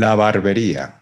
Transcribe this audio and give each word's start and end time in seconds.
La 0.00 0.14
barbería. 0.14 0.94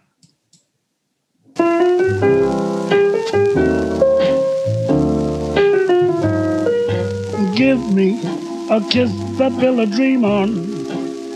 Give 7.55 7.79
me 7.93 8.48
a 8.71 8.81
kiss 8.91 9.11
to 9.39 9.51
build 9.51 9.81
a 9.81 9.87
dream 9.87 10.25
on, 10.25 10.49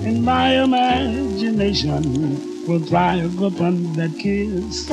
and 0.05 0.23
my 0.25 0.63
imagination 0.63 2.03
will 2.67 2.81
thrive 2.81 3.41
upon 3.43 3.93
that 3.95 4.11
kiss. 4.19 4.89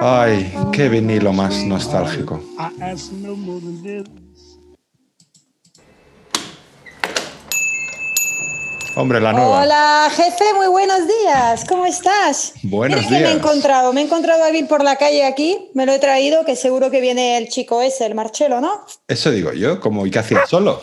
Ay, 0.00 0.52
qué 0.72 0.88
vinilo 0.88 1.32
más 1.32 1.62
nostálgico. 1.64 2.40
I 2.58 2.70
ask 2.82 3.12
no 3.12 3.36
more 3.36 3.60
than 3.60 3.82
this. 3.82 4.04
Hombre, 8.98 9.20
la 9.20 9.32
nueva. 9.34 9.60
Hola, 9.62 10.08
jefe, 10.10 10.44
muy 10.56 10.68
buenos 10.68 11.00
días. 11.06 11.66
¿Cómo 11.68 11.84
estás? 11.84 12.54
Buenos 12.62 13.00
Mira 13.00 13.08
que 13.08 13.12
me 13.12 13.18
he 13.18 13.22
días. 13.34 13.36
encontrado, 13.36 13.92
me 13.92 14.00
he 14.00 14.04
encontrado 14.04 14.42
a 14.42 14.50
Bill 14.50 14.66
por 14.66 14.82
la 14.82 14.96
calle 14.96 15.22
aquí, 15.26 15.70
me 15.74 15.84
lo 15.84 15.92
he 15.92 15.98
traído, 15.98 16.46
que 16.46 16.56
seguro 16.56 16.90
que 16.90 17.02
viene 17.02 17.36
el 17.36 17.48
chico 17.48 17.82
ese, 17.82 18.06
el 18.06 18.14
Marchelo, 18.14 18.62
¿no? 18.62 18.86
Eso 19.06 19.30
digo 19.30 19.52
yo, 19.52 19.80
como 19.80 20.06
¿y 20.06 20.10
qué 20.10 20.20
hacía 20.20 20.46
solo? 20.46 20.82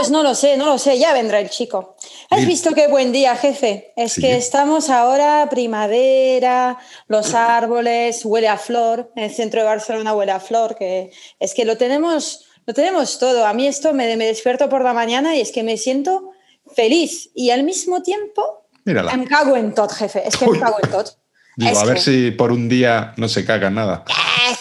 Pues 0.00 0.10
no 0.10 0.22
lo 0.22 0.34
sé, 0.34 0.56
no 0.56 0.64
lo 0.64 0.78
sé, 0.78 0.98
ya 0.98 1.12
vendrá 1.12 1.40
el 1.40 1.50
chico. 1.50 1.94
¿Has 2.30 2.46
visto 2.46 2.70
qué 2.72 2.88
buen 2.88 3.12
día, 3.12 3.36
jefe? 3.36 3.92
Es 3.96 4.14
Sí. 4.14 4.22
que 4.22 4.34
estamos 4.34 4.88
ahora 4.88 5.46
primavera, 5.50 6.78
los 7.06 7.34
árboles, 7.34 8.24
huele 8.24 8.48
a 8.48 8.56
flor, 8.56 9.12
en 9.14 9.24
el 9.24 9.30
centro 9.34 9.60
de 9.60 9.66
Barcelona 9.66 10.14
huele 10.14 10.32
a 10.32 10.40
flor, 10.40 10.74
que 10.74 11.10
es 11.38 11.52
que 11.52 11.66
lo 11.66 11.76
tenemos, 11.76 12.46
lo 12.64 12.72
tenemos 12.72 13.18
todo. 13.18 13.44
A 13.46 13.52
mí 13.52 13.66
esto 13.66 13.92
me, 13.92 14.16
me 14.16 14.24
despierto 14.24 14.70
por 14.70 14.82
la 14.82 14.94
mañana 14.94 15.36
y 15.36 15.42
es 15.42 15.52
que 15.52 15.62
me 15.62 15.76
siento 15.76 16.30
feliz 16.74 17.28
y 17.34 17.50
al 17.50 17.62
mismo 17.64 18.02
tiempo 18.02 18.64
Mírala. 18.86 19.14
me 19.18 19.26
cago 19.26 19.54
en 19.56 19.74
tot, 19.74 19.92
jefe. 19.92 20.26
Es 20.26 20.38
que 20.38 20.46
Uy. 20.46 20.52
me 20.58 20.64
cago 20.64 20.78
en 20.82 20.90
tot. 20.90 21.18
Digo, 21.56 21.72
Es 21.72 21.78
a 21.78 21.84
ver 21.84 21.96
que- 21.96 22.00
si 22.00 22.30
por 22.30 22.52
un 22.52 22.70
día 22.70 23.12
no 23.18 23.28
se 23.28 23.44
caga 23.44 23.68
nada. 23.68 24.04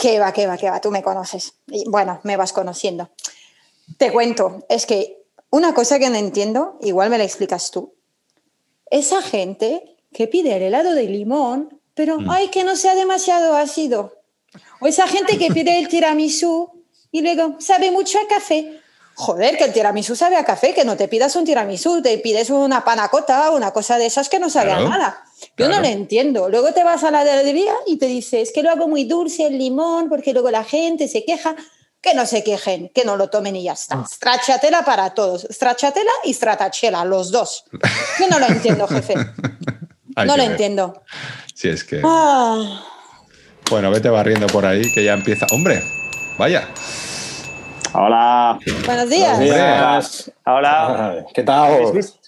Que 0.02 0.20
va, 0.20 0.34
que 0.34 0.48
va, 0.48 0.58
que 0.58 0.70
va, 0.70 0.82
tú 0.82 0.92
me 0.92 1.02
conoces. 1.02 1.54
Y, 1.68 1.88
bueno, 1.90 2.20
me 2.24 2.36
vas 2.36 2.52
conociendo. 2.52 3.10
Te 3.98 4.12
cuento, 4.12 4.66
es 4.70 4.86
que 4.86 5.19
una 5.52 5.74
cosa 5.74 6.00
que 6.00 6.10
no 6.10 6.16
entiendo, 6.16 6.78
igual 6.82 7.10
me 7.10 7.18
la 7.18 7.24
explicas 7.24 7.72
tú. 7.72 7.94
Esa 8.90 9.22
gente 9.22 9.98
que 10.14 10.28
pide 10.28 10.56
el 10.56 10.64
helado 10.64 10.94
de 10.94 11.04
limón, 11.04 11.80
pero 11.94 12.18
ay, 12.30 12.50
que 12.50 12.64
no 12.64 12.76
sea 12.76 12.96
demasiado 12.96 13.56
ácido. 13.56 14.16
O 14.80 14.88
esa 14.88 15.08
gente 15.08 15.38
que 15.38 15.52
pide 15.52 15.78
el 15.80 15.88
tiramisú 15.88 16.72
y 17.12 17.22
luego 17.22 17.56
sabe 17.60 17.92
mucho 17.92 18.20
a 18.20 18.28
café. 18.28 18.80
Joder, 19.16 19.58
que 19.58 19.66
el 19.66 19.74
tiramisú 19.74 20.16
sabe 20.16 20.38
a 20.38 20.46
café, 20.46 20.74
que 20.74 20.86
no 20.86 20.96
te 20.96 21.10
pidas 21.10 21.36
un 21.36 21.44
tiramisú, 21.44 22.02
te 22.02 22.18
pides 22.20 22.50
una 22.50 22.86
panacota, 22.86 23.52
una 23.52 23.72
cosa 23.72 23.98
de 23.98 24.06
esas 24.06 24.30
que 24.30 24.40
no 24.40 24.50
sabe 24.50 24.70
Claro, 24.70 24.86
a 24.86 24.90
nada. 24.90 25.24
Yo 25.58 25.68
no 25.68 25.82
lo 25.82 25.88
entiendo. 25.88 26.48
Luego 26.48 26.72
te 26.72 26.86
vas 26.86 27.04
a 27.04 27.12
la 27.12 27.24
heladería 27.24 27.74
y 27.86 27.98
te 27.98 28.06
dice, 28.06 28.42
es 28.42 28.54
que 28.54 28.64
lo 28.64 28.72
hago 28.72 28.88
muy 28.88 29.04
dulce 29.04 29.48
el 29.48 29.58
limón, 29.58 30.08
porque 30.08 30.32
luego 30.32 30.50
la 30.52 30.64
gente 30.64 31.10
se 31.10 31.26
queja. 31.26 31.58
Que 32.02 32.14
no 32.14 32.26
se 32.26 32.44
quejen, 32.44 32.90
que 32.96 33.04
no 33.04 33.18
lo 33.18 33.30
tomen 33.30 33.56
y 33.58 33.64
ya 33.64 33.74
está. 33.74 34.06
Stracciatella 34.06 34.84
para 34.84 35.10
todos. 35.14 35.46
Stracciatella 35.52 36.12
y 36.24 36.34
stratachela, 36.34 37.04
los 37.04 37.32
dos. 37.32 37.66
Yo 38.20 38.28
no 38.30 38.40
lo 38.40 38.46
entiendo, 38.48 38.88
jefe. 38.88 39.16
Hay 40.16 40.28
no 40.28 40.38
lo 40.38 40.44
ver. 40.44 40.52
entiendo. 40.52 41.04
Si 41.54 41.68
es 41.70 41.84
que. 41.84 42.02
Ah, 42.04 42.82
Bueno, 43.70 43.92
vete 43.92 44.10
barriendo 44.10 44.48
por 44.48 44.66
ahí 44.66 44.82
que 44.94 45.04
ya 45.04 45.14
empieza. 45.14 45.46
¡Hombre! 45.52 45.84
Vaya. 46.38 46.68
Hola. 47.94 48.58
buenos 48.86 49.10
días. 49.10 50.32
Hola. 50.46 51.12
Ay, 51.12 51.26
¿Qué 51.34 51.44
tal? 51.44 51.74
¿Habéis 51.74 51.92
visto? 51.92 52.20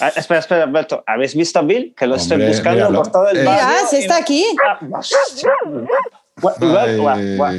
Ah, 0.00 0.12
espera, 0.14 0.40
espera, 0.40 0.62
Alberto. 0.64 1.02
¿Habéis 1.06 1.34
visto 1.34 1.58
a 1.58 1.62
Bill? 1.62 1.94
Que 1.96 2.06
lo 2.06 2.16
estoy 2.16 2.46
buscando 2.46 2.76
míralo. 2.90 3.02
por 3.02 3.10
todo 3.12 3.28
el 3.28 3.44
barrio. 3.44 3.66
Mira, 3.68 3.86
se 3.88 3.98
está 4.00 4.16
aquí. 4.18 4.44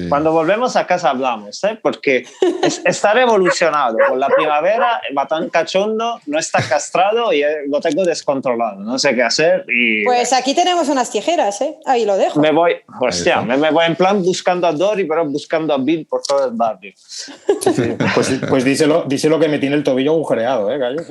Cuando 0.09 0.31
volvemos 0.31 0.75
a 0.75 0.85
casa 0.87 1.09
hablamos, 1.09 1.63
¿eh? 1.63 1.77
porque 1.81 2.25
es- 2.63 2.81
está 2.85 3.13
revolucionado. 3.13 3.97
Con 4.07 4.19
la 4.19 4.27
primavera 4.29 5.01
va 5.17 5.27
tan 5.27 5.49
cachondo, 5.49 6.19
no 6.25 6.39
está 6.39 6.61
castrado 6.61 7.31
y 7.33 7.43
eh, 7.43 7.47
lo 7.67 7.79
tengo 7.81 8.03
descontrolado. 8.03 8.79
No 8.81 8.97
sé 8.99 9.15
qué 9.15 9.23
hacer 9.23 9.65
y 9.67 10.03
Pues 10.05 10.33
aquí 10.33 10.53
tenemos 10.53 10.89
unas 10.89 11.09
tijeras, 11.11 11.61
¿eh? 11.61 11.77
Ahí 11.85 12.05
lo 12.05 12.17
dejo. 12.17 12.39
me 12.39 12.51
voy, 12.51 12.75
hostia, 12.99 13.41
me, 13.41 13.57
me 13.57 13.71
voy 13.71 13.85
en 13.85 13.95
plan 13.95 14.21
buscando 14.23 14.67
a 14.67 14.71
Dory, 14.71 15.05
pero 15.05 15.25
buscando 15.25 15.73
a 15.73 15.77
Bill 15.77 16.05
por 16.05 16.21
todo 16.21 16.45
el 16.45 16.51
barrio. 16.53 16.93
Sí. 16.95 17.95
Pues, 18.15 18.31
pues 18.49 18.63
díselo, 18.63 19.03
díselo 19.07 19.39
que 19.39 19.47
me 19.47 19.59
tiene 19.59 19.75
el 19.75 19.83
tobillo 19.83 20.11
agujereado, 20.11 20.71
¿eh, 20.71 20.77
gallo? 20.77 21.01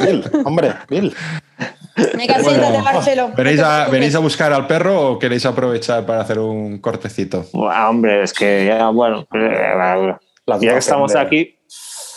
Bill, 0.00 0.24
hombre, 0.44 0.72
Bill. 0.88 1.14
Venga, 1.96 2.42
siéntate, 2.42 2.78
Marcelo. 2.82 3.28
No 3.28 3.34
¿Venís 3.34 3.56
te 3.56 3.62
a, 3.62 3.68
preocupes. 3.74 3.92
¿Venís 4.00 4.14
a 4.14 4.18
buscar 4.20 4.52
al 4.52 4.66
perro 4.66 5.10
o 5.12 5.18
queréis 5.18 5.44
aprovechar 5.46 6.04
para 6.06 6.20
hacer 6.22 6.38
un 6.38 6.78
cortecito? 6.78 7.46
Hombre, 7.52 8.22
es 8.22 8.32
que 8.32 8.66
ya, 8.66 8.88
bueno, 8.88 9.26
eh, 9.34 9.74
La 10.46 10.58
ya 10.58 10.72
que 10.72 10.78
estamos 10.78 11.14
aquí, 11.14 11.58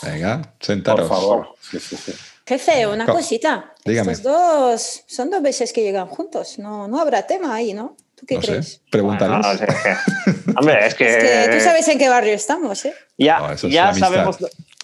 Venga, 0.02 0.42
Por 0.42 0.66
sentaros. 0.66 1.08
favor. 1.08 1.48
Sí, 1.60 1.78
sí, 1.80 1.96
sí. 1.96 2.12
Jefe, 2.46 2.86
una 2.86 3.06
Co- 3.06 3.14
cosita. 3.14 3.72
Dígame. 3.84 4.12
Estos 4.12 4.32
dos 4.32 5.02
son 5.06 5.30
dos 5.30 5.42
veces 5.42 5.72
que 5.72 5.82
llegan 5.82 6.06
juntos. 6.06 6.58
No, 6.58 6.86
no 6.86 7.00
habrá 7.00 7.26
tema 7.26 7.54
ahí, 7.54 7.72
¿no? 7.74 7.96
¿Tú 8.14 8.24
qué 8.26 8.36
No 8.36 8.40
crees? 8.42 8.74
sé, 8.74 8.80
pregúntales. 8.90 9.38
Bueno, 9.44 9.58
sea, 9.58 9.66
que- 9.66 10.50
hombre, 10.56 10.86
es 10.86 10.94
que, 10.94 11.08
Es 11.08 11.48
que 11.50 11.56
tú 11.56 11.64
sabes 11.64 11.88
en 11.88 11.98
qué 11.98 12.08
barrio 12.08 12.34
estamos, 12.34 12.84
¿eh? 12.84 12.94
ya, 13.18 13.38
No, 13.40 13.52
es 13.52 13.62
ya, 13.62 13.92
sabemos, 13.94 14.36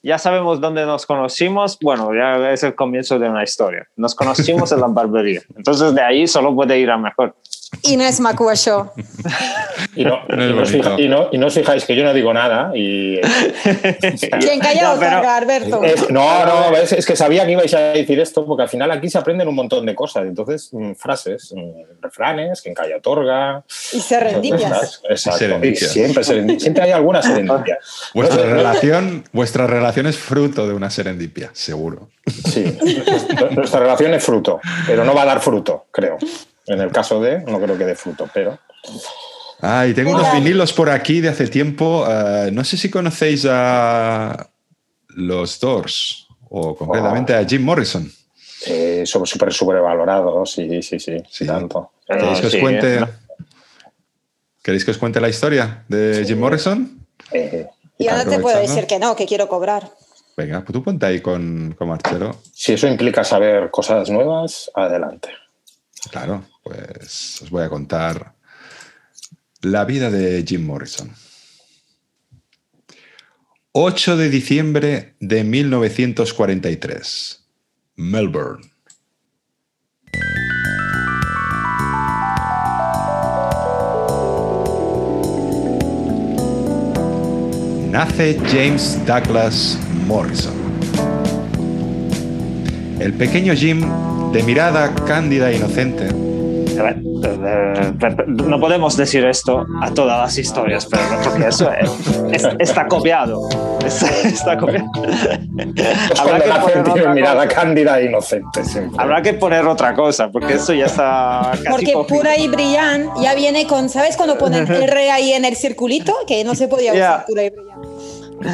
ya 0.03 0.19
sabemos 0.19 0.61
dónde 0.61 0.85
nos 0.85 1.07
conocimos. 1.07 1.79
Bueno, 1.81 2.13
ya 2.15 2.51
es 2.51 2.63
el 2.63 2.75
comienzo 2.75 3.19
de 3.19 3.29
una 3.29 3.45
historia. 3.45 3.87
Nos 3.97 4.15
conocimos 4.15 4.73
en 4.73 4.81
la 4.81 4.89
barbería. 4.89 5.43
Entonces, 5.57 5.95
de 5.95 6.03
ahí 6.03 6.27
solo 6.27 6.55
puede 6.55 6.79
ir 6.79 6.91
a 6.91 6.99
mejor. 6.99 7.35
Y 7.81 7.97
no 7.97 8.05
es. 8.05 8.21
Y 9.95 10.05
no, 10.05 10.21
y 10.29 10.37
no 10.37 10.63
os 10.63 10.71
bonito. 10.73 10.91
fija- 10.91 11.01
y 11.01 11.09
no- 11.09 11.29
y 11.33 11.39
no 11.39 11.47
os 11.49 11.55
fijáis 11.55 11.85
que 11.85 11.95
yo 11.95 12.03
no 12.05 12.15
digo 12.15 12.33
nada 12.33 12.73
y... 12.75 13.21
Quien 14.41 14.61
calla 14.61 14.93
otorga, 14.93 15.37
Alberto. 15.37 15.83
Es- 15.83 16.09
no, 16.11 16.47
no, 16.47 16.77
es, 16.77 16.93
es 16.93 17.05
que 17.05 17.15
sabía 17.17 17.45
que 17.45 17.53
ibais 17.53 17.75
a 17.75 17.81
decir 17.93 18.19
esto 18.21 18.47
porque 18.47 18.63
al 18.63 18.69
final 18.69 18.91
aquí 18.91 19.11
se 19.11 19.19
aprenden 19.19 19.49
un 19.49 19.55
montón 19.55 19.85
de 19.85 19.95
cosas. 19.95 20.25
Entonces, 20.25 20.71
mm, 20.73 20.93
frases, 20.93 21.53
mm, 21.55 22.01
refranes, 22.03 22.63
quien 22.63 22.75
calla 22.75 22.97
otorga. 22.97 23.65
Y 23.93 24.01
serendipias. 24.01 25.03
Exacto. 25.09 25.39
Siempre, 25.89 26.59
siempre 26.61 26.83
hay 26.85 26.93
alguna 26.93 27.21
serendipia. 27.23 27.79
Vuestra 28.15 28.43
relación, 28.45 29.25
vuestra 29.33 29.67
relación 29.67 30.07
es 30.07 30.17
fruto 30.17 30.67
de 30.67 30.75
una 30.75 30.89
serendipia, 30.91 31.51
seguro. 31.53 32.09
Sí, 32.51 32.79
nuestra 33.51 33.81
relación 33.81 34.15
es 34.15 34.25
fruto, 34.25 34.61
pero 34.87 35.05
no 35.05 35.15
va 35.15 35.23
a 35.23 35.27
dar 35.27 35.41
fruto, 35.41 35.87
creo. 35.91 36.17
En 36.67 36.81
el 36.81 36.91
caso 36.93 37.21
de, 37.21 37.41
no 37.41 37.61
creo 37.61 37.77
que 37.77 37.85
dé 37.85 37.95
fruto, 37.95 38.29
pero. 38.33 38.59
Ah, 39.61 39.87
y 39.87 39.95
tengo 39.95 40.11
unos 40.11 40.33
vinilos 40.33 40.73
por 40.73 40.91
aquí 40.91 41.21
de 41.21 41.29
hace 41.29 41.47
tiempo. 41.49 42.05
eh, 42.09 42.51
no 42.53 42.65
sé 42.65 42.77
si 42.77 42.91
conocéis 42.91 43.47
a 43.49 44.49
los 45.09 45.61
Doors 45.61 46.27
o 46.49 46.75
concretamente 46.77 47.35
a 47.35 47.45
Jim 47.45 47.63
Morrison. 47.63 48.11
Eh, 48.67 49.03
somos 49.07 49.29
súper 49.31 49.53
sobrevalorados, 49.53 50.53
sí, 50.53 50.83
sí, 50.83 50.99
sí, 51.01 51.17
Sí. 51.29 51.47
tanto. 51.47 51.93
¿Queréis 52.07 52.41
que 52.41 52.47
os 52.47 52.53
sí, 52.53 52.61
cuente? 52.61 53.01
¿no? 53.01 53.09
¿Queréis 54.63 54.85
que 54.85 54.91
os 54.93 54.99
cuente 54.99 55.21
la 55.21 55.29
historia 55.29 55.85
de 55.89 56.25
Jim 56.27 56.39
Morrison? 56.39 57.05
Eh, 57.33 57.67
Y 57.99 58.05
yo 58.05 58.17
no 58.17 58.25
te 58.29 58.39
puedo 58.39 58.59
decir 58.59 58.87
que 58.87 58.99
no, 58.99 59.17
que 59.17 59.27
quiero 59.27 59.49
cobrar. 59.49 59.91
Venga, 60.37 60.61
pues 60.61 60.73
tú 60.73 60.83
ponte 60.83 61.05
ahí 61.07 61.21
con, 61.21 61.75
con 61.77 61.89
Marcelo. 61.89 62.37
si 62.55 62.73
eso 62.73 62.87
implica 62.87 63.23
saber 63.25 63.71
cosas 63.71 64.09
nuevas, 64.11 64.71
adelante. 64.75 65.29
Claro, 66.11 66.45
pues 66.63 67.43
os 67.43 67.51
voy 67.51 67.65
a 67.65 67.69
contar 67.69 68.35
la 69.63 69.85
vida 69.85 70.11
de 70.11 70.45
Jim 70.47 70.65
Morrison. 70.65 71.11
8 73.73 74.17
de 74.17 74.29
diciembre 74.29 75.15
de 75.19 75.45
1943. 75.45 77.45
Melbourne. 77.97 78.71
Nace 87.91 88.39
James 88.51 88.99
Douglas 89.07 89.79
Morrison. 90.07 90.55
El 93.01 93.15
pequeño 93.15 93.55
Jim, 93.55 93.81
de 94.33 94.43
mirada 94.43 94.95
cándida 95.07 95.51
e 95.51 95.57
inocente, 95.57 96.32
no 98.27 98.61
podemos 98.61 98.97
decir 98.97 99.25
esto 99.25 99.67
a 99.81 99.91
todas 99.93 100.19
las 100.19 100.39
historias, 100.39 100.87
pero 100.87 101.03
porque 101.25 101.49
eso 101.49 101.71
es- 101.73 101.91
es- 102.45 102.49
está 102.59 102.87
copiado. 102.89 103.49
Está 103.85 104.53
Habrá 104.53 106.41
que 106.41 106.51
poner 106.61 106.89
otra 106.89 107.15
mirada 107.15 107.45
cosa. 107.45 107.57
cándida 107.61 108.01
e 108.01 108.05
inocente 108.07 108.65
siempre. 108.65 108.97
Habrá 109.03 109.23
que 109.23 109.35
poner 109.35 109.67
otra 109.67 109.95
cosa, 109.95 110.31
porque 110.31 110.55
eso 110.55 110.73
ya 110.73 110.87
está 110.87 111.51
casi 111.53 111.65
Porque 111.69 111.93
cogido. 111.93 112.07
pura 112.19 112.37
y 112.37 112.49
brillan 112.49 113.11
ya 113.21 113.35
viene 113.35 113.67
con, 113.67 113.89
¿sabes 113.89 114.17
cuando 114.17 114.39
ponen 114.39 114.67
R 114.71 115.11
ahí 115.11 115.33
en 115.33 115.45
el 115.45 115.57
circulito? 115.57 116.15
Que 116.27 116.45
no 116.45 116.55
se 116.55 116.69
podía 116.69 116.93
usar 116.93 117.27
pura 117.27 117.45
y 117.45 117.51
brillan. 117.51 117.73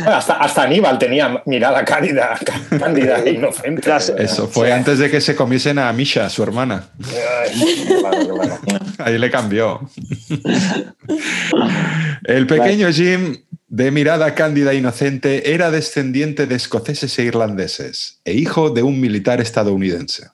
Hasta, 0.06 0.34
hasta 0.34 0.62
Aníbal 0.62 0.98
tenía 0.98 1.42
mirada 1.46 1.84
cálida, 1.84 2.38
cándida 2.78 3.18
e 3.24 3.32
inocente. 3.32 3.90
Eso 4.18 4.48
fue 4.48 4.72
antes 4.72 4.98
de 4.98 5.10
que 5.10 5.20
se 5.20 5.34
comiesen 5.34 5.78
a 5.78 5.92
Misha, 5.92 6.28
su 6.28 6.42
hermana. 6.42 6.88
Ay, 7.04 7.84
claro, 8.00 8.34
claro. 8.34 8.84
Ahí 8.98 9.18
le 9.18 9.30
cambió. 9.30 9.88
El 12.24 12.46
pequeño 12.46 12.90
Jim, 12.92 13.36
de 13.68 13.90
mirada 13.90 14.34
cándida 14.34 14.72
e 14.72 14.76
inocente, 14.76 15.52
era 15.52 15.70
descendiente 15.70 16.46
de 16.46 16.54
escoceses 16.54 17.18
e 17.18 17.24
irlandeses 17.24 18.20
e 18.24 18.34
hijo 18.34 18.70
de 18.70 18.82
un 18.82 19.00
militar 19.00 19.40
estadounidense. 19.40 20.28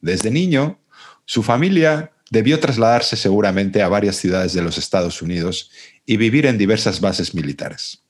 Desde 0.00 0.30
niño, 0.30 0.80
su 1.24 1.42
familia 1.42 2.10
debió 2.30 2.58
trasladarse 2.60 3.16
seguramente 3.16 3.82
a 3.82 3.88
varias 3.88 4.16
ciudades 4.16 4.52
de 4.52 4.62
los 4.62 4.78
Estados 4.78 5.22
Unidos 5.22 5.70
y 6.06 6.16
vivir 6.16 6.46
en 6.46 6.58
diversas 6.58 7.00
bases 7.00 7.34
militares. 7.34 8.01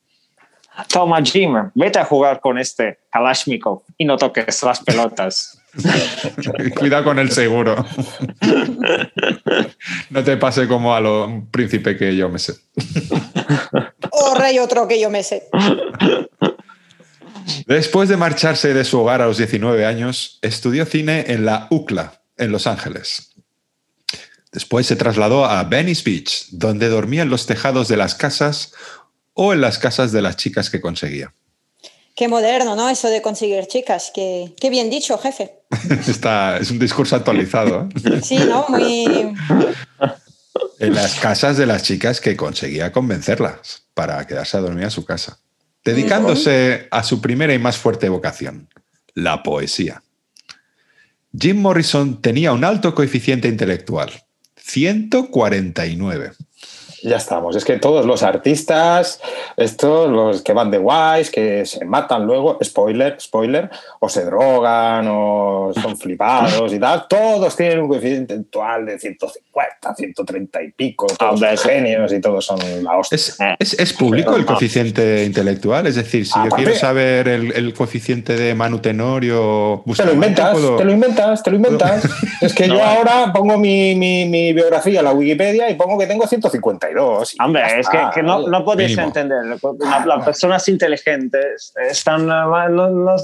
Toma, 0.91 1.21
Jim, 1.21 1.53
vete 1.75 1.99
a 1.99 2.05
jugar 2.05 2.39
con 2.39 2.57
este 2.57 2.99
Kalashnikov 3.11 3.83
y 3.97 4.05
no 4.05 4.17
toques 4.17 4.63
las 4.63 4.79
pelotas. 4.79 5.59
Cuidado 6.77 7.03
con 7.03 7.19
el 7.19 7.31
seguro. 7.31 7.85
No 10.09 10.23
te 10.23 10.37
pase 10.37 10.67
como 10.67 10.93
a 10.95 11.01
lo 11.01 11.25
un 11.25 11.49
príncipe 11.49 11.97
que 11.97 12.15
yo 12.15 12.29
me 12.29 12.39
sé. 12.39 12.53
O 14.11 14.35
rey 14.35 14.59
otro 14.59 14.87
que 14.87 14.99
yo 14.99 15.09
me 15.09 15.23
sé. 15.23 15.47
Después 17.65 18.09
de 18.09 18.17
marcharse 18.17 18.73
de 18.73 18.83
su 18.83 18.99
hogar 18.99 19.21
a 19.21 19.25
los 19.25 19.37
19 19.37 19.85
años, 19.85 20.39
estudió 20.41 20.85
cine 20.85 21.25
en 21.27 21.45
la 21.45 21.67
UCLA, 21.69 22.21
en 22.37 22.51
Los 22.51 22.67
Ángeles. 22.67 23.33
Después 24.51 24.85
se 24.85 24.95
trasladó 24.95 25.45
a 25.45 25.63
Venice 25.63 26.03
Beach, 26.05 26.47
donde 26.51 26.87
dormía 26.87 27.23
en 27.23 27.29
los 27.29 27.47
tejados 27.47 27.87
de 27.87 27.97
las 27.97 28.13
casas 28.13 28.73
o 29.33 29.53
en 29.53 29.61
las 29.61 29.77
casas 29.77 30.11
de 30.11 30.21
las 30.21 30.37
chicas 30.37 30.69
que 30.69 30.81
conseguía. 30.81 31.33
Qué 32.15 32.27
moderno, 32.27 32.75
¿no? 32.75 32.89
Eso 32.89 33.09
de 33.09 33.21
conseguir 33.21 33.65
chicas. 33.65 34.11
Qué, 34.13 34.53
qué 34.59 34.69
bien 34.69 34.89
dicho, 34.89 35.17
jefe. 35.17 35.51
Está, 36.07 36.57
es 36.57 36.69
un 36.69 36.79
discurso 36.79 37.15
actualizado. 37.15 37.89
¿eh? 38.05 38.21
Sí, 38.23 38.37
¿no? 38.37 38.65
Muy... 38.69 39.33
En 40.79 40.93
las 40.93 41.15
casas 41.15 41.57
de 41.57 41.65
las 41.65 41.83
chicas 41.83 42.21
que 42.21 42.35
conseguía 42.35 42.91
convencerlas 42.91 43.83
para 43.93 44.25
quedarse 44.27 44.57
a 44.57 44.61
dormir 44.61 44.85
a 44.85 44.89
su 44.91 45.05
casa. 45.05 45.39
Dedicándose 45.83 46.87
a 46.91 47.03
su 47.03 47.19
primera 47.19 47.53
y 47.53 47.59
más 47.59 47.77
fuerte 47.77 48.09
vocación, 48.09 48.69
la 49.15 49.43
poesía. 49.43 50.03
Jim 51.37 51.59
Morrison 51.59 52.21
tenía 52.21 52.53
un 52.53 52.63
alto 52.63 52.93
coeficiente 52.93 53.47
intelectual, 53.47 54.11
149. 54.55 56.31
Ya 57.03 57.17
estamos. 57.17 57.57
Es 57.57 57.65
que 57.65 57.77
todos 57.79 58.05
los 58.05 58.23
artistas, 58.23 59.19
estos, 59.57 60.09
los 60.09 60.41
que 60.41 60.53
van 60.53 60.71
de 60.71 60.77
guays, 60.77 61.29
que 61.29 61.65
se 61.65 61.83
matan 61.83 62.25
luego, 62.25 62.57
spoiler, 62.63 63.19
spoiler, 63.19 63.69
o 63.99 64.07
se 64.07 64.23
drogan, 64.23 65.05
o 65.09 65.73
son 65.73 65.97
flipados 65.99 66.71
y 66.71 66.79
tal, 66.79 67.05
todos 67.09 67.57
tienen 67.57 67.81
un 67.81 67.89
coeficiente 67.89 68.33
intelectual 68.35 68.85
de 68.85 68.99
150, 68.99 69.95
130 69.95 70.63
y 70.63 70.71
pico, 70.71 71.07
ah, 71.11 71.15
todos 71.17 71.39
son 71.39 71.57
genios 71.57 72.13
y 72.13 72.21
todos 72.21 72.45
son 72.45 72.59
la 72.83 72.97
hostia. 72.97 73.17
¿Es, 73.59 73.73
es, 73.77 73.93
público 73.93 74.37
el 74.37 74.45
coeficiente 74.45 75.25
intelectual? 75.25 75.85
Es 75.87 75.95
decir, 75.95 76.25
si 76.25 76.39
yo 76.41 76.49
quiero 76.55 76.73
saber 76.73 77.27
el, 77.27 77.73
coeficiente 77.73 78.37
de 78.37 78.55
Manu 78.55 78.79
Tenorio... 78.79 79.83
Te 79.97 80.05
lo 80.05 80.13
inventas, 80.13 80.55
te 80.77 80.85
lo 80.85 80.91
inventas, 80.91 81.43
te 81.43 81.49
lo 81.49 81.57
inventas. 81.57 82.07
es 82.39 82.53
que 82.53 82.67
yo 82.69 82.75
eh. 82.75 82.81
ahora 82.81 83.33
pongo 83.33 83.57
mi, 83.57 83.93
mi 83.95 84.53
biografía 84.53 84.99
en 84.99 85.05
la 85.05 85.11
Wikipedia 85.11 85.69
y 85.69 85.75
pongo 85.75 85.97
que 85.97 86.07
tengo 86.07 86.25
150 86.25 86.92
32. 86.93 87.35
Hombre, 87.43 87.79
es 87.79 87.87
que, 88.13 88.23
no, 88.23 88.47
no, 88.47 88.63
podéis 88.63 88.91
Mínimo. 88.91 89.07
entender. 89.07 89.59
Las 90.05 90.25
personas 90.25 90.67
inteligentes 90.67 91.73
están, 91.89 92.23
eh, 92.23 92.69
no, 92.69 92.89
no, 92.89 93.15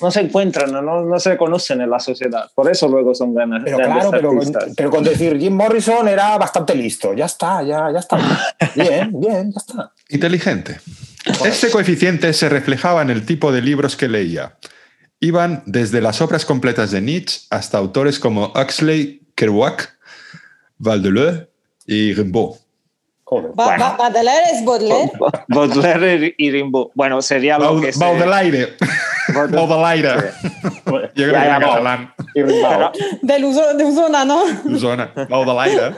no 0.00 0.10
se 0.10 0.20
encuentran, 0.20 0.72
no, 0.72 1.18
se 1.18 1.36
conocen 1.36 1.80
en 1.80 1.90
la 1.90 1.98
sociedad. 1.98 2.50
Por 2.54 2.70
eso 2.70 2.88
luego 2.88 3.14
son 3.14 3.34
ganas. 3.34 3.62
Pero 3.64 3.78
claro, 3.78 4.10
pero 4.76 4.90
con, 4.90 5.04
decir 5.04 5.38
Jim 5.38 5.54
Morrison 5.54 6.06
era 6.08 6.36
bastante 6.38 6.74
listo. 6.74 7.14
Ya 7.14 7.26
está, 7.26 7.62
ya, 7.62 7.90
ya 7.92 7.98
está. 7.98 8.18
Bien, 8.74 9.10
bien, 9.18 9.52
ya 9.52 9.58
está. 9.58 9.92
Inteligente. 10.08 10.80
Este 11.44 11.70
coeficiente 11.70 12.32
se 12.32 12.48
reflejaba 12.48 13.02
en 13.02 13.10
el 13.10 13.24
tipo 13.26 13.52
de 13.52 13.62
libros 13.62 13.96
que 13.96 14.08
leía. 14.08 14.56
Iban 15.18 15.62
desde 15.66 16.00
las 16.00 16.20
obras 16.20 16.44
completas 16.44 16.90
de 16.90 17.00
Nietzsche 17.00 17.46
hasta 17.50 17.78
autores 17.78 18.18
como 18.18 18.52
Huxley, 18.54 19.26
Kerouac, 19.34 19.98
Valdeleu 20.78 21.48
y 21.86 22.12
Rimbaud. 22.12 22.56
Joder. 23.28 23.50
Ba- 23.54 23.64
Bueno. 23.66 23.84
ba- 23.84 23.96
Baudelaire 23.98 24.50
es 24.52 24.64
Baudelaire. 24.64 25.10
Baudelaire 25.48 26.34
y 26.38 26.50
Rimbaud. 26.52 26.90
Bueno, 26.94 27.20
sería 27.20 27.58
lo 27.58 27.80
que 27.80 27.90
Baudelaire. 27.96 28.76
Baudelaire. 29.34 30.30
Baudelaire. 30.84 31.10
Yo 31.16 31.24
creo 31.28 31.32
Ya, 31.32 31.54
que 31.58 31.60
no. 31.64 31.66
catalán. 31.72 32.14
Uso, 33.44 33.74
de 33.74 33.84
Usona, 33.84 34.24
¿no? 34.24 34.42
Zona. 34.78 35.10
Baudelaire. 35.28 35.96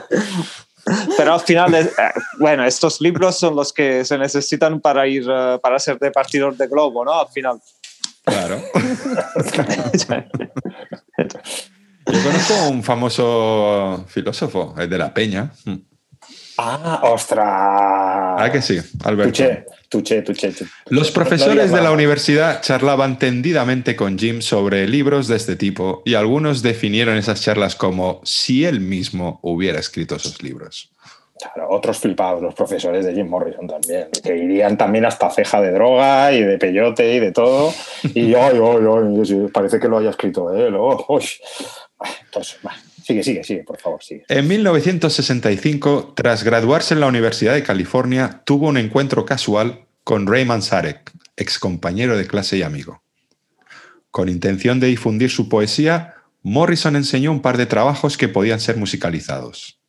Pero 1.17 1.33
al 1.35 1.39
final, 1.41 1.75
eh, 1.75 1.87
bueno, 2.39 2.65
estos 2.65 2.99
libros 2.99 3.37
son 3.37 3.55
los 3.55 3.71
que 3.73 4.03
se 4.05 4.17
necesitan 4.17 4.79
para 4.81 5.05
ir, 5.05 5.23
eh, 5.29 5.59
para 5.61 5.77
ser 5.77 5.99
de 5.99 6.09
partidor 6.09 6.57
de 6.57 6.65
globo, 6.65 7.05
¿no? 7.05 7.13
Al 7.13 7.27
final. 7.27 7.59
Claro. 8.25 8.59
Yo 12.11 12.23
conozco 12.23 12.53
a 12.55 12.67
un 12.69 12.83
famoso 12.83 14.03
filósofo, 14.07 14.73
el 14.79 14.89
de 14.89 14.97
la 14.97 15.13
Peña. 15.13 15.51
Ah, 16.61 16.99
ostras. 17.03 17.47
Ah, 17.47 18.49
que 18.51 18.61
sí, 18.61 18.77
Alberto. 19.05 19.31
Tuché, 19.31 19.65
tuché, 19.87 20.21
tuché. 20.21 20.51
tuché. 20.51 20.65
Los 20.89 21.09
profesores 21.09 21.71
de 21.71 21.81
la 21.81 21.91
universidad 21.91 22.61
charlaban 22.61 23.17
tendidamente 23.17 23.95
con 23.95 24.17
Jim 24.17 24.41
sobre 24.41 24.85
libros 24.87 25.29
de 25.29 25.37
este 25.37 25.55
tipo 25.55 26.01
y 26.05 26.15
algunos 26.15 26.61
definieron 26.61 27.15
esas 27.15 27.41
charlas 27.41 27.75
como 27.75 28.19
si 28.25 28.65
él 28.65 28.81
mismo 28.81 29.39
hubiera 29.41 29.79
escrito 29.79 30.17
esos 30.17 30.43
libros. 30.43 30.91
Claro, 31.39 31.69
otros 31.69 31.97
flipados, 31.99 32.41
los 32.41 32.53
profesores 32.53 33.05
de 33.05 33.13
Jim 33.13 33.29
Morrison 33.29 33.65
también, 33.65 34.09
que 34.21 34.35
irían 34.35 34.77
también 34.77 35.05
hasta 35.05 35.29
ceja 35.29 35.61
de 35.61 35.71
droga 35.71 36.33
y 36.33 36.43
de 36.43 36.57
peyote 36.57 37.13
y 37.13 37.19
de 37.19 37.31
todo. 37.31 37.73
Y 38.13 38.33
ay, 38.35 38.59
ay, 38.61 39.25
sí, 39.25 39.47
parece 39.53 39.79
que 39.79 39.87
lo 39.87 39.99
haya 39.99 40.09
escrito 40.09 40.53
él. 40.53 40.75
oh, 40.75 41.05
uy. 41.07 41.23
Entonces, 42.25 42.57
va, 42.65 42.73
sigue, 43.09 43.23
sigue, 43.23 43.43
sigue, 43.43 43.63
por 43.63 43.79
favor. 43.79 43.99
En 44.27 44.47
1965, 44.47 46.13
tras 46.15 46.43
graduarse 46.43 46.93
en 46.93 46.99
la 46.99 47.07
Universidad 47.07 47.53
de 47.53 47.63
California, 47.63 48.43
tuvo 48.45 48.67
un 48.67 48.77
encuentro 48.77 49.25
casual 49.25 49.85
con 50.03 50.27
Ray 50.27 50.45
Manzarek, 50.45 51.11
ex 51.35 51.57
compañero 51.57 52.17
de 52.17 52.27
clase 52.27 52.57
y 52.57 52.61
amigo. 52.61 53.01
Con 54.11 54.29
intención 54.29 54.79
de 54.79 54.87
difundir 54.87 55.31
su 55.31 55.49
poesía, 55.49 56.15
Morrison 56.43 56.95
enseñó 56.95 57.31
un 57.31 57.41
par 57.41 57.57
de 57.57 57.65
trabajos 57.65 58.15
que 58.15 58.27
podían 58.27 58.59
ser 58.59 58.77
musicalizados. 58.77 59.79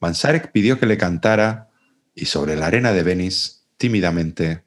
Manzarek 0.00 0.50
pidió 0.50 0.80
que 0.80 0.86
le 0.86 0.98
cantara 0.98 1.70
y 2.14 2.26
sobre 2.26 2.56
la 2.56 2.66
arena 2.66 2.92
de 2.92 3.04
Venice, 3.04 3.62
tímidamente, 3.76 4.64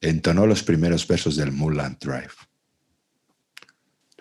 entonó 0.00 0.46
los 0.46 0.62
primeros 0.64 1.06
versos 1.06 1.36
del 1.36 1.52
Moonlight 1.52 2.04
Drive. 2.04 2.34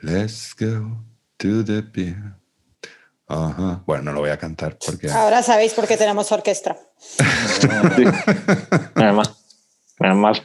Let's 0.01 0.55
go 0.55 1.03
to 1.37 1.65
the 1.65 1.81
pier. 1.81 2.44
Ajá. 3.27 3.81
Bueno, 3.85 4.03
no 4.03 4.13
lo 4.13 4.19
voy 4.19 4.29
a 4.29 4.37
cantar 4.37 4.77
porque... 4.85 5.09
Ahora 5.09 5.41
sabéis 5.41 5.73
por 5.73 5.87
qué 5.87 5.97
tenemos 5.97 6.31
orquesta. 6.31 6.77
Menos 8.95 10.17
mal. 10.17 10.43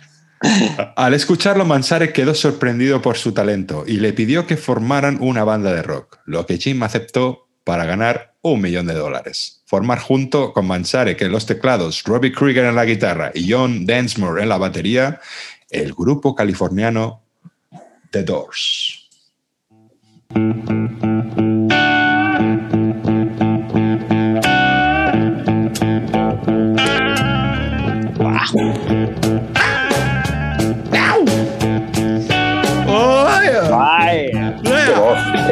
Al 0.97 1.13
escucharlo, 1.13 1.67
Mansare 1.67 2.13
quedó 2.13 2.35
sorprendido 2.35 3.03
por 3.03 3.19
su 3.19 3.33
talento 3.33 3.85
y 3.87 3.99
le 3.99 4.15
pidió 4.15 4.47
que 4.47 4.57
formaran 4.57 5.19
una 5.21 5.45
banda 5.45 5.73
de 5.73 5.83
rock, 5.83 6.19
lo 6.25 6.47
que 6.47 6.57
Jim 6.57 6.83
aceptó 6.83 7.49
para 7.65 7.85
ganar 7.85 8.35
un 8.41 8.61
millón 8.63 8.87
de 8.87 8.95
dólares. 8.95 9.63
Formar 9.67 9.99
junto 9.99 10.53
con 10.53 10.67
Mansarek 10.67 11.21
en 11.21 11.33
los 11.33 11.45
teclados, 11.45 12.03
Robbie 12.05 12.33
Krieger 12.33 12.65
en 12.65 12.75
la 12.75 12.87
guitarra 12.87 13.31
y 13.35 13.53
John 13.53 13.85
Densmore 13.85 14.43
en 14.43 14.49
la 14.49 14.57
batería, 14.57 15.21
el 15.69 15.93
grupo 15.93 16.35
californiano 16.35 17.23
The 18.11 18.23
Doors. 18.23 19.09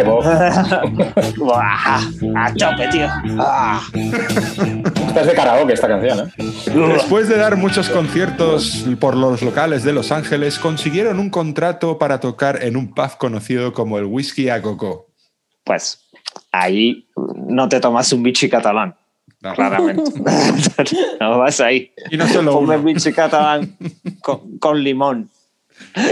Buah, 1.37 2.00
a 2.37 2.55
tope, 2.55 2.88
tío. 2.88 3.07
Esta 5.07 5.21
es 5.21 5.26
de 5.26 5.35
karaoke 5.35 5.73
esta 5.73 5.88
canción, 5.88 6.28
¿eh? 6.28 6.33
Después 6.95 7.28
de 7.28 7.37
dar 7.37 7.57
muchos 7.57 7.88
conciertos 7.88 8.85
por 9.00 9.17
los 9.17 9.43
locales 9.43 9.83
de 9.85 9.93
Los 9.93 10.12
Ángeles, 10.12 10.59
consiguieron 10.59 11.19
un 11.19 11.31
contrato 11.31 11.99
para 11.99 12.21
tocar 12.21 12.62
en 12.62 12.76
un 12.76 12.95
pub 12.95 13.17
conocido 13.19 13.73
como 13.73 13.99
el 13.99 14.05
Whisky 14.05 14.49
a 14.49 14.62
Coco. 14.62 15.07
Pues 15.64 16.00
ahí 16.52 17.09
no 17.37 17.69
te 17.69 17.81
tomas 17.81 18.12
un 18.12 18.23
bichi 18.23 18.49
catalán, 18.49 18.95
No. 19.40 19.55
claramente. 19.55 20.02
no 21.21 21.38
vas 21.38 21.61
ahí. 21.61 21.93
Y 22.11 22.17
no 22.17 22.26
solo 22.28 22.52
Ponme 22.52 22.76
uno. 22.76 22.85
bichi 22.85 23.12
catalán 23.12 23.76
con, 24.21 24.59
con 24.59 24.83
limón. 24.83 25.28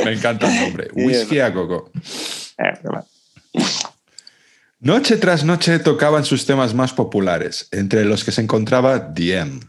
Me 0.05 0.13
encanta 0.13 0.47
el 0.53 0.61
nombre. 0.61 0.89
Whisky 0.95 1.41
a 1.41 1.53
Coco. 1.53 1.91
Eh, 2.59 2.73
claro. 2.83 3.05
Noche 4.81 5.17
tras 5.17 5.45
noche 5.45 5.79
tocaban 5.79 6.25
sus 6.25 6.45
temas 6.47 6.75
más 6.75 6.93
populares, 6.93 7.69
entre 7.73 8.05
los 8.05 8.25
que 8.25 8.33
se 8.33 8.43
encontraba 8.43 9.15
The 9.15 9.39
End, 9.39 9.65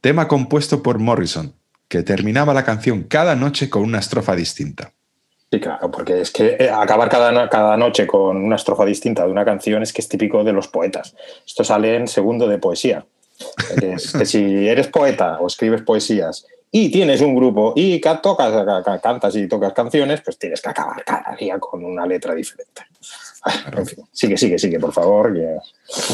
tema 0.00 0.26
compuesto 0.28 0.82
por 0.82 0.98
Morrison, 0.98 1.54
que 1.88 2.02
terminaba 2.02 2.52
la 2.54 2.64
canción 2.64 3.04
cada 3.04 3.36
noche 3.36 3.70
con 3.70 3.82
una 3.82 4.00
estrofa 4.00 4.34
distinta. 4.34 4.92
Sí, 5.50 5.60
claro, 5.60 5.90
porque 5.90 6.20
es 6.20 6.30
que 6.30 6.56
eh, 6.58 6.68
acabar 6.70 7.08
cada, 7.08 7.48
cada 7.48 7.76
noche 7.78 8.06
con 8.06 8.36
una 8.36 8.56
estrofa 8.56 8.84
distinta 8.84 9.24
de 9.24 9.30
una 9.30 9.44
canción 9.46 9.82
es 9.82 9.92
que 9.94 10.02
es 10.02 10.08
típico 10.08 10.44
de 10.44 10.52
los 10.52 10.68
poetas. 10.68 11.14
Esto 11.46 11.64
sale 11.64 11.96
en 11.96 12.06
segundo 12.08 12.46
de 12.48 12.58
poesía. 12.58 13.06
Es 13.80 14.12
que 14.12 14.26
si 14.26 14.68
eres 14.68 14.88
poeta 14.88 15.38
o 15.40 15.46
escribes 15.46 15.80
poesías 15.82 16.44
y 16.70 16.90
tienes 16.90 17.22
un 17.22 17.34
grupo 17.34 17.72
y 17.76 17.98
ca- 18.00 18.20
tocas, 18.20 18.52
ca- 18.52 18.82
ca- 18.82 19.00
cantas 19.00 19.36
y 19.36 19.48
tocas 19.48 19.72
canciones, 19.72 20.20
pues 20.20 20.36
tienes 20.38 20.60
que 20.60 20.68
acabar 20.68 21.02
cada 21.04 21.34
día 21.36 21.58
con 21.58 21.82
una 21.84 22.04
letra 22.04 22.34
diferente. 22.34 22.82
En 23.76 23.86
fin, 23.86 23.98
sigue, 24.12 24.36
sigue, 24.36 24.58
sigue, 24.58 24.78
por 24.78 24.92
favor. 24.92 25.34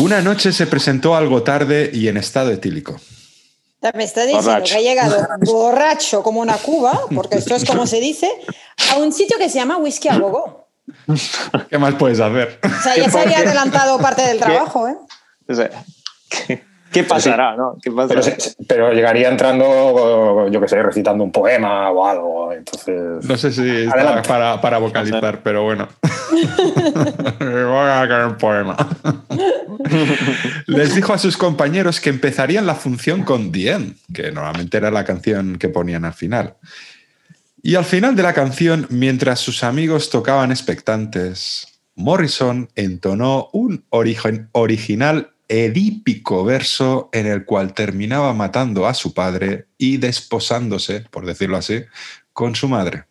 Una 0.01 0.21
noche 0.21 0.53
se 0.53 0.67
presentó 0.67 1.15
algo 1.15 1.43
tarde 1.43 1.91
y 1.93 2.09
en 2.09 2.17
estado 2.17 2.51
etílico. 2.51 3.01
Me 3.95 4.05
está 4.05 4.23
diciendo 4.23 4.51
Borracho. 4.51 4.73
que 4.73 4.79
ha 4.79 4.81
llegado 4.81 5.29
borracho 5.41 6.23
como 6.23 6.41
una 6.41 6.57
cuba, 6.57 7.03
porque 7.15 7.37
esto 7.37 7.55
es 7.55 7.65
como 7.67 7.87
se 7.87 8.01
dice, 8.01 8.31
a 8.93 8.97
un 8.97 9.13
sitio 9.13 9.37
que 9.37 9.51
se 9.51 9.59
llama 9.59 9.77
Whisky 9.77 10.09
a 10.09 10.17
Gogo. 10.17 10.69
¿Qué 11.69 11.79
más 11.79 11.95
puedes 11.95 12.21
hacer? 12.21 12.59
O 12.63 12.83
sea, 12.83 12.97
ya 12.97 13.11
se 13.11 13.19
había 13.19 13.39
adelantado 13.39 13.99
parte 13.99 14.23
del 14.23 14.39
trabajo, 14.39 14.89
¿eh? 14.89 14.97
O 15.49 15.55
sea, 15.55 15.71
¿qué, 16.95 17.05
pasará, 17.05 17.57
no? 17.57 17.77
¿Qué 17.83 17.91
pasará? 17.91 18.23
Pero, 18.67 18.93
llegaría 18.93 19.29
entrando, 19.29 20.49
yo 20.49 20.61
qué 20.61 20.69
sé, 20.69 20.83
recitando 20.83 21.23
un 21.25 21.33
poema 21.33 21.91
o 21.91 22.07
algo. 22.07 22.53
Entonces, 22.53 23.25
No 23.25 23.37
sé 23.37 23.53
si 23.53 23.69
está 23.83 24.23
para, 24.23 24.61
para 24.61 24.79
vocalizar, 24.79 25.43
pero 25.43 25.65
bueno. 25.65 25.89
Voy 27.41 27.91
a 27.91 28.07
caer 28.09 28.27
un 28.27 28.37
poema. 28.39 28.77
Les 30.67 30.95
dijo 30.95 31.13
a 31.13 31.19
sus 31.19 31.37
compañeros 31.37 32.01
que 32.01 32.11
empezarían 32.11 32.67
la 32.67 32.75
función 32.75 33.23
con 33.23 33.53
The 33.53 33.71
End, 33.73 33.97
que 34.13 34.31
normalmente 34.33 34.77
era 34.77 34.91
la 34.91 35.05
canción 35.05 35.59
que 35.59 35.69
ponían 35.69 36.05
al 36.05 36.15
final. 36.15 36.55
Y 37.63 37.77
al 37.77 37.85
final 37.85 38.15
de 38.15 38.23
la 38.23 38.33
canción, 38.35 38.87
mientras 38.91 39.41
sus 39.41 39.65
amigos 39.65 40.11
tocaban 40.11 40.51
expectantes, 40.51 41.67
Morrison 41.97 42.69
entonó 42.75 43.49
un 43.53 43.85
origen- 43.91 44.49
original 44.53 45.31
edípico 45.49 46.45
verso 46.45 47.09
en 47.13 47.27
el 47.27 47.45
cual 47.45 47.75
terminaba 47.75 48.33
matando 48.35 48.87
a 48.87 48.95
su 48.95 49.13
padre 49.15 49.67
y 49.79 49.99
desposándose, 49.99 51.01
por 51.11 51.27
decirlo 51.27 51.57
así, 51.57 51.85
con 52.33 52.55
su 52.55 52.69
madre. 52.69 53.05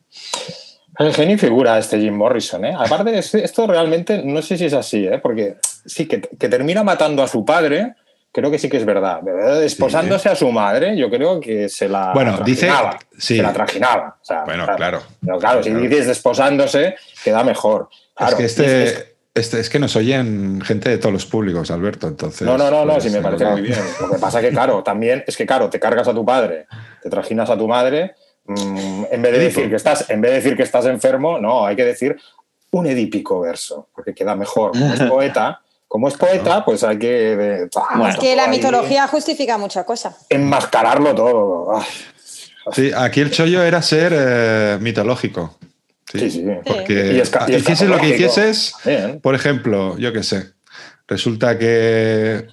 El 0.99 1.13
genio 1.13 1.37
figura 1.37 1.77
este 1.79 1.99
Jim 1.99 2.13
Morrison, 2.15 2.65
¿eh? 2.65 2.73
Aparte, 2.77 3.17
es- 3.17 3.33
esto 3.35 3.65
realmente 3.65 4.21
no 4.23 4.41
sé 4.41 4.57
si 4.57 4.65
es 4.65 4.73
así, 4.73 5.05
¿eh? 5.07 5.17
Porque 5.19 5.55
sí, 5.85 6.05
que, 6.07 6.21
que 6.21 6.49
termina 6.49 6.83
matando 6.83 7.23
a 7.23 7.27
su 7.27 7.43
padre, 7.43 7.95
creo 8.31 8.51
que 8.51 8.59
sí 8.59 8.69
que 8.69 8.77
es 8.77 8.85
verdad. 8.85 9.21
Desposándose 9.59 10.29
a 10.29 10.35
su 10.35 10.51
madre, 10.51 10.95
yo 10.95 11.09
creo 11.09 11.39
que 11.39 11.67
se 11.69 11.89
la 11.89 12.13
Bueno, 12.13 12.37
dice- 12.45 12.67
trajinaba, 12.67 12.99
sí. 13.17 13.37
Se 13.37 13.41
la 13.41 13.53
trajinaba. 13.53 14.17
o 14.21 14.25
sea, 14.25 14.43
Bueno, 14.43 14.67
claro. 14.75 15.01
Pero 15.21 15.37
claro, 15.39 15.63
si 15.63 15.71
dices 15.71 16.05
desposándose, 16.07 16.95
queda 17.23 17.43
mejor. 17.43 17.89
Claro, 18.15 18.31
es 18.33 18.37
que 18.37 18.45
es- 18.45 18.57
este, 18.59 18.83
es- 18.83 19.05
este- 19.33 19.59
es 19.59 19.69
que 19.69 19.79
nos 19.79 19.95
oyen 19.95 20.61
gente 20.61 20.89
de 20.89 20.97
todos 20.97 21.13
los 21.13 21.25
públicos, 21.25 21.71
Alberto. 21.71 22.07
Entonces, 22.07 22.45
no, 22.47 22.57
no, 22.57 22.69
no, 22.69 22.85
no, 22.85 22.93
pues, 22.93 23.03
sí 23.03 23.09
me 23.09 23.21
parece 23.21 23.45
muy 23.45 23.61
bien. 23.61 23.79
Lo 24.01 24.09
que 24.11 24.17
pasa 24.17 24.41
que, 24.41 24.49
claro, 24.49 24.83
también 24.83 25.23
es 25.25 25.35
que, 25.37 25.45
claro, 25.45 25.69
te 25.69 25.79
cargas 25.79 26.07
a 26.07 26.13
tu 26.13 26.25
padre, 26.25 26.67
te 27.01 27.09
trajinas 27.09 27.49
a 27.49 27.57
tu 27.57 27.67
madre, 27.67 28.13
mm, 28.45 29.03
en 29.11 29.21
vez 29.21 29.31
de 29.31 29.39
decir 29.39 29.69
que 29.69 29.75
estás, 29.75 30.09
en 30.09 30.21
vez 30.21 30.31
de 30.31 30.37
decir 30.37 30.55
que 30.57 30.63
estás 30.63 30.85
enfermo, 30.85 31.39
no, 31.39 31.65
hay 31.65 31.75
que 31.75 31.85
decir 31.85 32.15
un 32.71 32.87
edípico 32.87 33.41
verso, 33.41 33.89
porque 33.93 34.13
queda 34.13 34.35
mejor. 34.35 34.71
Como 34.71 34.93
es 34.93 35.01
poeta, 35.01 35.61
como 35.87 36.07
es 36.07 36.15
poeta, 36.15 36.65
pues 36.65 36.83
hay 36.83 36.97
que 36.97 37.67
Bueno. 37.95 38.07
Es 38.09 38.17
que 38.17 38.35
la 38.35 38.45
ahí 38.45 38.49
mitología 38.49 39.07
justifica 39.07 39.57
mucha 39.59 39.83
cosa. 39.83 40.15
enmascararlo 40.29 41.13
todo. 41.13 41.75
Ay, 41.77 41.83
Sí, 42.71 42.91
aquí 42.95 43.19
el 43.19 43.29
chollo 43.29 43.61
era 43.61 43.81
ser 43.81 44.13
eh, 44.15 44.77
mitológico. 44.79 45.57
Sí, 46.19 46.29
sí. 46.31 46.45
Porque 46.65 47.21
Y 47.49 47.55
hicieses 47.55 47.87
lo 47.89 47.97
que 47.97 48.09
hicieses, 48.09 48.73
Bien. 48.85 49.19
por 49.21 49.35
ejemplo, 49.35 49.97
yo 49.97 50.13
qué 50.13 50.23
sé, 50.23 50.51
resulta 51.07 51.57
que, 51.57 52.47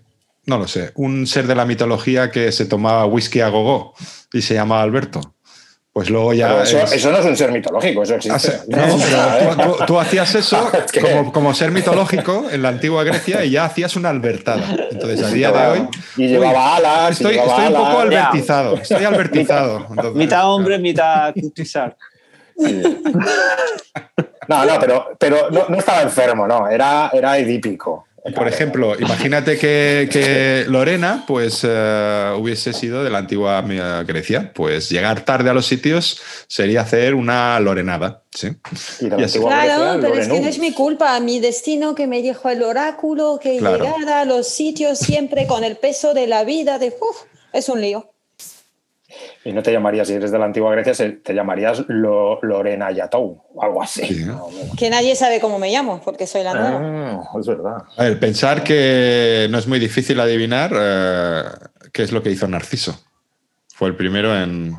no 0.47 0.59
lo 0.59 0.67
sé, 0.69 0.93
un 0.95 1.27
ser 1.27 1.47
de 1.47 1.55
la 1.55 1.65
mitología 1.65 2.31
que 2.31 2.53
se 2.53 2.67
tomaba 2.67 3.07
whisky 3.07 3.41
a 3.41 3.49
gogo 3.49 3.95
y 4.33 4.43
se 4.43 4.55
llamaba 4.55 4.83
Alberto. 4.83 5.35
Pues 5.93 6.09
luego 6.09 6.33
ya... 6.33 6.63
Eso, 6.63 6.79
es- 6.79 6.93
eso 6.93 7.11
no 7.11 7.19
es 7.19 7.27
un 7.27 7.37
ser 7.37 7.51
mitológico, 7.51 8.05
eso 8.05 8.15
existe. 8.15 8.37
Hace- 8.37 8.61
no, 8.69 8.77
pero 8.97 9.57
tú, 9.57 9.63
tú- 9.79 9.85
tú 9.87 9.99
hacías 9.99 10.33
eso 10.37 10.71
como, 11.01 11.33
como 11.33 11.53
ser 11.53 11.73
mitológico 11.73 12.47
en 12.49 12.63
la 12.63 12.69
antigua 12.69 13.03
Grecia 13.03 13.45
y 13.45 13.51
ya 13.51 13.65
hacías 13.65 13.97
una 13.97 14.09
albertada. 14.11 14.73
Entonces, 14.93 15.21
a 15.25 15.31
día 15.31 15.51
de 15.51 15.67
hoy. 15.67 15.89
Y 16.17 16.29
llevaba 16.29 16.77
alas, 16.77 17.11
y 17.11 17.13
Estoy, 17.15 17.33
llevaba 17.35 17.51
estoy 17.65 17.67
un 17.67 17.73
poco 17.75 17.99
alas. 17.99 18.03
albertizado. 18.27 18.77
Estoy 18.77 19.05
albertizado. 19.05 19.87
Entonces, 19.91 20.15
mitad 20.15 20.49
hombre, 20.55 20.75
claro. 20.77 20.83
mitad 20.83 21.35
cutizar. 21.35 21.97
No, 24.49 24.65
no, 24.65 24.81
pero, 24.81 25.07
pero 25.19 25.51
no, 25.51 25.69
no 25.69 25.79
estaba 25.79 26.03
enfermo, 26.03 26.47
no, 26.47 26.69
era, 26.69 27.11
era 27.13 27.39
edípico. 27.39 28.07
Por 28.37 28.47
ejemplo, 28.49 29.01
imagínate 29.01 29.57
que, 29.57 30.07
que 30.13 30.67
Lorena 30.69 31.25
pues 31.27 31.61
eh, 31.67 32.35
hubiese 32.37 32.75
sido 32.75 33.03
de 33.03 33.09
la 33.09 33.17
antigua 33.19 33.63
Grecia. 34.07 34.53
Pues 34.55 34.91
llegar 34.91 35.25
tarde 35.25 35.49
a 35.49 35.55
los 35.55 35.65
sitios 35.65 36.21
sería 36.47 36.83
hacer 36.83 37.15
una 37.15 37.59
lorenada. 37.61 38.25
¿sí? 38.31 38.49
Y 39.01 39.05
de 39.05 39.17
la 39.17 39.21
Y 39.23 39.25
así. 39.25 39.39
antigua 39.39 39.57
Grecia, 39.57 39.77
Claro, 39.77 40.01
pero 40.03 40.15
es 40.17 40.29
que 40.29 40.41
no 40.41 40.49
es 40.49 40.59
mi 40.59 40.73
culpa, 40.75 41.19
mi 41.21 41.41
destino 41.41 41.95
que 41.95 42.07
me 42.07 42.21
dijo 42.21 42.51
el 42.51 42.63
oráculo, 42.63 43.39
que 43.41 43.57
Claro. 43.57 43.83
llegara 43.85 44.21
a 44.21 44.25
los 44.27 44.49
sitios 44.49 44.99
siempre 44.99 45.47
con 45.47 45.65
el 45.65 45.77
peso 45.79 46.13
de 46.13 46.27
la 46.27 46.45
vida, 46.45 46.79
de 46.79 46.89
uf, 46.89 47.23
es 47.55 47.71
un 47.71 47.81
lío. 47.81 48.13
Y 49.45 49.53
no 49.53 49.63
te 49.63 49.73
llamarías, 49.73 50.09
si 50.09 50.15
eres 50.15 50.31
de 50.31 50.39
la 50.39 50.45
antigua 50.45 50.71
Grecia, 50.73 50.95
te 51.23 51.35
llamarías 51.35 51.85
Lo- 51.89 52.39
Lorena 52.43 52.91
Yatou, 52.91 53.43
o 53.55 53.63
algo 53.63 53.83
así. 53.83 54.05
Sí. 54.07 54.25
No, 54.25 54.49
no. 54.51 54.77
Que 54.77 54.91
nadie 54.91 55.15
sabe 55.17 55.41
cómo 55.41 55.59
me 55.59 55.71
llamo, 55.71 56.01
porque 56.05 56.27
soy 56.27 56.43
la 56.45 56.55
nueva. 56.55 57.23
Ah, 57.23 57.39
es 57.41 57.47
verdad. 57.47 57.77
A 57.97 58.05
ver, 58.05 58.19
pensar 58.21 58.63
que 58.65 59.49
no 59.51 59.59
es 59.59 59.67
muy 59.67 59.79
difícil 59.79 60.19
adivinar 60.21 60.71
eh, 60.75 61.43
qué 61.93 62.03
es 62.03 62.13
lo 62.13 62.23
que 62.23 62.31
hizo 62.31 62.47
Narciso. 62.49 62.99
Fue 63.75 63.89
el 63.89 63.97
primero 63.97 64.35
en. 64.37 64.75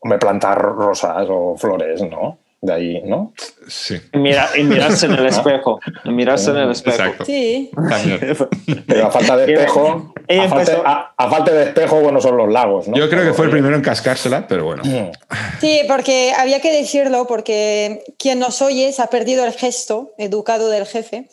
Hombre, 0.00 0.18
plantar 0.18 0.60
rosas 0.60 1.26
o 1.28 1.56
flores, 1.56 2.00
¿no? 2.02 2.38
De 2.60 2.72
ahí, 2.72 3.02
¿no? 3.04 3.32
Sí, 3.68 4.00
Y, 4.12 4.18
mira, 4.18 4.48
y 4.56 4.64
mirarse 4.64 5.06
en 5.06 5.12
el 5.12 5.26
espejo. 5.26 5.78
Y 6.04 6.10
mirarse 6.10 6.50
en 6.50 6.56
el 6.56 6.70
espejo. 6.72 6.96
exacto. 6.96 7.24
Sí. 7.24 7.70
Pero 8.86 9.06
a 9.06 9.10
falta 9.12 9.36
de 9.36 9.52
espejo, 9.52 10.12
a 10.28 10.48
falta, 10.48 10.56
empezó- 10.72 10.82
a- 10.86 11.14
a 11.16 11.30
falta 11.30 11.52
de 11.52 11.62
espejo, 11.64 12.00
bueno, 12.00 12.20
son 12.20 12.36
los 12.36 12.50
lagos, 12.52 12.88
¿no? 12.88 12.96
Yo 12.96 13.08
creo 13.08 13.22
que 13.24 13.32
fue 13.32 13.44
el 13.46 13.52
primero 13.52 13.76
en 13.76 13.82
cascársela, 13.82 14.46
pero 14.48 14.64
bueno. 14.64 14.82
oye, 14.84 15.12
sí, 15.60 15.82
porque 15.88 16.32
había 16.36 16.60
que 16.60 16.72
decirlo, 16.72 17.26
porque 17.28 18.02
quien 18.18 18.40
nos 18.40 18.60
oye 18.60 18.92
se 18.92 19.02
ha 19.02 19.06
perdido 19.06 19.44
el 19.44 19.52
gesto 19.52 20.12
educado 20.18 20.68
del 20.68 20.84
jefe 20.86 21.28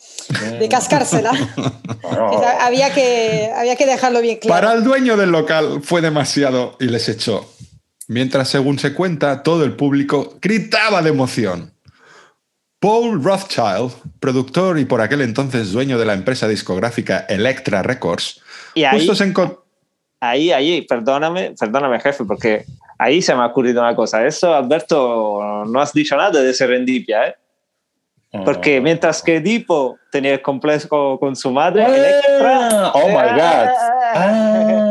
de 0.60 0.68
cascársela. 0.68 1.32
bueno, 2.02 2.30
O 2.30 2.38
sea, 2.38 2.64
había, 2.64 2.92
que, 2.94 3.50
había 3.54 3.74
que 3.74 3.86
dejarlo 3.86 4.20
bien 4.20 4.36
claro. 4.38 4.60
Para 4.62 4.74
el 4.76 4.84
dueño 4.84 5.16
del 5.16 5.30
local 5.30 5.80
fue 5.82 6.00
demasiado 6.02 6.76
y 6.78 6.84
les 6.86 7.08
echó. 7.08 7.50
Mientras, 8.08 8.48
según 8.48 8.78
se 8.78 8.94
cuenta, 8.94 9.42
todo 9.42 9.64
el 9.64 9.72
público 9.74 10.38
gritaba 10.40 11.02
de 11.02 11.10
emoción. 11.10 11.72
Paul 12.78 13.22
Rothschild, 13.24 13.92
productor 14.20 14.78
y 14.78 14.84
por 14.84 15.00
aquel 15.00 15.22
entonces 15.22 15.72
dueño 15.72 15.98
de 15.98 16.04
la 16.04 16.12
empresa 16.12 16.46
discográfica 16.46 17.26
Electra 17.28 17.82
Records, 17.82 18.40
Y 18.74 18.84
ahí, 18.84 18.98
justo 18.98 19.14
se 19.14 19.32
encon- 19.32 19.58
ahí, 20.20 20.52
ahí, 20.52 20.82
perdóname, 20.82 21.54
perdóname, 21.58 21.98
jefe, 22.00 22.24
porque 22.24 22.64
ahí 22.98 23.22
se 23.22 23.34
me 23.34 23.40
ha 23.42 23.46
ocurrido 23.46 23.80
una 23.80 23.96
cosa. 23.96 24.24
Eso, 24.26 24.54
Alberto, 24.54 25.64
no 25.66 25.80
has 25.80 25.92
dicho 25.92 26.16
nada 26.16 26.40
de 26.42 26.52
serendipia, 26.54 27.28
¿eh? 27.28 27.34
Porque 28.44 28.82
mientras 28.82 29.22
que 29.22 29.36
Edipo 29.36 29.98
tenía 30.12 30.34
el 30.34 30.42
complejo 30.42 31.18
con 31.18 31.34
su 31.34 31.50
madre, 31.50 31.86
Electra. 31.86 32.68
Ah, 32.70 32.92
oh 32.94 33.08
my 33.08 33.14
God. 33.14 33.68
Ah, 34.14 34.85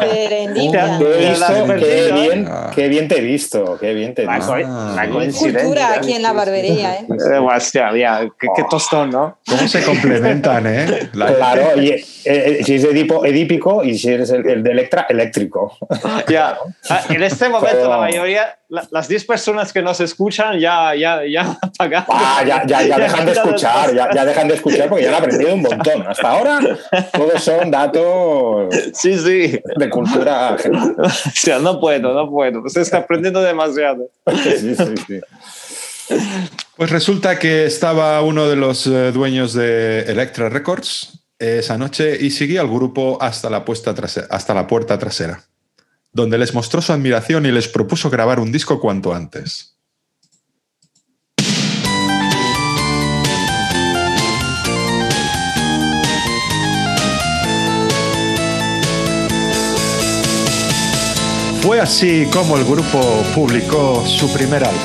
Serendipia. 0.00 0.98
Qué, 0.98 1.28
visto, 1.30 1.66
qué 1.78 2.10
bien, 2.12 2.48
Ah. 2.50 2.70
qué 2.74 2.88
bien 2.88 3.08
te 3.08 3.18
he 3.18 3.20
visto, 3.20 3.76
qué 3.80 3.94
bien 3.94 4.14
te 4.14 4.22
he 4.22 4.26
La, 4.26 4.36
visto. 4.36 4.52
co- 4.52 4.58
Ah, 4.66 4.92
la 4.96 5.08
coincidencia. 5.08 5.60
Cultura 5.62 5.92
aquí 5.94 6.12
en 6.12 6.22
la 6.22 6.32
barbería, 6.32 6.94
¿eh? 6.96 7.06
Eh, 7.34 7.98
ya, 7.98 8.20
qué, 8.38 8.48
qué 8.56 8.64
tostón, 8.68 9.10
¿no? 9.10 9.38
¿Cómo 9.46 9.68
se 9.68 9.82
complementan, 9.82 10.66
eh? 10.66 11.10
La- 11.14 11.34
Claro, 11.34 11.80
y, 11.80 11.88
eh, 11.90 12.04
eh, 12.24 12.60
si 12.64 12.74
es 12.76 12.84
edipo, 12.84 13.24
edípico 13.24 13.82
y 13.84 13.98
si 13.98 14.08
eres 14.10 14.30
el, 14.30 14.48
el 14.48 14.62
de 14.62 14.70
Electra, 14.72 15.06
eléctrico. 15.08 15.76
Ya. 16.28 16.56
Ah, 16.88 17.00
En 17.08 17.22
este 17.22 17.48
momento, 17.48 17.76
Pero- 17.76 17.90
la 17.90 17.98
mayoría, 17.98 18.58
la- 18.68 18.86
las 18.90 19.08
10 19.08 19.24
personas 19.24 19.72
que 19.72 19.82
nos 19.82 20.00
escuchan 20.00 20.58
ya, 20.58 20.94
ya, 20.94 21.20
ya. 21.30 21.58
Ah, 21.78 22.42
ya, 22.46 22.64
ya, 22.66 22.82
ya 22.82 22.98
dejan 23.04 23.26
de 23.26 23.32
escuchar, 23.32 23.94
ya, 23.94 24.08
ya 24.14 24.24
dejan 24.24 24.48
de 24.48 24.54
escuchar 24.54 24.88
porque 24.88 25.04
ya 25.04 25.10
han 25.10 25.22
aprendido 25.22 25.54
un 25.54 25.62
montón. 25.62 26.06
Hasta 26.06 26.28
ahora 26.30 26.60
todos 27.12 27.42
son 27.42 27.70
datos 27.70 28.74
Sí, 28.94 29.16
sí. 29.24 29.58
de 29.76 29.90
cultura. 29.90 30.56
O 30.98 31.08
sea, 31.34 31.58
no 31.58 31.80
puedo, 31.80 32.12
no 32.14 32.30
puedo. 32.30 32.62
Usted 32.62 32.82
está 32.82 32.98
aprendiendo 32.98 33.42
demasiado. 33.42 34.08
Sí, 34.58 34.74
sí, 34.76 34.94
sí. 35.06 35.20
Pues 36.76 36.90
resulta 36.90 37.38
que 37.38 37.64
estaba 37.64 38.20
uno 38.22 38.48
de 38.48 38.56
los 38.56 38.86
eh, 38.86 39.10
dueños 39.12 39.54
de 39.54 40.00
Electra 40.02 40.48
Records 40.48 41.20
esa 41.38 41.76
noche 41.78 42.16
y 42.20 42.30
siguió 42.30 42.60
al 42.60 42.68
grupo 42.68 43.18
hasta 43.20 43.50
la, 43.50 43.64
puesta 43.64 43.94
trase- 43.94 44.26
hasta 44.30 44.54
la 44.54 44.66
puerta 44.66 44.98
trasera, 44.98 45.42
donde 46.12 46.38
les 46.38 46.54
mostró 46.54 46.80
su 46.82 46.92
admiración 46.92 47.46
y 47.46 47.52
les 47.52 47.68
propuso 47.68 48.10
grabar 48.10 48.38
un 48.38 48.52
disco 48.52 48.80
cuanto 48.80 49.14
antes. 49.14 49.73
Fue 61.64 61.80
así 61.80 62.28
como 62.30 62.58
el 62.58 62.64
grupo 62.66 63.00
publicó 63.34 64.04
su 64.04 64.30
primer 64.34 64.62
álbum. 64.62 64.78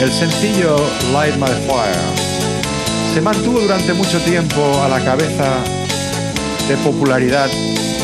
El 0.00 0.12
sencillo 0.12 0.76
Light 1.12 1.34
My 1.34 1.48
Fire 1.66 3.12
se 3.12 3.20
mantuvo 3.20 3.58
durante 3.58 3.92
mucho 3.94 4.20
tiempo 4.20 4.60
a 4.84 4.88
la 4.88 5.04
cabeza 5.04 5.52
de 6.68 6.76
popularidad 6.84 7.48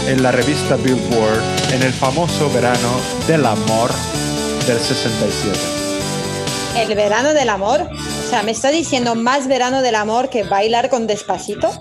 en 0.09 0.21
la 0.21 0.33
revista 0.33 0.75
Billboard 0.75 1.41
en 1.75 1.83
el 1.85 1.93
famoso 1.93 2.53
verano 2.53 2.91
del 3.29 3.47
amor 3.47 3.93
del 4.67 4.79
67. 4.81 5.57
El 6.79 6.93
verano 6.97 7.35
del 7.35 7.49
amor. 7.49 7.83
O 7.83 8.29
sea, 8.29 8.43
¿me 8.43 8.51
está 8.51 8.73
diciendo 8.73 9.15
más 9.15 9.47
verano 9.47 9.81
del 9.81 9.95
amor 9.95 10.29
que 10.29 10.43
bailar 10.43 10.91
con 10.91 11.07
despacito? 11.07 11.71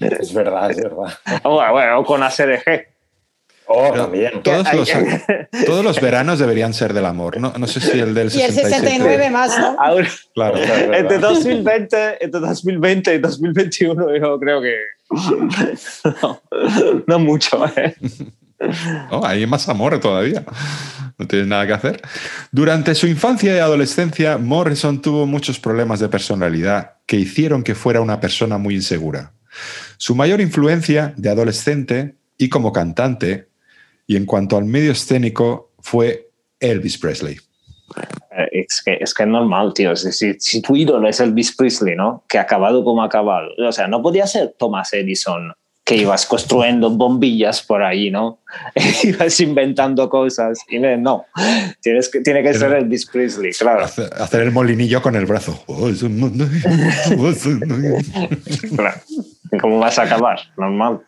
Es 0.00 0.34
verdad, 0.34 0.70
es 0.70 0.76
verdad. 0.76 1.08
Bueno, 1.42 1.72
bueno, 1.72 2.04
con 2.04 2.22
ACDG. 2.22 2.89
Oh, 3.72 3.90
Pero 3.92 4.02
también. 4.02 4.42
Todos 4.42 4.66
Hay- 4.66 4.78
los, 4.78 4.90
todos 5.66 5.84
los 5.84 6.00
veranos 6.00 6.40
deberían 6.40 6.74
ser 6.74 6.92
del 6.92 7.06
amor. 7.06 7.38
No, 7.40 7.52
no 7.56 7.66
sé 7.68 7.78
si 7.80 8.00
el 8.00 8.14
del 8.14 8.26
Y 8.34 8.42
el 8.42 8.52
67. 8.52 8.80
69 8.80 9.30
más, 9.30 9.56
¿no? 9.56 9.76
Ahora, 9.78 10.08
Claro. 10.34 10.56
Entre 10.58 11.18
2020, 11.18 12.24
entre 12.24 12.40
2020 12.40 13.14
y 13.14 13.18
2021, 13.18 14.16
yo 14.16 14.38
creo 14.40 14.60
que. 14.60 14.74
No, 16.22 16.42
no 17.06 17.18
mucho. 17.20 17.64
¿eh? 17.76 17.94
Oh, 19.10 19.24
hay 19.24 19.46
más 19.46 19.68
amor 19.70 19.98
todavía. 20.00 20.44
No 21.16 21.26
tienes 21.26 21.48
nada 21.48 21.66
que 21.66 21.72
hacer. 21.72 22.02
Durante 22.52 22.94
su 22.94 23.06
infancia 23.06 23.54
y 23.54 23.58
adolescencia, 23.58 24.36
Morrison 24.36 25.00
tuvo 25.00 25.26
muchos 25.26 25.58
problemas 25.58 25.98
de 26.00 26.08
personalidad 26.10 26.96
que 27.06 27.16
hicieron 27.16 27.62
que 27.62 27.74
fuera 27.74 28.02
una 28.02 28.20
persona 28.20 28.58
muy 28.58 28.74
insegura. 28.74 29.32
Su 29.96 30.14
mayor 30.14 30.40
influencia 30.42 31.14
de 31.16 31.30
adolescente 31.30 32.16
y 32.36 32.50
como 32.50 32.70
cantante, 32.72 33.48
y 34.10 34.16
en 34.16 34.26
cuanto 34.26 34.56
al 34.56 34.64
medio 34.64 34.90
escénico, 34.90 35.70
fue 35.78 36.30
Elvis 36.58 36.98
Presley. 36.98 37.36
Eh, 38.36 38.64
Es 38.68 38.82
que, 38.84 38.98
es 39.00 39.14
que 39.14 39.22
es 39.22 39.28
normal, 39.28 39.72
tío. 39.72 39.94
Si, 39.94 40.34
si, 40.40 40.60
tu 40.62 40.74
ídolo 40.74 41.08
es 41.08 41.20
Elvis 41.20 41.54
Presley, 41.54 41.94
¿no? 41.94 42.24
Que 42.28 42.38
ha 42.38 42.42
acabado 42.42 42.82
como 42.82 43.02
ha 43.02 43.06
acabado. 43.06 43.50
O 43.64 43.70
sea, 43.70 43.86
no 43.86 44.02
podía 44.02 44.26
ser 44.26 44.56
Thomas 44.58 44.92
Edison, 44.92 45.52
que 45.84 45.94
ibas 45.96 46.26
construyendo 46.26 46.90
bombillas 46.90 47.62
por 47.62 47.84
ahí, 47.84 48.10
¿no? 48.10 48.40
ibas 49.04 49.38
inventando 49.38 50.10
cosas. 50.10 50.58
Y 50.68 50.80
no, 50.80 50.96
no. 50.96 51.26
Tienes 51.80 52.08
que, 52.08 52.18
tiene 52.20 52.42
que 52.42 52.52
ser 52.54 52.72
Elvis 52.72 53.06
Presley, 53.06 53.52
claro. 53.52 53.84
Hace- 53.84 54.10
Hacer 54.18 54.40
el 54.42 54.50
molinillo 54.50 55.00
con 55.02 55.14
el 55.14 55.26
brazo. 55.26 55.62
Claro. 58.76 59.00
¿Cómo 59.60 59.78
vas 59.78 60.00
a 60.00 60.02
acabar? 60.02 60.40
Normal. 60.56 61.00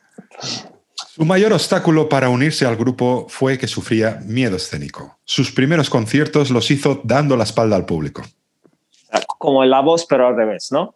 Su 0.94 1.24
mayor 1.24 1.52
obstáculo 1.52 2.08
para 2.08 2.28
unirse 2.28 2.64
al 2.66 2.76
grupo 2.76 3.26
fue 3.28 3.58
que 3.58 3.66
sufría 3.66 4.20
miedo 4.24 4.56
escénico. 4.56 5.18
Sus 5.24 5.52
primeros 5.52 5.90
conciertos 5.90 6.50
los 6.50 6.70
hizo 6.70 7.00
dando 7.04 7.36
la 7.36 7.44
espalda 7.44 7.76
al 7.76 7.84
público. 7.84 8.22
Como 9.38 9.62
en 9.64 9.70
la 9.70 9.80
voz, 9.80 10.06
pero 10.06 10.28
al 10.28 10.36
revés, 10.36 10.68
¿no? 10.70 10.94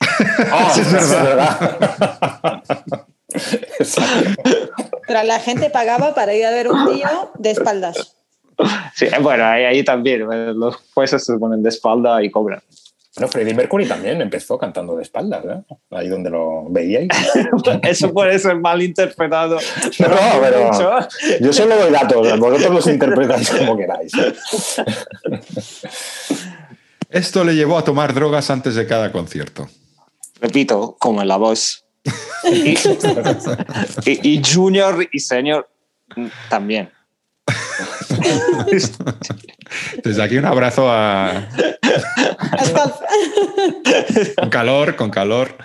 Ah, 0.52 0.72
Sí, 0.74 0.80
es 0.80 0.88
Exacto. 3.80 4.42
Pero 5.06 5.22
la 5.22 5.38
gente 5.40 5.70
pagaba 5.70 6.14
para 6.14 6.34
ir 6.34 6.44
a 6.44 6.50
ver 6.50 6.68
un 6.68 6.92
tío 6.94 7.32
de 7.38 7.50
espaldas. 7.50 8.16
Sí, 8.94 9.06
bueno, 9.20 9.44
ahí, 9.44 9.64
ahí 9.64 9.84
también. 9.84 10.22
eh, 10.32 10.52
Los 10.54 10.76
jueces 10.94 11.24
se 11.24 11.38
ponen 11.38 11.62
de 11.62 11.68
espalda 11.68 12.22
y 12.22 12.30
cobran. 12.30 12.60
Bueno, 13.16 13.28
Freddie 13.28 13.54
Mercury 13.54 13.86
también 13.88 14.20
empezó 14.20 14.56
cantando 14.56 14.94
de 14.96 15.02
espaldas, 15.02 15.44
¿eh? 15.44 15.74
Ahí 15.90 16.08
donde 16.08 16.30
lo 16.30 16.64
veíais. 16.70 17.08
Eso 17.82 18.12
puede 18.12 18.38
ser 18.38 18.56
mal 18.60 18.80
interpretado. 18.82 19.56
No, 19.98 20.16
pero-. 20.40 20.70
Yo 21.40 21.52
solo 21.52 21.76
doy 21.76 21.90
datos, 21.90 22.38
vosotros 22.38 22.70
los 22.72 22.86
interpretáis 22.86 23.50
como 23.50 23.76
queráis. 23.76 24.12
Esto 27.08 27.42
le 27.44 27.54
llevó 27.54 27.78
a 27.78 27.84
tomar 27.84 28.14
drogas 28.14 28.50
antes 28.50 28.74
de 28.76 28.86
cada 28.86 29.10
concierto. 29.10 29.68
Repito, 30.40 30.96
como 30.98 31.22
en 31.22 31.28
la 31.28 31.36
voz. 31.36 31.84
Y, 32.52 32.70
y- 34.06 34.36
y 34.36 34.42
Junior 34.42 35.06
y 35.12 35.20
Senior 35.20 35.68
también. 36.48 36.90
Desde 40.04 40.22
aquí 40.22 40.36
un 40.36 40.44
abrazo 40.46 40.90
a, 40.90 41.46
con 44.36 44.50
calor, 44.50 44.96
con 44.96 45.10
calor. 45.10 45.56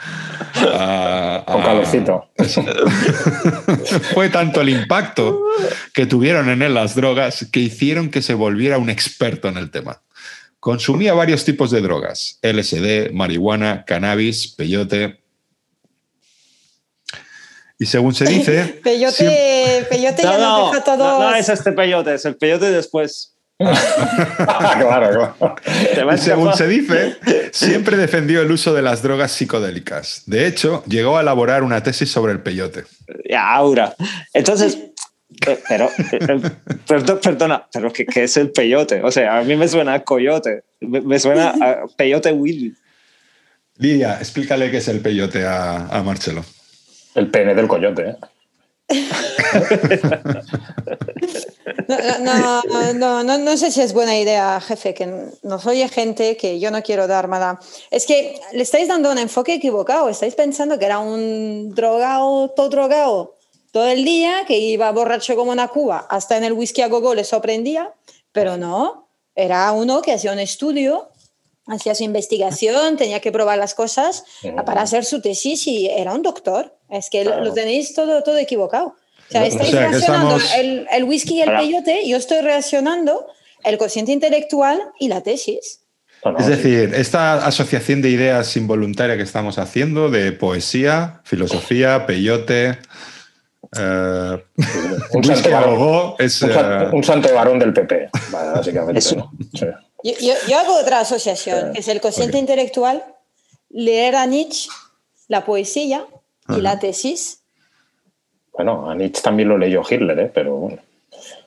a- 0.56 1.44
Con 1.46 1.62
a- 1.62 1.66
calorcito. 1.66 2.30
Fue 4.14 4.30
tanto 4.30 4.62
el 4.62 4.70
impacto 4.70 5.42
que 5.94 6.06
tuvieron 6.06 6.50
en 6.50 6.62
él 6.62 6.74
las 6.74 6.96
drogas 6.96 7.48
que 7.52 7.60
hicieron 7.60 8.10
que 8.10 8.22
se 8.22 8.34
volviera 8.34 8.78
un 8.78 8.90
experto 8.90 9.48
en 9.48 9.58
el 9.58 9.72
tema. 9.72 10.02
Consumía 10.60 11.14
varios 11.14 11.46
tipos 11.46 11.72
de 11.72 11.82
drogas: 11.82 12.40
LSD, 12.42 13.12
marihuana, 13.12 13.86
cannabis, 13.86 14.48
peyote. 14.48 15.22
Y 17.78 17.86
según 17.86 18.14
se 18.16 18.26
dice, 18.26 18.54
siempre- 18.64 18.82
Peyote, 18.84 19.86
peyote 19.90 20.24
ya 20.24 20.38
No, 20.38 20.40
nos 20.40 20.60
no, 20.60 20.68
deja 20.72 20.84
todos. 20.84 20.98
no, 21.00 21.20
no 21.32 21.36
es 21.36 21.50
este 21.50 21.72
peyote, 21.74 22.14
es 22.16 22.26
el 22.26 22.36
peyote 22.38 22.72
después. 22.72 23.32
claro, 23.58 24.90
claro. 24.90 25.36
A 26.10 26.16
Y 26.16 26.18
según 26.18 26.54
se 26.56 26.68
dice, 26.68 27.16
siempre 27.54 27.96
defendió 27.98 28.42
el 28.42 28.52
uso 28.52 28.74
de 28.74 28.82
las 28.82 29.02
drogas 29.02 29.32
psicodélicas. 29.32 30.24
De 30.26 30.46
hecho, 30.48 30.84
llegó 30.88 31.18
a 31.18 31.22
elaborar 31.22 31.64
una 31.64 31.82
tesis 31.82 32.12
sobre 32.12 32.34
el 32.34 32.42
peyote. 32.42 32.84
Ya, 33.30 33.50
Aura. 33.54 33.96
Entonces, 34.34 34.78
eh, 35.48 35.60
pero, 35.70 35.90
eh, 36.12 36.42
perdo- 36.88 37.20
perdona, 37.22 37.66
pero 37.72 37.92
¿qué, 37.94 38.06
qué 38.06 38.24
es 38.26 38.36
el 38.38 38.52
peyote? 38.52 39.02
O 39.04 39.12
sea, 39.12 39.38
a 39.40 39.44
mí 39.44 39.56
me 39.56 39.68
suena 39.68 39.94
a 39.96 40.04
coyote, 40.04 40.64
me, 40.82 41.00
me 41.02 41.18
suena 41.20 41.50
a 41.52 41.86
peyote 41.98 42.32
Willy. 42.34 42.74
Lidia, 43.78 44.18
explícale 44.20 44.72
qué 44.72 44.78
es 44.78 44.88
el 44.88 45.00
peyote 45.02 45.46
a, 45.46 45.88
a 45.88 46.04
Marcelo. 46.04 46.44
El 47.16 47.32
pene 47.32 47.56
del 47.56 47.68
coyote, 47.68 48.10
¿eh? 48.10 48.18
No, 51.88 52.62
no, 52.64 52.94
no, 52.94 53.24
no, 53.24 53.38
no 53.38 53.58
sé 53.58 53.72
si 53.72 53.82
es 53.82 53.94
buena 53.94 54.18
idea, 54.18 54.60
jefe, 54.60 54.94
que 54.94 55.08
nos 55.44 55.66
oye 55.66 55.88
gente 55.88 56.36
que 56.36 56.60
yo 56.60 56.72
no 56.72 56.82
quiero 56.82 57.08
dar 57.08 57.28
mala. 57.28 57.60
Es 57.92 58.06
que 58.06 58.40
le 58.54 58.64
estáis 58.64 58.88
dando 58.88 59.12
un 59.12 59.18
enfoque 59.20 59.54
equivocado. 59.54 60.10
Estáis 60.10 60.34
pensando 60.36 60.80
que 60.80 60.86
era 60.86 61.00
un 61.00 61.74
drogado, 61.76 62.50
todo 62.50 62.70
drogado 62.70 63.36
todo 63.76 63.88
el 63.88 64.06
día, 64.06 64.46
que 64.48 64.58
iba 64.58 64.90
borracho 64.94 65.36
como 65.36 65.52
una 65.52 65.68
cuba, 65.68 66.08
hasta 66.10 66.38
en 66.38 66.46
el 66.46 66.54
whisky 66.54 66.82
a 66.82 66.88
gogo 66.88 67.14
le 67.14 67.26
sorprendía, 67.26 67.94
pero 68.32 68.56
no. 68.56 69.10
Era 69.36 69.70
uno 69.74 70.02
que 70.02 70.14
hacía 70.14 70.32
un 70.32 70.40
estudio, 70.40 71.10
hacía 71.68 71.94
su 71.94 72.06
investigación, 72.06 72.96
tenía 72.96 73.20
que 73.20 73.34
probar 73.34 73.58
las 73.58 73.76
cosas 73.76 74.24
para 74.66 74.82
hacer 74.82 75.04
su 75.04 75.20
tesis 75.20 75.68
y 75.68 75.90
era 75.90 76.14
un 76.14 76.22
doctor. 76.22 76.75
Es 76.90 77.10
que 77.10 77.24
lo- 77.24 77.32
Claro. 77.32 77.46
lo 77.46 77.54
tenéis 77.54 77.94
todo, 77.94 78.22
todo 78.24 78.38
equivocado. 78.38 78.88
O 79.28 79.32
sea, 79.32 79.42
O 79.42 79.46
estáis 79.46 79.72
sea, 79.72 79.80
que 79.80 79.86
relacionando 79.88 80.38
estamos- 80.38 80.56
el, 80.60 80.88
el 80.92 81.04
whisky 81.06 81.36
y 81.36 81.42
el 81.42 81.52
peyote, 81.56 82.08
yo 82.08 82.18
estoy 82.18 82.42
reaccionando 82.42 83.26
el 83.64 83.78
cociente 83.78 84.12
intelectual 84.12 84.80
y 85.00 85.08
la 85.08 85.22
tesis. 85.22 85.82
Es 86.40 86.46
sí. 86.46 86.52
decir, 86.52 86.94
esta 86.96 87.46
asociación 87.46 88.02
de 88.02 88.10
ideas 88.10 88.56
involuntaria 88.58 89.16
que 89.18 89.24
estamos 89.24 89.58
haciendo 89.60 90.10
de 90.10 90.32
poesía, 90.32 91.22
filosofía, 91.24 92.06
peyote, 92.08 92.78
eh, 93.78 94.44
un 95.14 95.24
santo 95.24 95.50
varón. 95.52 96.14
es, 96.20 96.42
Un, 96.42 96.54
san- 96.54 96.82
eh, 96.84 96.90
un 96.94 97.04
santo 97.04 97.34
varón 97.34 97.60
del 97.60 97.74
PP, 97.74 98.10
básicamente. 98.32 99.00
Eso. 99.00 99.16
¿no? 99.18 99.32
Sí. 99.54 99.66
Yo, 100.04 100.14
yo- 100.22 100.48
yo 100.48 100.60
hago 100.60 100.76
otra 100.80 101.00
asociación, 101.00 101.74
que 101.74 101.80
es 101.80 101.88
el 101.88 102.00
cociente 102.02 102.38
Ok. 102.38 102.42
intelectual, 102.42 103.04
leer 103.70 104.16
a 104.16 104.26
Nietzsche, 104.26 104.70
la 105.28 105.46
poesía 105.46 106.06
y 106.50 106.62
la 106.62 106.80
tesis. 106.80 107.42
Bueno, 108.54 108.90
a 108.90 108.96
Nietzsche 108.96 109.22
también 109.22 109.50
lo 109.50 109.58
leyó 109.58 109.82
Hitler, 109.88 110.18
¿eh? 110.20 110.32
pero 110.34 110.56
bueno. 110.56 110.78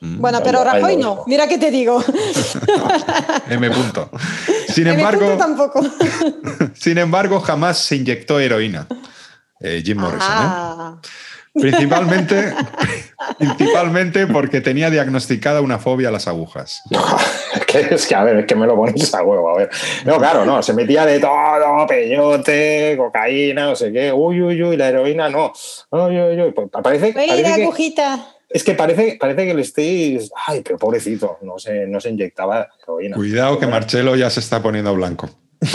Bueno, 0.01 0.39
ahí 0.39 0.43
pero 0.43 0.63
Rajoy 0.63 0.97
no. 0.97 1.23
Mira 1.27 1.47
qué 1.47 1.57
te 1.57 1.71
digo. 1.71 2.03
M. 3.49 3.69
punto. 3.69 4.09
Sin 4.67 4.85
punto 4.85 4.99
embargo, 4.99 5.37
tampoco. 5.37 5.81
sin 6.73 6.97
embargo, 6.97 7.39
jamás 7.39 7.77
se 7.79 7.95
inyectó 7.95 8.39
heroína. 8.39 8.87
eh, 9.59 9.81
Jim 9.83 9.97
Morrison. 9.99 10.31
¿eh? 10.31 11.07
Principalmente, 11.59 12.53
principalmente 13.37 14.27
porque 14.27 14.61
tenía 14.61 14.89
diagnosticada 14.89 15.61
una 15.61 15.79
fobia 15.79 16.09
a 16.09 16.11
las 16.11 16.27
agujas. 16.27 16.81
Es 17.55 17.65
que, 17.67 17.95
es 17.95 18.07
que, 18.07 18.15
a 18.15 18.23
ver, 18.23 18.37
es 18.37 18.45
que 18.45 18.55
me 18.55 18.65
lo 18.65 18.75
ponéis 18.75 19.13
a 19.13 19.23
huevo, 19.23 19.49
a 19.49 19.57
ver. 19.57 19.69
No, 20.05 20.17
claro, 20.17 20.45
no, 20.45 20.61
se 20.61 20.73
metía 20.73 21.05
de 21.05 21.19
todo, 21.19 21.87
peyote, 21.87 22.95
cocaína, 22.97 23.67
no 23.67 23.75
sé 23.75 23.91
qué, 23.91 24.11
uy, 24.11 24.41
uy, 24.41 24.61
uy, 24.61 24.77
la 24.77 24.89
heroína 24.89 25.29
no. 25.29 25.53
Uy, 25.91 26.19
uy, 26.19 26.41
uy, 26.41 26.51
pues 26.51 26.69
parece, 26.83 27.13
parece 27.13 27.63
agujita. 27.63 28.27
es 28.49 28.63
que 28.63 28.73
parece, 28.73 29.17
parece 29.19 29.45
que 29.45 29.53
le 29.53 29.61
estéis, 29.61 30.31
ay, 30.47 30.61
pero 30.61 30.77
pobrecito, 30.77 31.37
no 31.41 31.59
se, 31.59 31.87
no 31.87 31.99
se 31.99 32.09
inyectaba 32.09 32.67
heroína. 32.83 33.15
Cuidado 33.15 33.59
que 33.59 33.67
Marcelo 33.67 34.15
ya 34.15 34.29
se 34.29 34.39
está 34.39 34.61
poniendo 34.61 34.93
blanco. 34.93 35.29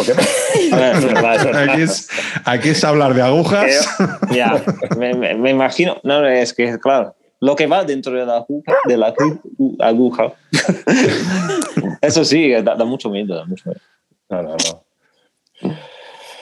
Aquí 1.71 1.83
es, 1.83 2.09
aquí 2.45 2.69
es 2.71 2.85
hablar 2.85 3.15
de 3.15 3.23
agujas. 3.23 3.89
Ya, 4.33 4.63
me, 4.99 5.15
me- 5.15 5.35
me 5.35 5.51
imagino. 5.51 5.99
No, 6.03 6.27
es 6.27 6.53
que, 6.55 6.79
claro, 6.79 7.15
lo 7.41 7.55
que 7.55 7.67
va 7.67 7.85
dentro 7.85 8.13
de 8.13 8.25
la 8.25 8.37
aguja, 8.37 8.73
de 8.87 8.97
la 8.97 9.15
agu- 9.15 9.77
aguja. 9.81 10.33
Eso 12.01 12.25
sí, 12.25 12.51
da, 12.63 12.75
da 12.75 12.85
mucho 12.85 13.11
miedo, 13.11 13.35
da 13.37 13.45
mucho 13.45 13.65
miedo. 13.71 13.81
No, 14.31 14.43
no, 14.43 14.57
no. 14.57 15.75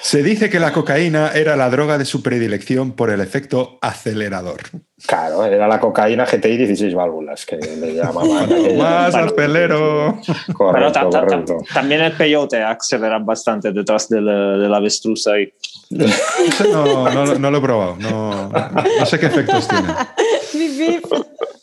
Se 0.02 0.22
dice 0.24 0.50
que 0.50 0.58
la 0.58 0.72
cocaína 0.72 1.30
era 1.32 1.54
la 1.54 1.70
droga 1.70 1.96
de 1.96 2.04
su 2.04 2.22
predilección 2.22 2.90
por 2.92 3.10
el 3.10 3.20
efecto 3.20 3.78
acelerador. 3.80 4.60
Claro, 5.06 5.44
era 5.44 5.68
la 5.68 5.78
cocaína 5.78 6.24
GTI 6.26 6.56
16 6.56 6.92
válvulas, 6.94 7.46
que 7.46 7.56
le 7.56 7.94
llamaban. 7.94 8.48
Más 8.76 9.14
acelero. 9.14 10.18
Pero 10.26 10.54
Correcto, 10.58 10.92
ta- 10.92 11.00
ta- 11.02 11.10
ta- 11.10 11.20
correcto. 11.26 11.58
también 11.72 12.00
el 12.02 12.12
peyote 12.12 12.60
acelera 12.62 13.20
bastante 13.20 13.70
detrás 13.72 14.08
del, 14.08 14.24
del 14.26 14.74
avestruz 14.74 15.26
ahí. 15.28 15.52
No, 15.90 17.08
no, 17.10 17.34
no 17.38 17.50
lo 17.52 17.58
he 17.58 17.60
probado. 17.60 17.96
No, 18.00 18.48
no 18.48 19.06
sé 19.06 19.20
qué 19.20 19.26
efectos 19.26 19.68
tiene. 19.68 19.88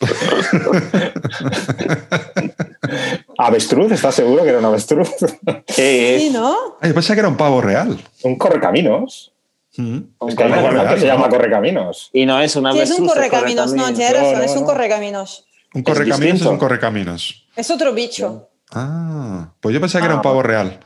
¿Avestruz? 3.46 3.92
¿Estás 3.92 4.14
seguro 4.14 4.42
que 4.42 4.48
era 4.50 4.58
un 4.58 4.64
avestruz? 4.64 5.10
Eh, 5.76 6.16
Sí, 6.20 6.30
¿no? 6.30 6.54
Ay, 6.80 6.88
yo 6.90 6.94
pensaba 6.94 7.14
que 7.14 7.20
era 7.20 7.28
un 7.28 7.36
pavo 7.36 7.60
real. 7.60 7.98
un 8.24 8.36
correcaminos. 8.36 9.32
Mm. 9.76 9.98
Es 10.28 10.34
que 10.34 10.42
hay 10.44 10.52
un 10.52 10.98
se 10.98 11.06
¿no? 11.06 11.12
llama 11.12 11.28
correcaminos. 11.28 12.10
y 12.12 12.26
no 12.26 12.40
es 12.40 12.56
una 12.56 12.72
Sí, 12.72 12.80
es 12.80 12.90
un 12.90 12.96
avestruz, 12.96 13.12
correcaminos. 13.14 13.72
No, 13.72 13.84
tienes 13.94 14.12
No, 14.12 14.18
razón, 14.20 14.38
no, 14.38 14.44
es 14.44 14.50
un 14.52 14.60
no. 14.60 14.66
correcaminos. 14.66 15.44
Un 15.72 15.82
correcaminos 15.84 16.18
es 16.20 16.24
distinto. 16.32 16.50
un 16.50 16.58
correcaminos. 16.58 17.46
Es 17.56 17.70
otro 17.70 17.92
bicho. 17.94 18.48
Ah, 18.72 19.52
pues 19.60 19.72
yo 19.74 19.80
pensaba 19.80 20.02
que 20.02 20.06
era 20.06 20.14
un 20.14 20.20
Ah, 20.20 20.22
pavo 20.22 20.42
real. 20.42 20.80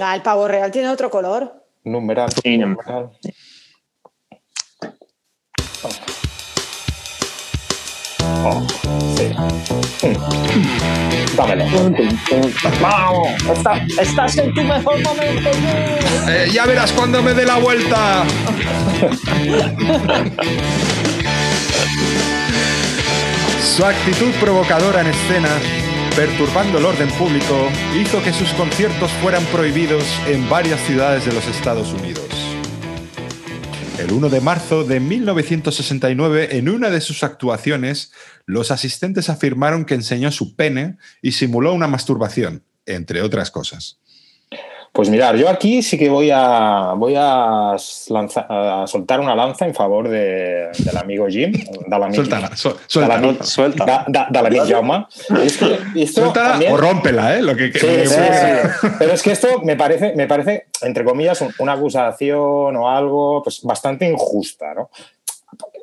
Ah, 0.00 0.14
el 0.16 0.22
pavo 0.22 0.48
real 0.48 0.70
tiene 0.70 0.88
otro 0.88 1.08
color. 1.10 1.62
Numeral. 1.84 2.30
Sí, 2.42 2.58
no. 2.58 2.68
numeral. 2.68 3.10
Dámelo. 11.36 11.64
¡Vamos! 12.80 13.28
Está- 13.56 13.86
estás 14.00 14.36
en 14.38 14.54
tu 14.54 14.62
mejor 14.62 15.02
momento. 15.02 15.50
Eh, 16.28 16.48
ya 16.52 16.66
verás 16.66 16.92
cuando 16.92 17.22
me 17.22 17.32
dé 17.34 17.44
la 17.46 17.56
vuelta. 17.56 18.24
Su 23.76 23.84
actitud 23.84 24.30
provocadora 24.40 25.00
en 25.00 25.08
escena, 25.08 25.48
perturbando 26.14 26.78
el 26.78 26.84
orden 26.84 27.08
público, 27.10 27.68
hizo 28.00 28.22
que 28.22 28.32
sus 28.32 28.48
conciertos 28.50 29.10
fueran 29.22 29.44
prohibidos 29.46 30.04
en 30.28 30.48
varias 30.48 30.80
ciudades 30.80 31.24
de 31.24 31.32
los 31.32 31.46
Estados 31.46 31.92
Unidos. 31.92 32.24
El 34.04 34.12
1 34.12 34.28
de 34.28 34.42
marzo 34.42 34.84
de 34.84 35.00
1969, 35.00 36.58
en 36.58 36.68
una 36.68 36.90
de 36.90 37.00
sus 37.00 37.24
actuaciones, 37.24 38.12
los 38.44 38.70
asistentes 38.70 39.30
afirmaron 39.30 39.86
que 39.86 39.94
enseñó 39.94 40.30
su 40.30 40.56
pene 40.56 40.98
y 41.22 41.32
simuló 41.32 41.72
una 41.72 41.88
masturbación, 41.88 42.64
entre 42.84 43.22
otras 43.22 43.50
cosas. 43.50 44.02
Pues 44.94 45.08
mirar, 45.10 45.34
yo 45.34 45.48
aquí 45.48 45.82
sí 45.82 45.98
que 45.98 46.08
voy 46.08 46.30
a 46.32 46.92
voy 46.96 47.14
a, 47.18 47.74
soltar 47.76 49.18
una 49.18 49.34
lanza 49.34 49.66
en 49.66 49.74
favor 49.74 50.08
de- 50.08 50.68
del 50.78 50.96
amigo 50.96 51.26
Jim. 51.28 51.50
De 51.50 52.14
Suéltala, 52.14 52.56
su- 52.56 52.68
de 52.68 52.76
suéltala. 52.86 53.42
Suelta. 53.42 53.84
de- 54.06 54.12
de- 54.20 54.26
de 54.30 54.42
l'amic 54.42 54.62
Jaume. 54.68 55.06
Es 55.44 55.56
que 55.56 55.78
esto 56.00 56.20
Suéltala 56.20 56.50
también- 56.52 56.72
o 56.72 56.76
rómpela, 56.76 57.36
¿eh? 57.36 57.42
Lo 57.42 57.56
que, 57.56 57.72
Sí, 57.72 57.80
que- 57.80 58.06
sí, 58.06 58.14
sí. 58.14 58.88
Pero 59.00 59.12
es 59.14 59.22
que 59.24 59.32
esto 59.32 59.60
me 59.64 59.74
parece, 59.74 60.14
me 60.14 60.28
parece, 60.28 60.66
entre 60.82 61.04
comillas, 61.04 61.40
un- 61.40 61.52
una 61.58 61.72
acusación 61.72 62.76
o 62.76 62.88
algo 62.88 63.42
pues, 63.42 63.62
bastante 63.64 64.08
injusta, 64.08 64.74
¿no? 64.74 64.90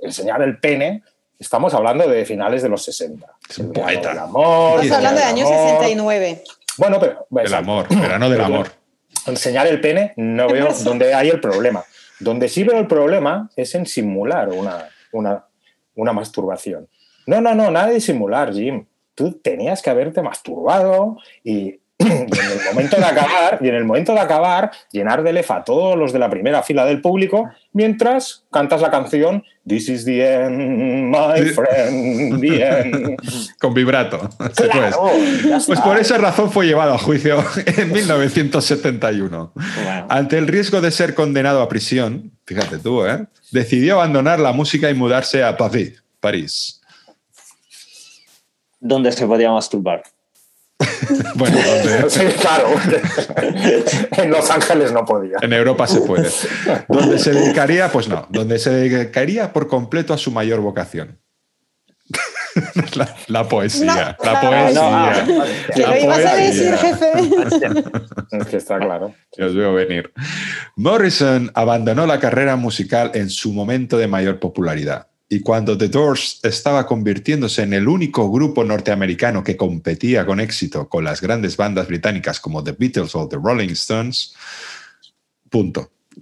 Enseñar 0.01 0.41
el 0.41 0.57
pene, 0.57 1.03
estamos 1.37 1.73
hablando 1.73 2.07
de 2.07 2.23
finales 2.23 2.63
de 2.63 2.69
los 2.69 2.81
60. 2.81 3.27
Es 3.49 3.57
un 3.57 3.73
poeta. 3.73 4.23
amor, 4.23 4.79
Estás 4.81 4.99
hablando 4.99 5.19
del 5.19 5.29
año 5.29 5.47
el 5.47 5.53
amor. 5.53 5.69
69. 5.79 6.43
Bueno, 6.77 6.97
pero. 6.97 7.27
Del 7.29 7.53
amor, 7.53 7.87
verano 7.89 8.29
del 8.29 8.37
Pero 8.37 8.45
amor. 8.45 8.71
Enseñar 9.27 9.67
el 9.67 9.81
pene 9.81 10.13
no 10.17 10.47
veo 10.47 10.69
donde 10.83 11.13
hay 11.13 11.29
el 11.29 11.39
problema. 11.39 11.83
Donde 12.19 12.49
sí 12.49 12.63
veo 12.63 12.79
el 12.79 12.87
problema 12.87 13.49
es 13.55 13.73
en 13.75 13.85
simular 13.85 14.49
una, 14.49 14.89
una, 15.11 15.45
una 15.95 16.13
masturbación. 16.13 16.87
No, 17.25 17.41
no, 17.41 17.55
no, 17.55 17.71
nada 17.71 17.87
de 17.87 18.01
simular, 18.01 18.53
Jim. 18.53 18.85
Tú 19.15 19.33
tenías 19.33 19.81
que 19.81 19.89
haberte 19.89 20.21
masturbado 20.21 21.17
y, 21.43 21.79
y 21.97 22.03
en 22.03 22.51
el 22.51 22.65
momento 22.65 22.97
de 22.97 23.05
acabar, 23.05 23.59
y 23.61 23.69
en 23.69 23.75
el 23.75 23.85
momento 23.85 24.13
de 24.13 24.19
acabar, 24.19 24.71
llenar 24.91 25.23
de 25.23 25.33
lefa 25.33 25.57
a 25.57 25.63
todos 25.63 25.97
los 25.97 26.13
de 26.13 26.19
la 26.19 26.29
primera 26.29 26.63
fila 26.63 26.85
del 26.85 27.01
público, 27.01 27.49
mientras 27.73 28.45
cantas 28.51 28.81
la 28.81 28.91
canción 28.91 29.43
This 29.67 29.89
is 29.89 30.05
the 30.05 30.23
end, 30.23 31.11
my 31.11 31.45
friend, 31.53 32.41
the 32.41 32.63
end. 32.63 33.17
Con 33.59 33.75
vibrato. 33.75 34.27
Pues. 34.37 34.53
Claro, 34.53 35.11
Pues 35.67 35.79
por 35.81 35.99
esa 35.99 36.17
razón 36.17 36.51
fue 36.51 36.65
llevado 36.65 36.93
a 36.93 36.97
juicio 36.97 37.43
en 37.77 37.91
1971. 37.91 39.53
Bueno. 39.53 40.07
Ante 40.09 40.39
el 40.39 40.47
riesgo 40.47 40.81
de 40.81 40.89
ser 40.89 41.13
condenado 41.13 41.61
a 41.61 41.69
prisión, 41.69 42.31
fíjate 42.45 42.79
tú, 42.79 43.05
¿eh? 43.05 43.27
decidió 43.51 43.95
abandonar 43.95 44.39
la 44.39 44.51
música 44.51 44.89
y 44.89 44.95
mudarse 44.95 45.43
a 45.43 45.55
París. 45.55 46.03
París. 46.19 46.81
¿Dónde 48.79 49.11
se 49.11 49.27
podía 49.27 49.51
masturbar? 49.51 50.01
Bueno, 51.35 51.57
donde- 51.57 52.09
Sí, 52.09 52.21
claro. 52.39 52.67
en 54.17 54.29
Los 54.31 54.49
Ángeles 54.49 54.91
no 54.91 55.05
podía. 55.05 55.37
en 55.41 55.53
Europa 55.53 55.87
se 55.87 56.01
puede. 56.01 56.29
Donde 56.87 57.19
se 57.19 57.31
dedicaría, 57.31 57.91
pues 57.91 58.07
no, 58.07 58.27
donde 58.29 58.59
se 58.59 58.69
dedicaría 58.71 59.53
por 59.53 59.67
completo 59.67 60.13
a 60.13 60.17
su 60.17 60.31
mayor 60.31 60.59
vocación. 60.61 61.19
La, 62.95 63.15
la 63.27 63.47
poesía, 63.47 64.17
No, 64.21 64.25
la 64.31 64.41
poesía. 64.41 65.23
No, 65.25 65.43
Que 65.73 65.81
La 65.83 65.87
lo 65.91 65.97
ibas 66.03 66.25
a 66.25 66.35
decir, 66.35 66.73
jefe. 66.75 67.11
Es 68.31 68.47
que 68.47 68.57
está 68.57 68.77
claro. 68.77 69.13
Que 69.31 69.45
os 69.45 69.55
veo 69.55 69.73
venir. 69.73 70.11
Morrison 70.75 71.49
abandonó 71.55 72.05
la 72.05 72.19
carrera 72.19 72.57
musical 72.57 73.11
en 73.13 73.29
su 73.29 73.53
momento 73.53 73.97
de 73.97 74.07
mayor 74.07 74.39
popularidad. 74.41 75.07
Y 75.33 75.39
cuando 75.39 75.77
The 75.77 75.87
Doors 75.87 76.41
estaba 76.43 76.85
convirtiéndose 76.85 77.63
en 77.63 77.71
el 77.71 77.87
único 77.87 78.29
grupo 78.29 78.65
norteamericano 78.65 79.45
que 79.45 79.55
competía 79.55 80.25
con 80.25 80.41
éxito 80.41 80.89
con 80.89 81.05
las 81.05 81.21
grandes 81.21 81.55
bandas 81.55 81.87
británicas 81.87 82.41
como 82.41 82.61
The 82.61 82.73
Beatles 82.77 83.15
o 83.15 83.29
The 83.29 83.37
Rolling 83.41 83.69
Stones, 83.69 84.35
punto. 85.49 85.89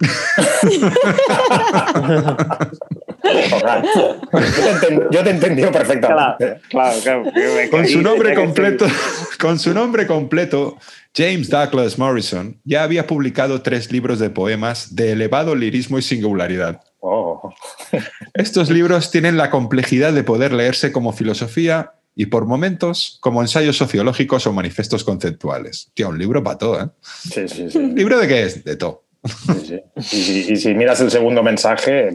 Yo 3.22 3.30
te, 3.60 4.72
enten- 4.72 5.08
yo 5.10 5.22
te 5.22 5.28
he 5.30 5.32
entendido 5.32 5.70
Claro, 5.70 5.86
perfectamente. 5.88 6.60
claro, 6.68 7.00
claro. 7.02 7.24
Con 7.70 7.86
su 7.86 8.00
nombre 8.02 8.34
completo, 8.34 8.86
con 9.40 9.58
su 9.58 9.74
nombre 9.74 10.06
completo, 10.06 10.78
James 11.14 11.50
Douglas 11.50 11.98
Morrison 11.98 12.56
ya 12.64 12.82
había 12.82 13.06
publicado 13.06 13.60
tres 13.62 13.90
libros 13.92 14.18
de 14.18 14.30
poemas 14.30 14.94
de 14.94 15.12
elevado 15.12 15.54
lirismo 15.54 15.98
y 15.98 16.02
singularidad. 16.02 16.80
Oh. 17.00 17.52
Estos 18.34 18.70
libros 18.70 19.10
tienen 19.10 19.36
la 19.36 19.50
complejidad 19.50 20.12
de 20.12 20.22
poder 20.22 20.52
leerse 20.52 20.92
como 20.92 21.12
filosofía 21.12 21.94
y 22.14 22.26
por 22.26 22.44
momentos 22.44 23.18
como 23.20 23.40
ensayos 23.40 23.76
sociológicos 23.76 24.46
o 24.46 24.52
manifestos 24.52 25.04
conceptuales. 25.04 25.90
Tío, 25.94 26.10
un 26.10 26.18
libro 26.18 26.42
para 26.42 26.58
todo, 26.58 26.82
¿eh? 26.82 26.88
Sí, 27.02 27.48
sí, 27.48 27.70
sí. 27.70 27.78
¿Un 27.78 27.94
libro 27.96 28.18
de 28.18 28.28
qué 28.28 28.42
es? 28.42 28.64
De 28.64 28.76
todo. 28.76 29.04
sí, 29.24 29.62
sí. 29.66 29.80
Y, 29.96 30.02
si, 30.02 30.52
y 30.52 30.56
si 30.56 30.74
miras 30.74 31.00
el 31.00 31.10
segundo 31.10 31.42
mensaje. 31.42 32.14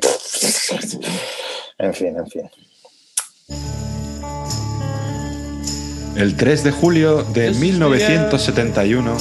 En 1.78 1.94
fin, 1.94 2.16
en 2.18 2.28
fin. 2.28 2.50
El 6.16 6.38
3 6.38 6.64
de 6.64 6.72
julio 6.72 7.24
de 7.24 7.52
1971, 7.52 9.18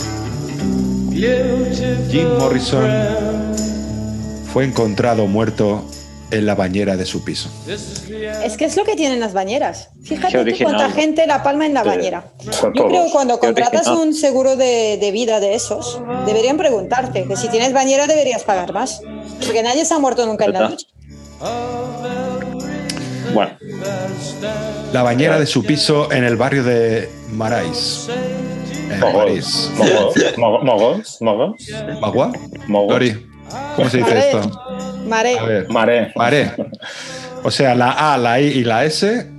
Jim 1.11 2.29
Morrison 2.39 3.35
fue 4.55 4.65
encontrado 4.65 5.27
muerto 5.27 5.85
en 6.31 6.47
la 6.47 6.55
bañera 6.55 6.97
de 6.97 7.05
su 7.07 7.25
piso. 7.25 7.51
Es 7.67 8.57
que 8.57 8.67
es 8.67 8.77
lo 8.77 8.85
que 8.85 8.95
tienen 8.95 9.19
las 9.19 9.33
bañeras. 9.33 9.89
Fíjate 10.05 10.45
tú 10.45 10.63
cuánta 10.63 10.91
gente 10.93 11.27
la 11.27 11.43
palma 11.43 11.67
en 11.67 11.75
la 11.75 11.83
bañera. 11.83 12.29
Yo 12.73 12.87
creo 12.87 13.07
que 13.07 13.11
cuando 13.11 13.41
contratas 13.41 13.89
un 13.89 14.15
seguro 14.15 14.55
de, 14.55 14.97
de 15.01 15.11
vida 15.11 15.41
de 15.41 15.57
esos, 15.57 16.01
deberían 16.25 16.57
preguntarte 16.57 17.25
que 17.25 17.35
si 17.37 17.49
tienes 17.49 17.73
bañera 17.73 18.07
deberías 18.07 18.45
pagar 18.45 18.73
más. 18.73 19.01
Porque 19.45 19.61
nadie 19.65 19.85
se 19.85 19.93
ha 19.93 19.99
muerto 19.99 20.25
nunca 20.25 20.45
en 20.45 20.53
la 20.53 20.69
ducha. 20.69 20.87
Bueno, 23.35 23.57
La 24.93 25.03
bañera 25.03 25.41
de 25.41 25.47
su 25.47 25.65
piso 25.65 26.13
en 26.13 26.23
el 26.23 26.37
barrio 26.37 26.63
de 26.63 27.11
Marais. 27.33 28.09
Mogols. 29.01 29.73
Mogols. 30.39 31.21
Mogols. 31.21 31.21
Mogols. 32.69 33.34
¿Cómo 33.77 33.89
se 33.91 33.99
dice 33.99 34.19
esto? 34.31 34.63
ver. 35.47 35.69
Mare. 35.69 36.13
Mare. 36.17 36.53
O 37.43 37.51
sea, 37.51 37.75
la 37.75 38.15
A, 38.15 38.19
la 38.19 38.41
I 38.41 38.47
y 38.47 38.65
la 38.65 38.85
S. 38.85 39.31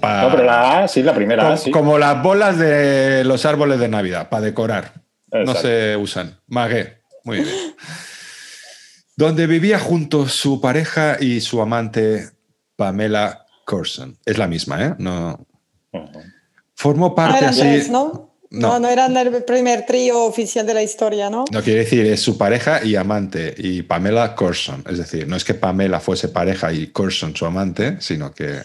pa- 0.00 0.22
No, 0.22 0.30
pero 0.30 0.44
la 0.44 0.84
A, 0.84 0.88
sí, 0.88 1.02
la 1.02 1.14
primera 1.14 1.42
como, 1.44 1.54
A, 1.54 1.56
sí. 1.56 1.70
como 1.70 1.98
las 1.98 2.22
bolas 2.22 2.58
de 2.58 3.22
los 3.24 3.44
árboles 3.46 3.78
de 3.78 3.88
Navidad, 3.88 4.28
para 4.28 4.42
decorar. 4.44 4.92
No 5.32 5.54
se 5.54 5.96
usan. 5.96 6.38
Magué. 6.46 6.98
Muy 7.24 7.38
bien. 7.38 7.74
Donde 9.16 9.46
vivía 9.46 9.78
junto 9.78 10.28
su 10.28 10.60
pareja 10.60 11.16
y 11.20 11.40
su 11.40 11.60
amante 11.62 12.30
Pamela 12.76 13.46
Corson. 13.64 14.18
Es 14.26 14.38
la 14.38 14.46
misma, 14.48 14.84
¿eh? 14.84 14.94
No. 14.98 15.46
Formó 16.74 17.14
parte 17.14 17.38
eran 17.38 17.50
así. 17.50 17.60
tres, 17.60 17.90
¿no? 17.90 18.33
No. 18.54 18.68
No, 18.68 18.80
no 18.80 18.88
eran 18.88 19.16
el 19.16 19.42
primer 19.44 19.84
trío 19.84 20.24
oficial 20.24 20.64
de 20.66 20.74
la 20.74 20.82
historia, 20.82 21.28
¿no? 21.28 21.44
No 21.50 21.62
quiere 21.62 21.80
decir 21.80 22.06
es 22.06 22.20
su 22.20 22.38
pareja 22.38 22.84
y 22.84 22.94
amante 22.96 23.54
y 23.58 23.82
Pamela 23.82 24.34
Corson. 24.34 24.84
Es 24.88 24.98
decir, 24.98 25.26
no 25.28 25.36
es 25.36 25.44
que 25.44 25.54
Pamela 25.54 25.98
fuese 26.00 26.28
pareja 26.28 26.72
y 26.72 26.86
Corson 26.88 27.34
su 27.34 27.46
amante, 27.46 27.96
sino 28.00 28.32
que 28.32 28.60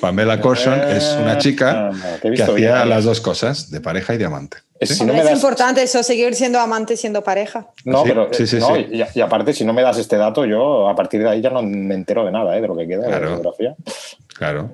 Pamela 0.00 0.40
Corson 0.42 0.80
es 0.90 1.16
una 1.20 1.38
chica 1.38 1.90
no, 1.92 2.20
que 2.34 2.42
hacía 2.42 2.76
bien. 2.76 2.88
las 2.88 3.04
dos 3.04 3.20
cosas, 3.20 3.70
de 3.70 3.80
pareja 3.80 4.14
y 4.14 4.18
de 4.18 4.24
amante. 4.24 4.58
Es- 4.80 4.88
¿Sí? 4.88 4.94
Si 4.96 5.04
no 5.04 5.12
me 5.12 5.20
es 5.20 5.30
importante 5.30 5.82
eso, 5.82 6.02
seguir 6.02 6.34
siendo 6.34 6.58
amante 6.58 6.96
siendo 6.96 7.22
pareja. 7.22 7.68
No, 7.84 8.02
Sí, 8.02 8.08
pero 8.08 8.28
sí, 8.32 8.46
sí, 8.46 8.56
no, 8.56 8.74
sí. 8.74 8.86
Y, 8.90 9.18
y 9.18 9.20
aparte, 9.20 9.52
si 9.52 9.64
no 9.64 9.72
me 9.74 9.82
das 9.82 9.98
este 9.98 10.16
dato, 10.16 10.44
yo 10.46 10.88
a 10.88 10.96
partir 10.96 11.22
de 11.22 11.28
ahí 11.28 11.40
ya 11.42 11.50
no 11.50 11.62
me 11.62 11.94
entero 11.94 12.24
de 12.24 12.32
nada, 12.32 12.56
¿eh? 12.56 12.60
de 12.62 12.66
lo 12.68 12.76
que 12.76 12.88
queda 12.88 13.04
de 13.04 13.10
la 13.10 13.18
biografía. 13.18 13.74
Claro. 14.34 14.70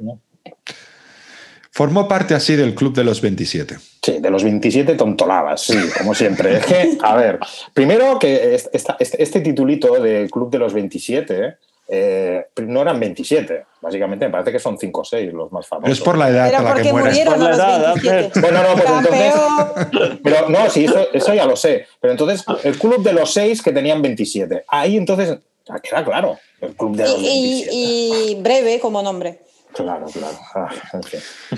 Formó 1.77 2.09
parte 2.09 2.33
así 2.35 2.57
del 2.57 2.75
Club 2.75 2.95
de 2.95 3.05
los 3.05 3.21
27. 3.21 3.77
Sí, 4.03 4.19
de 4.19 4.31
los 4.31 4.43
27 4.43 4.95
tontolabas, 4.95 5.61
sí, 5.61 5.77
como 5.99 6.15
siempre. 6.15 6.57
Es 6.57 6.65
que, 6.65 6.97
a 7.03 7.15
ver, 7.17 7.39
primero 7.75 8.19
que 8.19 8.55
es- 8.55 8.71
esta- 8.73 8.97
este, 8.99 9.23
este 9.23 9.41
titulito 9.41 10.01
del 10.01 10.31
Club 10.31 10.51
de 10.51 10.59
los 10.59 10.73
27 10.73 11.57
eh, 11.89 12.47
no 12.67 12.81
eran 12.81 12.99
27, 12.99 13.65
básicamente 13.83 14.25
me 14.25 14.33
parece 14.33 14.53
que 14.53 14.59
son 14.59 14.79
5 14.79 15.03
o 15.03 15.05
6 15.05 15.33
los 15.35 15.53
más 15.53 15.67
Pero 15.69 15.81
famosos. 15.83 15.99
es 15.99 16.03
por 16.03 16.17
la 16.17 16.31
edad 16.31 16.49
Era 16.49 16.57
con 16.59 16.65
la 16.65 16.75
que 16.75 16.77
porque 16.81 16.93
mueres. 16.93 17.09
murieron 17.13 17.35
Por 17.35 17.43
la 17.43 17.49
a 17.51 17.77
edad, 17.79 17.95
27. 17.95 18.41
Bueno, 18.41 18.63
no, 18.63 18.73
pues 18.73 18.89
entonces-. 18.89 20.19
Pero 20.25 20.49
no, 20.49 20.71
sí, 20.71 20.85
eso, 20.87 21.07
eso 21.13 21.35
ya 21.35 21.45
lo 21.45 21.57
sé. 21.57 21.85
Pero 22.01 22.13
entonces, 22.13 22.43
el 22.65 22.79
club 22.79 23.03
de 23.03 23.13
los 23.13 23.33
6 23.35 23.61
que 23.63 23.73
tenían 23.73 24.01
27. 24.01 24.65
Ahí 24.67 24.97
entonces 24.97 25.37
ah, 25.69 25.79
queda 25.79 26.03
claro. 26.05 26.39
El 26.63 26.75
club 26.75 26.97
de 26.97 27.05
los 27.05 27.19
Y, 27.21 27.23
27. 27.67 27.71
y- 27.75 28.31
y 28.31 28.35
breve 28.43 28.81
como 28.81 29.03
nombre. 29.03 29.41
Claro, 29.77 30.07
claro. 30.07 30.39
Ah. 30.55 30.69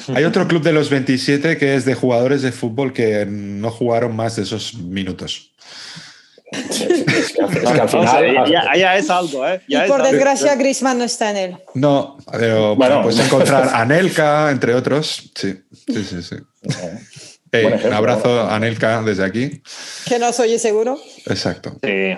Hay 0.14 0.24
otro 0.24 0.46
Club 0.48 0.62
de 0.62 0.72
los 0.72 0.90
27 0.90 1.56
que 1.56 1.74
es 1.76 1.84
de 1.84 1.94
jugadores 1.94 2.42
de 2.42 2.52
fútbol 2.52 2.92
que 2.92 3.24
no 3.26 3.70
jugaron 3.70 4.14
más 4.16 4.36
de 4.36 4.42
esos 4.42 4.74
minutos. 4.74 5.52
Es 6.50 6.78
que, 6.78 7.42
al- 7.42 7.50
es 7.50 7.90
que 7.92 8.00
al 8.00 8.50
ya, 8.50 8.74
ya 8.76 8.96
es 8.96 9.10
algo, 9.10 9.46
¿eh? 9.46 9.60
Y 9.68 9.76
es 9.76 9.82
por 9.82 10.00
algo. 10.00 10.12
desgracia, 10.12 10.54
Griezmann 10.56 10.98
no 10.98 11.04
está 11.04 11.30
en 11.30 11.36
él. 11.36 11.56
No, 11.74 12.16
pero 12.32 12.74
Bueno. 12.74 12.96
bueno, 12.96 13.02
puedes 13.02 13.20
encontrar 13.20 13.68
a 13.68 13.80
Anelka, 13.82 14.50
entre 14.50 14.74
otros. 14.74 15.30
Sí, 15.34 15.54
sí, 15.86 16.04
sí. 16.04 16.22
sí. 16.22 16.36
Un 17.86 17.92
abrazo 17.92 18.28
¿no? 18.28 18.40
a 18.42 18.56
Anelka 18.56 19.02
desde 19.02 19.24
aquí. 19.24 19.62
Que 20.06 20.18
no 20.18 20.32
soy 20.32 20.58
seguro. 20.58 20.98
Exacto. 21.26 21.76
Sí. 21.82 22.16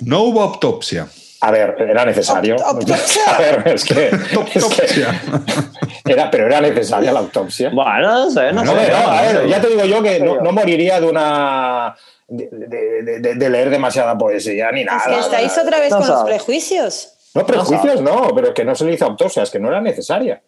No 0.00 0.22
hubo 0.22 0.42
autopsia. 0.42 1.08
A 1.46 1.50
ver, 1.52 1.76
era 1.78 2.04
necesario. 2.04 2.56
Aut- 2.56 2.80
autopsia. 2.80 3.22
A 3.36 3.38
ver, 3.38 3.62
es 3.68 3.84
que. 3.84 4.06
es 4.08 4.22
que 4.28 4.58
Autopsia. 4.58 5.22
era, 6.04 6.30
pero 6.30 6.46
era 6.46 6.60
necesaria 6.60 7.12
la 7.12 7.20
autopsia. 7.20 7.70
Bueno, 7.72 8.00
no 8.24 8.30
sé, 8.30 8.52
no 8.52 8.60
sé. 8.62 8.66
No, 8.66 8.74
no, 8.74 9.08
a 9.12 9.22
ver, 9.22 9.46
ya 9.48 9.60
te 9.60 9.68
digo 9.68 9.84
yo 9.84 10.02
que 10.02 10.18
no, 10.20 10.40
no 10.40 10.50
moriría 10.52 11.00
de 11.00 11.06
una. 11.06 11.94
De, 12.28 12.48
de- 12.50 13.20
de- 13.20 13.34
de 13.36 13.50
leer 13.50 13.70
demasiada 13.70 14.18
poesía 14.18 14.72
ni 14.72 14.82
nada. 14.82 14.98
es 14.98 15.04
que 15.14 15.20
estáis 15.20 15.56
otra 15.58 15.78
vez 15.78 15.90
No 15.92 15.98
con 16.00 16.08
los 16.08 16.24
prejuicios. 16.24 17.12
No, 17.34 17.46
prejuicios 17.46 18.00
no, 18.00 18.30
pero 18.34 18.48
es 18.48 18.54
que 18.54 18.64
no 18.64 18.74
se 18.74 18.84
le 18.84 18.94
hizo 18.94 19.04
autopsia, 19.04 19.44
es 19.44 19.50
que 19.50 19.60
no 19.60 19.68
era 19.68 19.80
necesaria. 19.80 20.42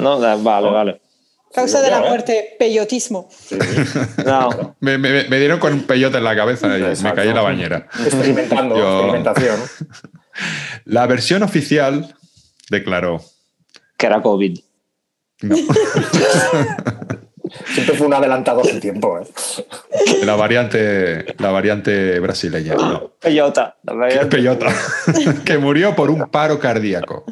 No, 0.00 0.20
da- 0.20 0.36
vale, 0.36 0.70
vale. 0.70 1.00
Causa 1.54 1.80
de 1.80 1.90
la 1.90 1.98
¿eh? 2.04 2.08
muerte, 2.08 2.56
peyotismo. 2.58 3.28
No. 4.24 4.76
Me, 4.80 4.98
me- 4.98 5.24
me 5.24 5.38
dieron 5.38 5.58
con 5.58 5.72
un 5.72 5.84
peyote 5.86 6.18
en 6.18 6.24
la 6.24 6.36
cabeza 6.36 6.66
y 6.76 6.82
me 7.02 7.14
caí 7.14 7.28
en 7.28 7.34
la 7.34 7.42
bañera. 7.42 7.88
Experimentando, 8.04 8.76
Yo- 8.76 8.92
experimentación. 9.00 9.56
La 10.84 11.06
versión 11.06 11.42
oficial 11.42 12.14
declaró. 12.70 13.22
Que 13.96 14.06
era 14.06 14.22
COVID. 14.22 14.58
No, 15.42 15.56
Siempre 17.66 17.96
fue 17.96 18.06
un 18.06 18.14
adelantado 18.14 18.64
su 18.64 18.80
tiempo. 18.80 19.18
¿eh? 19.20 20.24
la 20.24 20.36
variante, 20.36 21.34
la 21.38 21.50
variante 21.50 22.18
brasileña. 22.20 22.74
No. 22.74 23.12
Peyota. 23.20 23.76
Peyota. 24.30 24.66
que 25.44 25.58
murió 25.58 25.94
por 25.94 26.10
un 26.10 26.28
paro 26.28 26.58
cardíaco. 26.58 27.24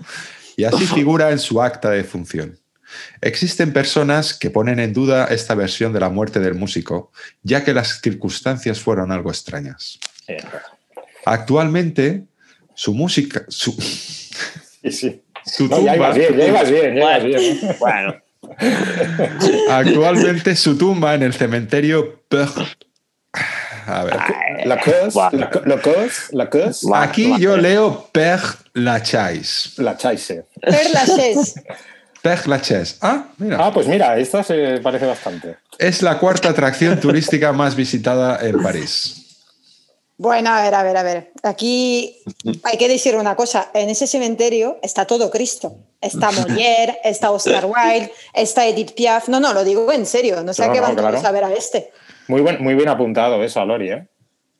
Y 0.57 0.65
así 0.65 0.87
figura 0.87 1.31
en 1.31 1.39
su 1.39 1.61
acta 1.61 1.91
de 1.91 2.05
función. 2.05 2.59
Existen 3.21 3.73
personas 3.73 4.35
que 4.35 4.51
ponen 4.51 4.79
en 4.79 4.93
duda 4.93 5.27
esta 5.27 5.55
versión 5.55 5.93
de 5.93 6.01
la 6.01 6.11
muerte 6.11 6.39
del 6.39 6.55
músico, 6.55 7.11
ya 7.43 7.65
que 7.65 7.75
las 7.75 8.01
circunstancias 8.01 8.79
fueron 8.81 9.11
algo 9.11 9.31
extrañas. 9.31 9.99
Actualmente, 11.25 12.25
su 12.75 12.95
música, 12.95 13.45
su, 13.49 13.73
Sí, 13.73 14.91
sí. 14.93 15.23
su 15.47 15.65
No, 15.69 15.71
ya 15.71 15.77
tumba, 15.95 15.97
ibas 15.97 16.17
bien, 16.17 16.37
ya 16.37 16.47
ibas 16.49 16.71
bien, 16.71 16.95
ya 16.97 17.01
ibas 17.03 17.23
Bueno, 17.23 17.39
bien. 17.39 17.77
bueno. 17.79 18.15
actualmente 19.71 20.57
su 20.57 20.77
tumba 20.77 21.15
en 21.15 21.23
el 21.23 21.33
cementerio 21.35 22.23
Père- 22.29 22.77
A 23.87 24.05
ver, 24.05 24.17
La 24.67 24.81
cause, 24.81 25.11
Bueno. 25.13 25.39
la, 25.39 25.51
la 25.67 25.81
cause, 25.83 26.23
la 26.33 26.49
cause, 26.49 26.87
Bueno. 26.87 27.05
aquí 27.05 27.35
yo 27.39 27.57
leo 27.57 28.09
Père 28.13 28.43
Lachaise. 28.73 29.73
la 29.83 29.97
chaise. 29.97 30.47
Per 30.63 30.91
Lachaise. 30.93 31.55
Père 32.23 32.47
Lachaise. 32.47 32.97
Ah, 33.03 33.27
mira. 33.37 33.59
Ah, 33.61 33.71
pues 33.75 33.87
mira, 33.87 34.17
esta 34.17 34.43
se 34.43 34.79
parece 34.83 35.05
bastante. 35.05 35.57
Es 35.79 36.01
la 36.01 36.19
cuarta 36.19 36.49
atracción 36.49 36.99
turística 36.99 37.53
más 37.53 37.77
visitada 37.77 38.39
en 38.47 38.63
París. 38.63 39.24
Bueno, 40.17 40.51
a 40.51 40.63
ver, 40.63 40.75
a 40.75 40.83
ver, 40.83 40.97
a 40.97 41.03
ver. 41.03 41.33
Aquí 41.43 42.23
hay 42.63 42.79
que 42.79 42.89
decir 42.89 43.17
una 43.17 43.35
cosa. 43.35 43.71
En 43.75 43.89
ese 43.89 44.07
cementerio 44.07 44.79
está 44.83 45.07
todo 45.07 45.31
Cristo. 45.31 45.77
Está 46.01 46.31
Molière, 46.33 46.99
está 47.03 47.31
Oscar 47.33 47.67
Wilde, 47.67 48.13
está 48.33 48.67
Edith 48.67 48.93
Piaf. 48.95 49.29
No, 49.29 49.41
no, 49.41 49.53
lo 49.53 49.65
digo 49.65 49.91
en 49.93 50.07
serio. 50.07 50.43
No 50.43 50.55
sé 50.55 50.65
a 50.65 50.73
qué 50.73 50.81
no, 50.81 50.95
claro. 50.95 51.19
a 51.19 51.31
ver 51.33 51.45
a 51.45 51.53
este. 51.53 51.91
Muy, 52.29 52.41
buen, 52.41 52.63
muy 52.63 52.75
bien 52.75 52.89
apuntado 52.89 53.43
eso, 53.43 53.65
Lori, 53.65 53.91
¿eh? 53.91 54.07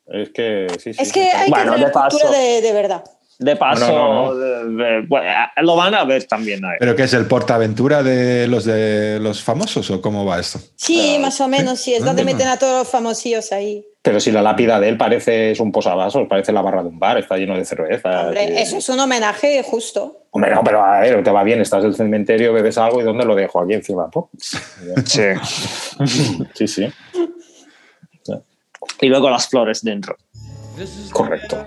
Es 0.07 0.29
que 0.29 0.67
sí, 0.77 0.93
sí. 0.93 1.01
Es 1.01 1.11
que 1.11 1.31
hay 1.31 1.49
Bueno, 1.49 1.73
que 1.73 1.79
tener 1.79 1.91
cultura 1.93 2.29
de 2.29 2.71
verdad. 2.73 3.03
De 3.37 3.55
paso, 3.57 3.87
No, 3.91 4.25
no, 4.33 4.35
de- 4.35 4.65
de- 4.83 5.01
bueno, 5.07 5.29
lo 5.61 5.75
van 5.75 5.93
a 5.93 6.05
ver 6.05 6.23
también. 6.25 6.63
a 6.63 6.69
ver. 6.69 6.77
¿Pero 6.79 6.95
qué 6.95 7.03
es 7.03 7.13
el 7.13 7.25
portaventura 7.25 8.01
de 8.01 8.47
los 8.47 8.63
de 8.63 9.19
los 9.19 9.43
famosos 9.43 9.91
o 9.91 10.01
cómo 10.01 10.23
va 10.25 10.39
esto? 10.39 10.59
Sí, 10.77 11.17
más 11.19 11.41
o 11.41 11.47
menos, 11.49 11.79
sí. 11.81 11.93
Es 11.93 12.01
Ah. 12.03 12.05
donde 12.05 12.23
meten 12.23 12.47
a 12.47 12.57
todos 12.57 12.79
los 12.79 12.87
famosillos 12.89 13.51
ahí. 13.51 13.85
Pero 14.01 14.19
si 14.19 14.31
la 14.31 14.41
lápida 14.41 14.79
de 14.79 14.87
él 14.87 14.97
parece 14.97 15.51
es 15.51 15.59
un 15.59 15.71
posavasos, 15.71 16.27
parece 16.29 16.51
la 16.53 16.61
barra 16.61 16.83
de 16.83 16.89
un 16.89 16.99
bar, 16.99 17.17
está 17.17 17.35
lleno 17.37 17.57
de 17.57 17.65
cerveza. 17.65 18.27
Hombre, 18.27 18.61
eso 18.61 18.77
es 18.77 18.87
un 18.87 18.99
homenaje 18.99 19.63
justo. 19.63 20.27
Hombre, 20.31 20.53
no, 20.53 20.63
pero 20.63 20.83
a 20.85 20.99
ver, 20.99 21.23
te 21.23 21.31
va 21.31 21.43
bien, 21.43 21.59
estás 21.59 21.83
en 21.83 21.89
el 21.89 21.95
cementerio, 21.95 22.53
bebes 22.53 22.77
algo 22.77 23.01
y 23.01 23.03
¿dónde 23.03 23.25
lo 23.25 23.35
dejo? 23.35 23.59
Aquí 23.61 23.73
encima. 23.73 24.09
Sí. 25.05 25.23
Sí, 26.53 26.67
sí, 26.67 26.87
Y 29.01 29.07
luego 29.07 29.29
las 29.29 29.47
flores 29.49 29.83
dentro. 29.83 30.15
correcto. 31.11 31.65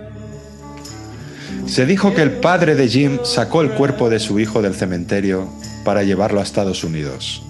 Se 1.66 1.86
dijo 1.86 2.14
que 2.14 2.22
el 2.22 2.32
padre 2.32 2.74
de 2.74 2.88
Jim 2.88 3.18
sacó 3.24 3.62
el 3.62 3.70
cuerpo 3.70 4.08
de 4.08 4.18
su 4.18 4.40
hijo 4.40 4.62
del 4.62 4.74
cementerio 4.74 5.48
para 5.84 6.02
llevarlo 6.02 6.40
a 6.40 6.42
Estados 6.42 6.84
Unidos. 6.84 7.42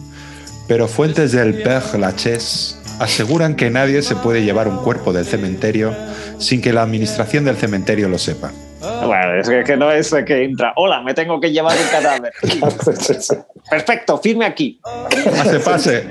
pero 0.69 0.87
fuentes 0.87 1.33
del 1.33 1.63
Père 1.63 1.99
Lachaise 1.99 2.77
aseguran 3.01 3.57
que 3.57 3.71
nadie 3.71 4.03
se 4.03 4.15
puede 4.17 4.45
llevar 4.45 4.69
un 4.69 4.77
cuerpo 4.79 5.15
del 5.15 5.25
cementerio 5.25 5.97
sin 6.39 6.61
que 6.61 6.75
la 6.75 6.83
administración 6.83 7.45
del 7.45 7.57
cementerio 7.57 8.09
lo 8.09 8.19
sepa. 8.19 8.53
Bueno, 8.81 9.41
es 9.41 9.49
que, 9.49 9.65
que 9.65 9.77
no 9.77 9.91
es 9.91 10.15
que 10.27 10.45
entra. 10.45 10.73
Hola, 10.77 11.03
me 11.03 11.15
tengo 11.15 11.41
que 11.41 11.51
llevar 11.51 11.77
un 11.77 11.89
cadáver. 11.89 12.33
Perfecto, 13.71 14.19
firme 14.19 14.45
aquí. 14.47 14.81
Pase, 14.83 15.61
pase. 15.61 16.09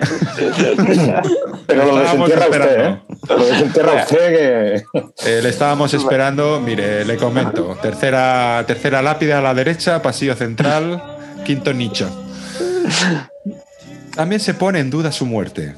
Pero 1.65 1.85
lo 1.85 2.01
Estábamos 2.01 2.29
desentierra 2.29 2.45
usted, 2.45 2.61
esperando. 2.61 2.83
¿eh? 2.83 3.01
Lo 3.29 3.45
desentierra 3.45 3.93
usted 4.03 4.17
que... 4.17 4.75
Eh, 5.25 5.41
le 5.41 5.49
estábamos 5.49 5.93
esperando, 5.93 6.59
mire, 6.59 7.05
le 7.05 7.17
comento. 7.17 7.77
Tercera, 7.81 8.63
tercera 8.67 9.01
lápida 9.01 9.39
a 9.39 9.41
la 9.41 9.53
derecha, 9.53 10.01
pasillo 10.01 10.35
central, 10.35 11.01
quinto 11.45 11.73
nicho. 11.73 12.09
También 14.15 14.41
se 14.41 14.53
pone 14.53 14.79
en 14.79 14.89
duda 14.89 15.11
su 15.11 15.25
muerte, 15.25 15.75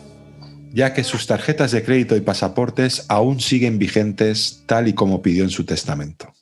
ya 0.72 0.94
que 0.94 1.04
sus 1.04 1.28
tarjetas 1.28 1.72
de 1.72 1.84
crédito 1.84 2.16
y 2.16 2.22
pasaportes 2.22 3.06
aún 3.10 3.40
siguen 3.40 3.78
vigentes 3.78 4.64
tal 4.66 4.88
y 4.88 4.94
como 4.94 5.22
pidió 5.22 5.44
en 5.44 5.50
su 5.50 5.66
testamento. 5.66 6.34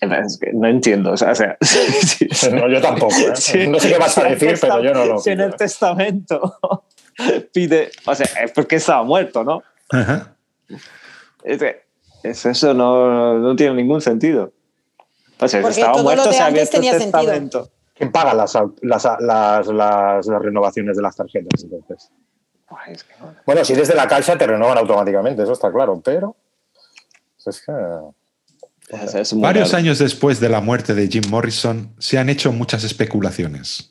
Es 0.00 0.38
que 0.38 0.52
no 0.52 0.68
entiendo. 0.68 1.12
O 1.12 1.16
sea, 1.16 1.32
o 1.32 1.34
sea, 1.34 1.56
sí. 1.60 2.28
No, 2.52 2.68
yo 2.68 2.80
tampoco. 2.80 3.14
¿eh? 3.16 3.34
Sí. 3.34 3.66
No 3.66 3.80
sé 3.80 3.88
qué 3.90 3.98
vas 3.98 4.16
a 4.18 4.24
decir, 4.24 4.56
pero 4.60 4.82
yo 4.82 4.94
no 4.94 5.04
lo 5.04 5.18
Si 5.18 5.30
en 5.30 5.40
el 5.40 5.54
testamento 5.56 6.56
pide, 7.52 7.90
o 8.06 8.14
sea, 8.14 8.26
es 8.44 8.52
porque 8.52 8.76
estaba 8.76 9.02
muerto, 9.02 9.42
¿no? 9.44 9.62
Ajá. 9.90 10.34
Es 11.42 11.62
es- 12.22 12.46
eso 12.46 12.74
no, 12.74 13.38
no 13.38 13.56
tiene 13.56 13.74
ningún 13.74 14.00
sentido. 14.00 14.52
O 15.40 15.46
sea, 15.48 15.62
si 15.72 15.80
estaba 15.80 16.02
muerto, 16.02 16.28
de 16.28 16.34
se 16.34 16.42
había 16.42 16.62
hecho 16.62 16.72
tenía 16.72 16.92
sentido. 16.98 17.20
testamento. 17.20 17.70
¿Quién 17.94 18.12
paga 18.12 18.34
las, 18.34 18.54
las, 18.82 19.04
las, 19.20 19.66
las- 19.66 20.26
las 20.26 20.42
renovaciones 20.42 20.96
de 20.96 21.02
las 21.02 21.16
tarjetas? 21.16 21.62
Entonces? 21.64 22.10
Ay, 22.68 22.92
es 22.94 23.02
que 23.04 23.14
no. 23.20 23.34
Bueno, 23.46 23.64
si 23.64 23.74
desde 23.74 23.94
la 23.94 24.06
caixa 24.06 24.36
te 24.36 24.46
renovan 24.46 24.78
automáticamente, 24.78 25.42
eso 25.42 25.52
está 25.52 25.72
claro, 25.72 26.00
pero... 26.04 26.36
Es 27.46 27.62
que... 27.64 27.72
Es- 28.90 29.34
Varios 29.38 29.68
raro. 29.72 29.78
años 29.78 29.98
después 29.98 30.40
de 30.40 30.48
la 30.48 30.60
muerte 30.60 30.94
de 30.94 31.08
Jim 31.08 31.24
Morrison, 31.28 31.94
se 31.98 32.18
han 32.18 32.28
hecho 32.30 32.52
muchas 32.52 32.84
especulaciones. 32.84 33.90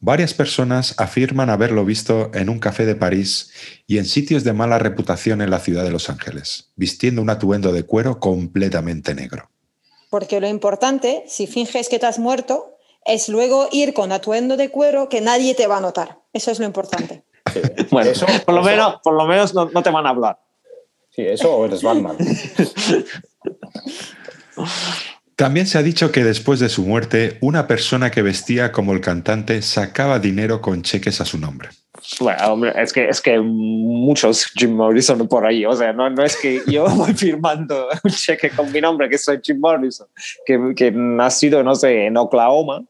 Varias 0.00 0.34
personas 0.34 0.94
afirman 0.98 1.48
haberlo 1.48 1.84
visto 1.86 2.30
en 2.34 2.50
un 2.50 2.58
café 2.58 2.84
de 2.84 2.94
París 2.94 3.50
y 3.86 3.96
en 3.96 4.04
sitios 4.04 4.44
de 4.44 4.52
mala 4.52 4.78
reputación 4.78 5.40
en 5.40 5.48
la 5.50 5.60
ciudad 5.60 5.82
de 5.82 5.90
Los 5.90 6.10
Ángeles, 6.10 6.72
vistiendo 6.76 7.22
un 7.22 7.30
atuendo 7.30 7.72
de 7.72 7.84
cuero 7.84 8.20
completamente 8.20 9.14
negro. 9.14 9.48
Porque 10.10 10.40
lo 10.40 10.48
importante, 10.48 11.24
si 11.26 11.46
finges 11.46 11.88
que 11.88 11.98
te 11.98 12.04
has 12.06 12.18
muerto, 12.18 12.76
es 13.06 13.30
luego 13.30 13.68
ir 13.72 13.94
con 13.94 14.12
atuendo 14.12 14.56
de 14.58 14.68
cuero 14.70 15.08
que 15.08 15.22
nadie 15.22 15.54
te 15.54 15.66
va 15.66 15.78
a 15.78 15.80
notar. 15.80 16.18
Eso 16.34 16.50
es 16.50 16.58
lo 16.58 16.66
importante. 16.66 17.22
sí. 17.52 17.60
Bueno, 17.90 18.10
eso, 18.10 18.26
por 18.44 18.54
lo 18.54 18.60
eso- 18.60 18.70
menos, 18.70 18.94
por 19.02 19.14
lo 19.14 19.24
menos 19.26 19.54
no, 19.54 19.70
no 19.70 19.82
te 19.82 19.90
van 19.90 20.06
a 20.06 20.10
hablar. 20.10 20.38
Sí, 21.10 21.22
eso 21.22 21.50
o 21.54 21.64
eres 21.64 21.80
Batman. 21.82 22.16
También 25.36 25.66
se 25.66 25.78
ha 25.78 25.82
dicho 25.82 26.12
que 26.12 26.22
después 26.22 26.60
de 26.60 26.68
su 26.68 26.84
muerte, 26.84 27.38
una 27.40 27.66
persona 27.66 28.10
que 28.10 28.22
vestía 28.22 28.70
como 28.70 28.92
el 28.92 29.00
cantante 29.00 29.62
sacaba 29.62 30.20
dinero 30.20 30.60
con 30.60 30.82
cheques 30.82 31.20
a 31.20 31.24
su 31.24 31.38
nombre. 31.38 31.70
Bueno, 32.20 32.52
hombre, 32.52 32.72
es 32.76 32.92
que, 32.92 33.08
es 33.08 33.20
que 33.20 33.40
muchos 33.40 34.46
Jim 34.54 34.74
Morrison 34.74 35.26
por 35.26 35.44
ahí. 35.44 35.64
O 35.66 35.72
sea, 35.72 35.92
no, 35.92 36.08
no 36.10 36.22
es 36.22 36.36
que 36.36 36.62
yo 36.66 36.86
voy 36.94 37.14
firmando 37.14 37.88
un 38.04 38.10
cheque 38.10 38.50
con 38.50 38.70
mi 38.70 38.80
nombre, 38.80 39.08
que 39.08 39.18
soy 39.18 39.40
Jim 39.42 39.58
Morrison, 39.58 40.06
que, 40.46 40.58
que 40.76 40.92
nacido, 40.92 41.62
no 41.62 41.74
sé, 41.74 42.06
en 42.06 42.16
Oklahoma 42.16 42.84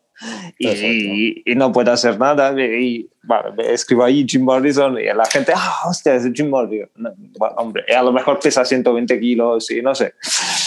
y, 0.58 1.50
y 1.50 1.54
no 1.54 1.72
puedo 1.72 1.92
hacer 1.92 2.18
nada. 2.18 2.52
Y 2.60 3.08
vale, 3.22 3.52
me 3.56 3.72
escribo 3.72 4.04
ahí 4.04 4.24
Jim 4.28 4.42
Morrison 4.44 4.98
y 4.98 5.04
la 5.04 5.24
gente, 5.26 5.52
ah, 5.54 5.80
hostia, 5.86 6.14
es 6.14 6.24
Jim 6.34 6.48
Morrison. 6.50 6.88
No, 6.96 7.12
bueno, 7.38 7.54
hombre, 7.58 7.84
a 7.94 8.02
lo 8.02 8.12
mejor 8.12 8.38
pesa 8.40 8.64
120 8.64 9.18
kilos 9.20 9.70
y 9.70 9.82
no 9.82 9.94
sé. 9.94 10.14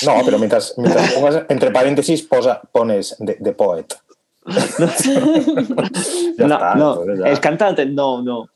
No, 0.05 0.13
pero 0.25 0.37
mientras, 0.37 0.73
mientras 0.77 1.11
pongas 1.13 1.43
entre 1.49 1.71
paréntesis 1.71 2.21
posa- 2.23 2.61
pones 2.71 3.15
de, 3.19 3.37
de 3.39 3.51
poet. 3.53 3.85
No, 6.37 6.45
está, 6.45 6.75
no, 6.75 7.03
el 7.03 7.39
cantante, 7.39 7.85
no, 7.85 8.21
no. 8.21 8.47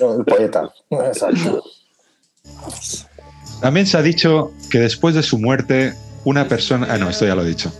No, 0.00 0.14
el 0.18 0.24
poeta. 0.24 0.70
Exacto. 0.90 1.64
También 3.60 3.86
se 3.86 3.96
ha 3.98 4.02
dicho 4.02 4.52
que 4.70 4.78
después 4.78 5.14
de 5.14 5.22
su 5.22 5.38
muerte, 5.38 5.94
una 6.24 6.46
persona... 6.48 6.86
Ah, 6.90 6.96
no, 6.98 7.10
esto 7.10 7.26
ya 7.26 7.34
lo 7.34 7.42
he 7.42 7.48
dicho. 7.48 7.72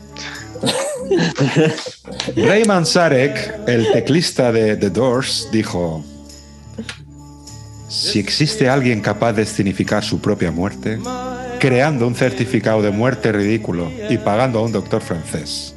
Ray 2.37 2.64
Manzarek, 2.64 3.61
el 3.68 3.92
teclista 3.92 4.51
de 4.51 4.77
The 4.77 4.90
Doors, 4.90 5.49
dijo, 5.53 6.03
si 7.88 8.18
existe 8.18 8.68
alguien 8.68 9.01
capaz 9.01 9.35
de 9.35 9.42
escenificar 9.42 10.03
su 10.03 10.20
propia 10.20 10.51
muerte, 10.51 10.99
creando 11.61 12.07
un 12.07 12.14
certificado 12.14 12.83
de 12.83 12.90
muerte 12.90 13.31
ridículo 13.33 13.90
y 14.11 14.18
pagando 14.18 14.59
a 14.59 14.62
un 14.62 14.73
doctor 14.73 15.01
francés, 15.01 15.75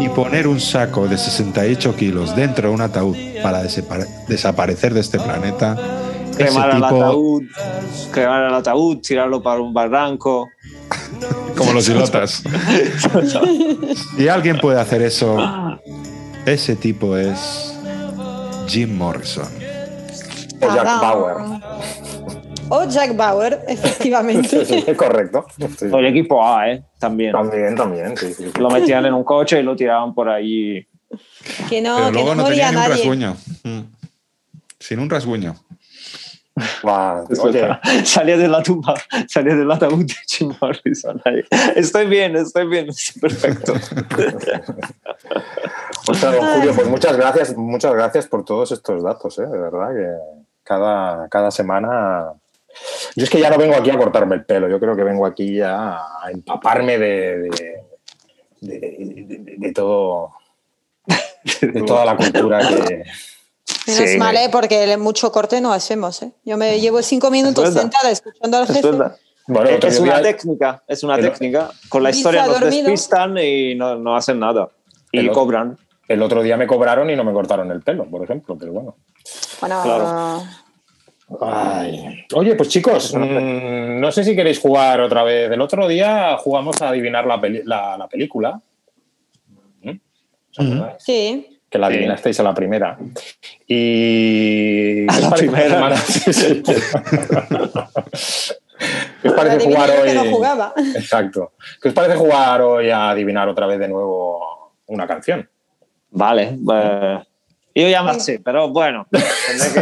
y 0.00 0.08
poner 0.08 0.48
un 0.48 0.58
saco 0.60 1.06
de 1.06 1.16
68 1.16 1.94
kilos 1.96 2.34
dentro 2.34 2.68
de 2.68 2.74
un 2.74 2.80
ataúd 2.80 3.16
para 3.42 3.62
desapare- 3.62 4.08
desaparecer 4.26 4.92
de 4.92 5.00
este 5.00 5.18
planeta, 5.18 5.76
Cremar 6.36 6.72
tipo, 6.74 6.86
ataúd, 6.86 7.42
cremar 8.10 8.44
el 8.48 8.54
ataúd, 8.54 8.98
tirarlo 9.00 9.42
para 9.42 9.60
un 9.60 9.74
barranco. 9.74 10.48
Como 11.60 11.72
los 11.74 11.88
ilotas. 11.88 12.42
Si 14.16 14.28
alguien 14.28 14.58
puede 14.58 14.80
hacer 14.80 15.02
eso, 15.02 15.38
ese 16.46 16.76
tipo 16.76 17.16
es 17.16 17.74
Jim 18.66 18.96
Morrison. 18.96 19.46
O 20.62 20.74
Jack. 20.74 20.84
Bauer. 21.00 21.36
O 22.68 22.84
Jack 22.88 23.16
Bauer, 23.16 23.60
efectivamente. 23.68 24.64
Sí, 24.66 24.82
sí, 24.86 24.94
correcto. 24.94 25.46
Sí. 25.78 25.86
O 25.90 25.98
el 25.98 26.06
equipo 26.06 26.44
A, 26.46 26.70
¿eh? 26.70 26.82
También. 26.98 27.32
También, 27.32 27.74
también. 27.76 28.16
Sí, 28.16 28.32
sí, 28.34 28.44
sí. 28.52 28.60
Lo 28.60 28.70
metían 28.70 29.04
en 29.06 29.14
un 29.14 29.24
coche 29.24 29.60
y 29.60 29.62
lo 29.62 29.74
tiraban 29.76 30.14
por 30.14 30.28
ahí. 30.28 30.86
Que 31.68 31.80
no, 31.82 31.96
Pero 31.96 32.06
que 32.06 32.12
luego 32.12 32.34
no 32.36 32.42
no 32.42 32.48
tenía 32.48 32.66
moría 32.66 32.70
ni 32.70 32.76
un 32.76 32.82
nadie. 32.82 32.94
rasguño. 32.94 33.36
Mm. 33.64 33.80
Sin 34.78 34.98
un 35.00 35.10
rasguño. 35.10 35.56
Va, 36.86 37.24
Oye, 37.42 37.68
salía 38.04 38.36
de 38.36 38.48
la 38.48 38.62
tumba, 38.62 38.94
salía 39.28 39.54
del 39.54 39.70
ataúd 39.70 40.04
de 40.04 40.14
Jim 40.26 40.52
Morrison. 40.60 41.20
ahí. 41.24 41.42
Estoy 41.76 42.06
bien, 42.06 42.36
estoy 42.36 42.66
bien, 42.68 42.88
estoy 42.88 43.20
perfecto. 43.20 43.74
ostras, 46.08 46.34
don 46.36 46.46
Julio, 46.54 46.72
pues 46.74 46.88
muchas 46.88 47.16
gracias, 47.16 47.56
muchas 47.56 47.92
gracias 47.94 48.26
por 48.26 48.44
todos 48.44 48.72
estos 48.72 49.02
datos, 49.02 49.38
¿eh? 49.38 49.46
de 49.46 49.58
verdad 49.58 49.88
que 49.94 50.06
cada, 50.62 51.28
cada 51.28 51.50
semana. 51.50 52.32
Yo 53.16 53.24
es 53.24 53.30
que 53.30 53.40
ya 53.40 53.50
no 53.50 53.58
vengo 53.58 53.74
aquí 53.74 53.90
a 53.90 53.98
cortarme 53.98 54.36
el 54.36 54.44
pelo, 54.44 54.68
yo 54.68 54.78
creo 54.78 54.94
que 54.94 55.02
vengo 55.04 55.26
aquí 55.26 55.56
ya 55.56 55.96
a 55.96 56.30
empaparme 56.30 56.98
de, 56.98 57.38
de, 57.40 57.50
de- 58.60 58.80
de- 58.80 59.54
de 59.58 59.72
todo. 59.72 60.32
De 61.62 61.82
toda 61.82 62.04
la 62.04 62.16
cultura 62.16 62.60
que. 62.60 63.02
Menos 63.94 64.10
Sí. 64.10 64.18
mal, 64.18 64.36
¿eh? 64.36 64.48
porque 64.50 64.96
mucho 64.96 65.30
corte 65.32 65.60
no 65.60 65.72
hacemos. 65.72 66.22
¿eh? 66.22 66.32
Yo 66.44 66.56
me 66.56 66.80
llevo 66.80 67.02
cinco 67.02 67.30
minutos 67.30 67.72
sentada 67.74 68.10
escuchando 68.10 68.56
al 68.58 68.66
jefe. 68.66 68.90
Bueno, 69.46 69.70
otro 69.76 69.88
Es 69.88 69.98
una 69.98 70.20
día- 70.20 70.22
técnica, 70.36 70.82
es 70.86 71.02
una 71.02 71.16
técnica. 71.18 71.70
Con 71.88 72.02
la 72.02 72.10
historia 72.10 72.46
nos 72.46 72.60
dormido. 72.60 72.84
despistan 72.90 73.36
y 73.38 73.74
no, 73.74 73.96
no 73.96 74.14
hacen 74.16 74.38
nada. 74.38 74.68
Y 75.10 75.18
El 75.20 75.30
otro- 75.30 75.42
cobran. 75.42 75.78
el 76.08 76.22
otro 76.22 76.42
día 76.42 76.56
me 76.56 76.66
cobraron 76.68 77.10
y 77.10 77.16
no 77.16 77.24
me 77.24 77.32
cortaron 77.32 77.70
el 77.72 77.80
pelo, 77.82 78.04
por 78.04 78.22
ejemplo, 78.22 78.56
pero 78.58 78.72
bueno. 78.72 78.96
Bueno, 79.60 79.82
Claro. 79.82 80.42
Ay. 81.40 82.24
Oye, 82.34 82.54
pues 82.56 82.68
chicos, 82.68 83.14
mm, 83.14 84.00
no 84.00 84.10
sé 84.10 84.24
si 84.24 84.34
queréis 84.34 84.58
jugar 84.58 85.00
otra 85.00 85.22
vez. 85.22 85.50
El 85.50 85.60
otro 85.60 85.86
día 85.86 86.36
jugamos 86.38 86.80
a 86.82 86.88
adivinar 86.88 87.24
la, 87.26 87.40
peli- 87.40 87.62
la- 87.64 87.96
la 87.96 88.08
película. 88.08 88.60
¿Mm? 89.82 89.92
Sí. 90.98 91.59
Que 91.70 91.78
la 91.78 91.86
Sí. 91.88 91.94
adivinasteis 91.94 92.40
a 92.40 92.42
la 92.42 92.52
primera. 92.54 92.98
Y. 93.66 95.06
A 95.08 95.12
¿qué 95.12 95.16
os 95.16 95.22
la 95.22 95.30
parece, 95.30 95.48
primera. 95.50 95.96
Sí, 95.96 96.32
sí. 96.32 96.62
¿Qué 99.22 99.28
os 99.28 99.34
parece 99.34 99.58
jugar 99.66 99.90
hoy? 99.90 100.08
que 100.08 100.14
no 100.14 100.24
jugaba. 100.24 100.72
Exacto. 100.96 101.52
¿Qué 101.80 101.88
os 101.88 101.94
parece 101.94 102.16
jugar 102.16 102.60
hoy 102.62 102.90
a 102.90 103.10
adivinar 103.10 103.48
otra 103.48 103.66
vez 103.66 103.78
de 103.78 103.88
nuevo 103.88 104.72
una 104.86 105.06
canción? 105.06 105.48
Vale. 106.10 106.56
eh, 106.74 107.18
yo 107.74 107.88
ya 107.88 108.02
me 108.02 108.18
sé, 108.18 108.40
pero 108.44 108.68
bueno, 108.70 109.06
tendré 109.10 109.72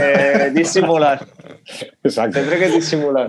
que 0.44 0.50
disimular. 0.54 1.24
Exacto. 2.02 2.38
Tendré 2.38 2.58
que 2.58 2.68
disimular. 2.68 3.28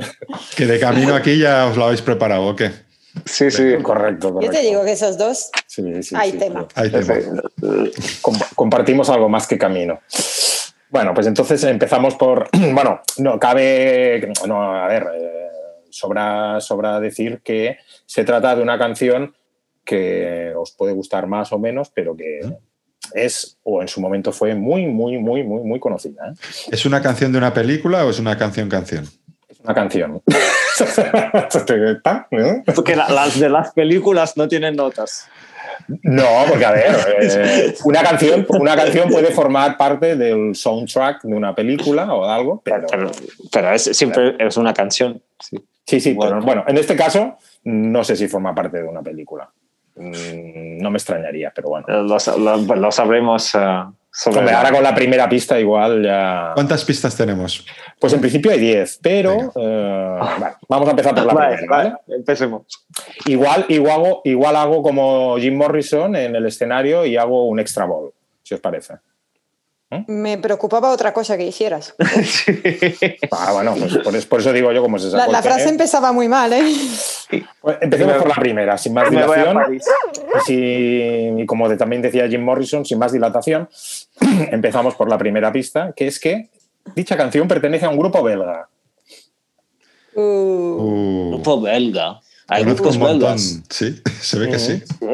Que 0.55 0.65
de 0.65 0.79
camino 0.79 1.15
aquí 1.15 1.37
ya 1.39 1.67
os 1.67 1.77
lo 1.77 1.85
habéis 1.85 2.01
preparado, 2.01 2.45
¿o 2.47 2.55
qué? 2.55 2.71
Sí, 3.25 3.49
sí. 3.51 3.75
Correcto, 3.81 4.33
correcto. 4.33 4.41
Yo 4.41 4.51
te 4.51 4.61
digo 4.65 4.83
que 4.83 4.91
esos 4.91 5.17
dos 5.17 5.49
Sí, 5.67 5.83
sí, 6.03 6.15
hay 6.15 6.31
sí, 6.31 6.37
tema. 6.37 6.61
sí. 6.61 6.67
Ahí 6.75 6.89
tema. 6.91 7.15
Com- 8.21 8.39
compartimos 8.55 9.09
algo 9.09 9.29
más 9.29 9.47
que 9.47 9.57
camino. 9.57 9.99
Bueno, 10.89 11.13
pues 11.13 11.27
entonces 11.27 11.63
empezamos 11.63 12.15
por. 12.15 12.49
Bueno, 12.73 13.01
no 13.17 13.39
cabe. 13.39 14.31
No, 14.47 14.61
a 14.63 14.87
ver, 14.87 15.07
eh, 15.15 15.47
sobra, 15.89 16.59
sobra 16.61 16.99
decir 16.99 17.41
que 17.43 17.77
se 18.05 18.23
trata 18.23 18.55
de 18.55 18.61
una 18.61 18.77
canción 18.77 19.35
que 19.85 20.53
os 20.55 20.71
puede 20.71 20.93
gustar 20.93 21.25
más 21.27 21.51
o 21.51 21.57
menos, 21.59 21.89
pero 21.93 22.15
que, 22.15 22.41
es, 23.13 23.57
o 23.63 23.81
en 23.81 23.87
su 23.87 24.01
momento 24.01 24.31
fue 24.31 24.53
muy, 24.53 24.85
muy, 24.85 25.17
muy, 25.17 25.43
muy, 25.43 25.63
muy 25.63 25.79
conocida. 25.79 26.29
¿eh? 26.29 26.33
¿Es 26.71 26.85
una 26.85 27.01
canción 27.01 27.31
de 27.31 27.39
una 27.39 27.53
película 27.53 28.05
o 28.05 28.11
es 28.11 28.19
una 28.19 28.37
canción 28.37 28.69
canción? 28.69 29.05
Es 29.05 29.11
una 29.63 29.73
canción. 29.73 30.21
Porque 32.75 32.95
la- 32.95 33.09
las 33.09 33.39
de 33.39 33.49
las 33.49 33.71
películas 33.73 34.37
no 34.37 34.47
tienen 34.47 34.75
notas. 34.75 35.27
No, 36.03 36.25
porque 36.47 36.65
a 36.65 36.71
ver, 36.71 36.95
eh, 37.21 37.75
una, 37.83 38.03
canción, 38.03 38.45
una 38.49 38.75
canción 38.75 39.09
puede 39.09 39.31
formar 39.31 39.75
parte 39.77 40.15
del 40.15 40.53
soundtrack 40.55 41.23
de 41.23 41.33
una 41.33 41.55
película 41.55 42.13
o 42.13 42.25
de 42.27 42.31
algo, 42.33 42.61
pero 42.63 42.85
Pero, 42.89 43.11
pero 43.51 43.71
es, 43.73 43.83
siempre 43.97 44.35
es 44.39 44.57
una 44.57 44.73
canción. 44.73 45.21
Sí. 45.39 45.57
sí, 45.85 45.99
sí, 45.99 46.13
Bueno. 46.13 46.35
pero 46.35 46.45
bueno, 46.45 46.63
en 46.67 46.77
este 46.77 46.95
caso 46.95 47.37
no 47.63 48.03
sé 48.03 48.15
si 48.15 48.27
forma 48.27 48.53
parte 48.53 48.77
de 48.81 48.87
una 48.87 49.01
película. 49.01 49.49
Mm, 49.95 50.77
No 50.81 50.91
me 50.91 50.97
extrañaría, 50.97 51.51
pero 51.55 51.69
bueno. 51.69 51.85
Lo, 51.87 52.17
lo- 52.37 52.75
lo 52.75 52.91
sabremos 52.91 53.53
eh, 53.55 53.59
sobre 54.11 54.39
Hombre, 54.39 54.55
ahora 54.55 54.71
con 54.71 54.83
la 54.83 54.95
primera 54.95 55.29
pista 55.29 55.59
igual 55.59 56.03
ya... 56.03 56.51
¿Cuántas 56.55 56.83
pistas 56.83 57.15
tenemos? 57.15 57.65
Pues 57.99 58.13
en 58.13 58.19
principio 58.19 58.51
hay 58.51 58.59
10, 58.59 58.99
pero 59.01 59.51
eh, 59.55 60.17
bueno, 60.19 60.55
vamos 60.67 60.87
a 60.87 60.91
empezar 60.91 61.15
por 61.15 61.25
la 61.25 61.33
Vale, 61.33 61.57
primera. 61.57 61.77
¿vale? 61.77 61.89
vale, 61.89 62.17
empecemos. 62.17 62.63
Igual, 63.25 63.65
igual, 63.69 63.93
hago, 63.93 64.21
igual 64.25 64.55
hago 64.55 64.81
como 64.81 65.37
Jim 65.37 65.55
Morrison 65.55 66.15
en 66.15 66.35
el 66.35 66.45
escenario 66.45 67.05
y 67.05 67.17
hago 67.17 67.47
un 67.47 67.59
extra 67.59 67.85
ball, 67.85 68.11
si 68.43 68.55
os 68.55 68.59
parece. 68.61 68.95
Me 70.07 70.37
preocupaba 70.37 70.91
otra 70.91 71.13
cosa 71.13 71.35
que 71.35 71.45
hicieras. 71.47 71.95
Ah, 73.31 73.53
bueno, 73.53 73.75
pues 73.79 73.97
por, 73.99 74.15
es- 74.15 74.25
por 74.25 74.39
eso 74.39 74.53
digo 74.53 74.71
yo 74.71 74.81
como 74.83 74.99
se 74.99 75.09
sacó 75.09 75.31
la 75.31 75.41
frase 75.41 75.59
tener. 75.59 75.73
empezaba 75.73 76.11
muy 76.11 76.27
mal, 76.27 76.51
¿eh? 76.53 76.63
Pues 77.61 77.77
empecemos 77.81 78.15
por 78.17 78.27
la 78.29 78.35
primera, 78.35 78.77
sin 78.77 78.93
más 78.93 79.09
dilación. 79.09 79.57
Y, 79.75 79.79
si- 80.45 81.41
y 81.41 81.45
como 81.45 81.67
de- 81.69 81.77
también 81.77 82.01
decía 82.01 82.27
Jim 82.27 82.41
Morrison, 82.43 82.85
sin 82.85 82.99
más 82.99 83.11
dilatación, 83.11 83.67
empezamos 84.51 84.93
por 84.95 85.09
la 85.09 85.17
primera 85.17 85.51
pista, 85.51 85.91
que 85.95 86.07
es 86.07 86.19
que 86.19 86.49
dicha 86.95 87.17
canción 87.17 87.47
pertenece 87.47 87.85
a 87.85 87.89
un 87.89 87.97
grupo 87.97 88.21
belga. 88.23 88.67
Uh, 90.15 90.21
Uh, 90.21 91.29
Grupo 91.31 91.61
belga. 91.61 92.19
Hay 92.47 92.63
grupos 92.63 92.97
belgas. 92.99 93.59
Sí, 93.69 94.01
se 94.21 94.39
ve 94.39 94.49
que 94.49 94.59
sí. 94.59 94.81
Sí. 94.99 95.05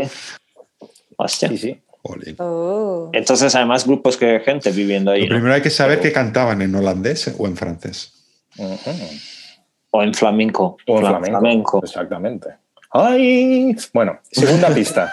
Hostia. 1.17 1.49
Sí, 1.49 1.57
sí. 1.57 1.81
Jolín. 2.07 2.35
oh. 2.39 3.09
Entonces 3.13 3.53
hay 3.55 3.65
más 3.65 3.85
grupos 3.85 4.17
que 4.17 4.39
gente 4.41 4.71
viviendo 4.71 5.11
ahí. 5.11 5.21
Lo 5.21 5.29
¿no? 5.29 5.35
primero 5.35 5.53
hay 5.55 5.61
que 5.61 5.69
saber 5.69 5.99
que 5.99 6.11
cantaban 6.11 6.61
en 6.61 6.73
holandés 6.75 7.33
o 7.37 7.47
en 7.47 7.55
francés. 7.57 8.13
O 9.91 10.03
en 10.03 10.13
flamenco. 10.13 10.77
O 10.87 10.99
en 10.99 11.05
Fla- 11.05 11.23
flamenco. 11.23 11.81
Exactamente. 11.83 12.49
¡Ay! 12.91 13.75
Bueno, 13.93 14.19
segunda 14.31 14.69
pista. 14.73 15.11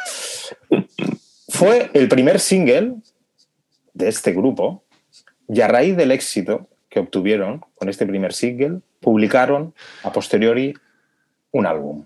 Fue 1.48 1.90
el 1.94 2.08
primer 2.08 2.40
single 2.40 2.94
de 3.94 4.08
este 4.08 4.32
grupo 4.32 4.84
y 5.48 5.60
a 5.60 5.68
raíz 5.68 5.96
del 5.96 6.10
éxito 6.12 6.68
que 6.88 7.00
obtuvieron 7.00 7.64
con 7.74 7.88
este 7.88 8.06
primer 8.06 8.32
single, 8.34 8.80
publicaron 9.00 9.74
a 10.02 10.12
posteriori 10.12 10.74
un 11.52 11.66
álbum. 11.66 12.04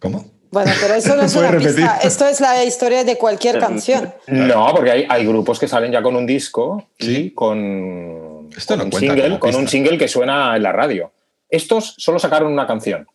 ¿Cómo? 0.00 0.24
Bueno, 0.56 0.72
pero 0.80 0.94
eso 0.94 1.14
no 1.16 1.22
es 1.24 1.34
¿Puedes 1.34 1.36
una 1.50 1.58
repetir? 1.58 1.74
pista. 1.76 1.98
Esto 2.02 2.26
es 2.26 2.40
la 2.40 2.64
historia 2.64 3.04
de 3.04 3.18
cualquier 3.18 3.58
canción. 3.58 4.14
No, 4.26 4.72
porque 4.74 4.90
hay, 4.90 5.06
hay 5.06 5.26
grupos 5.26 5.58
que 5.58 5.68
salen 5.68 5.92
ya 5.92 6.00
con 6.02 6.16
un 6.16 6.24
disco 6.24 6.88
y 6.98 7.32
con, 7.32 8.48
Esto 8.56 8.72
con 8.72 8.78
no 8.78 8.84
un 8.84 8.90
cuenta 8.90 9.12
single, 9.14 9.38
con 9.38 9.54
un 9.54 9.68
single 9.68 9.98
que 9.98 10.08
suena 10.08 10.56
en 10.56 10.62
la 10.62 10.72
radio. 10.72 11.12
Estos 11.50 11.94
solo 11.98 12.18
sacaron 12.18 12.50
una 12.50 12.66
canción. 12.66 13.06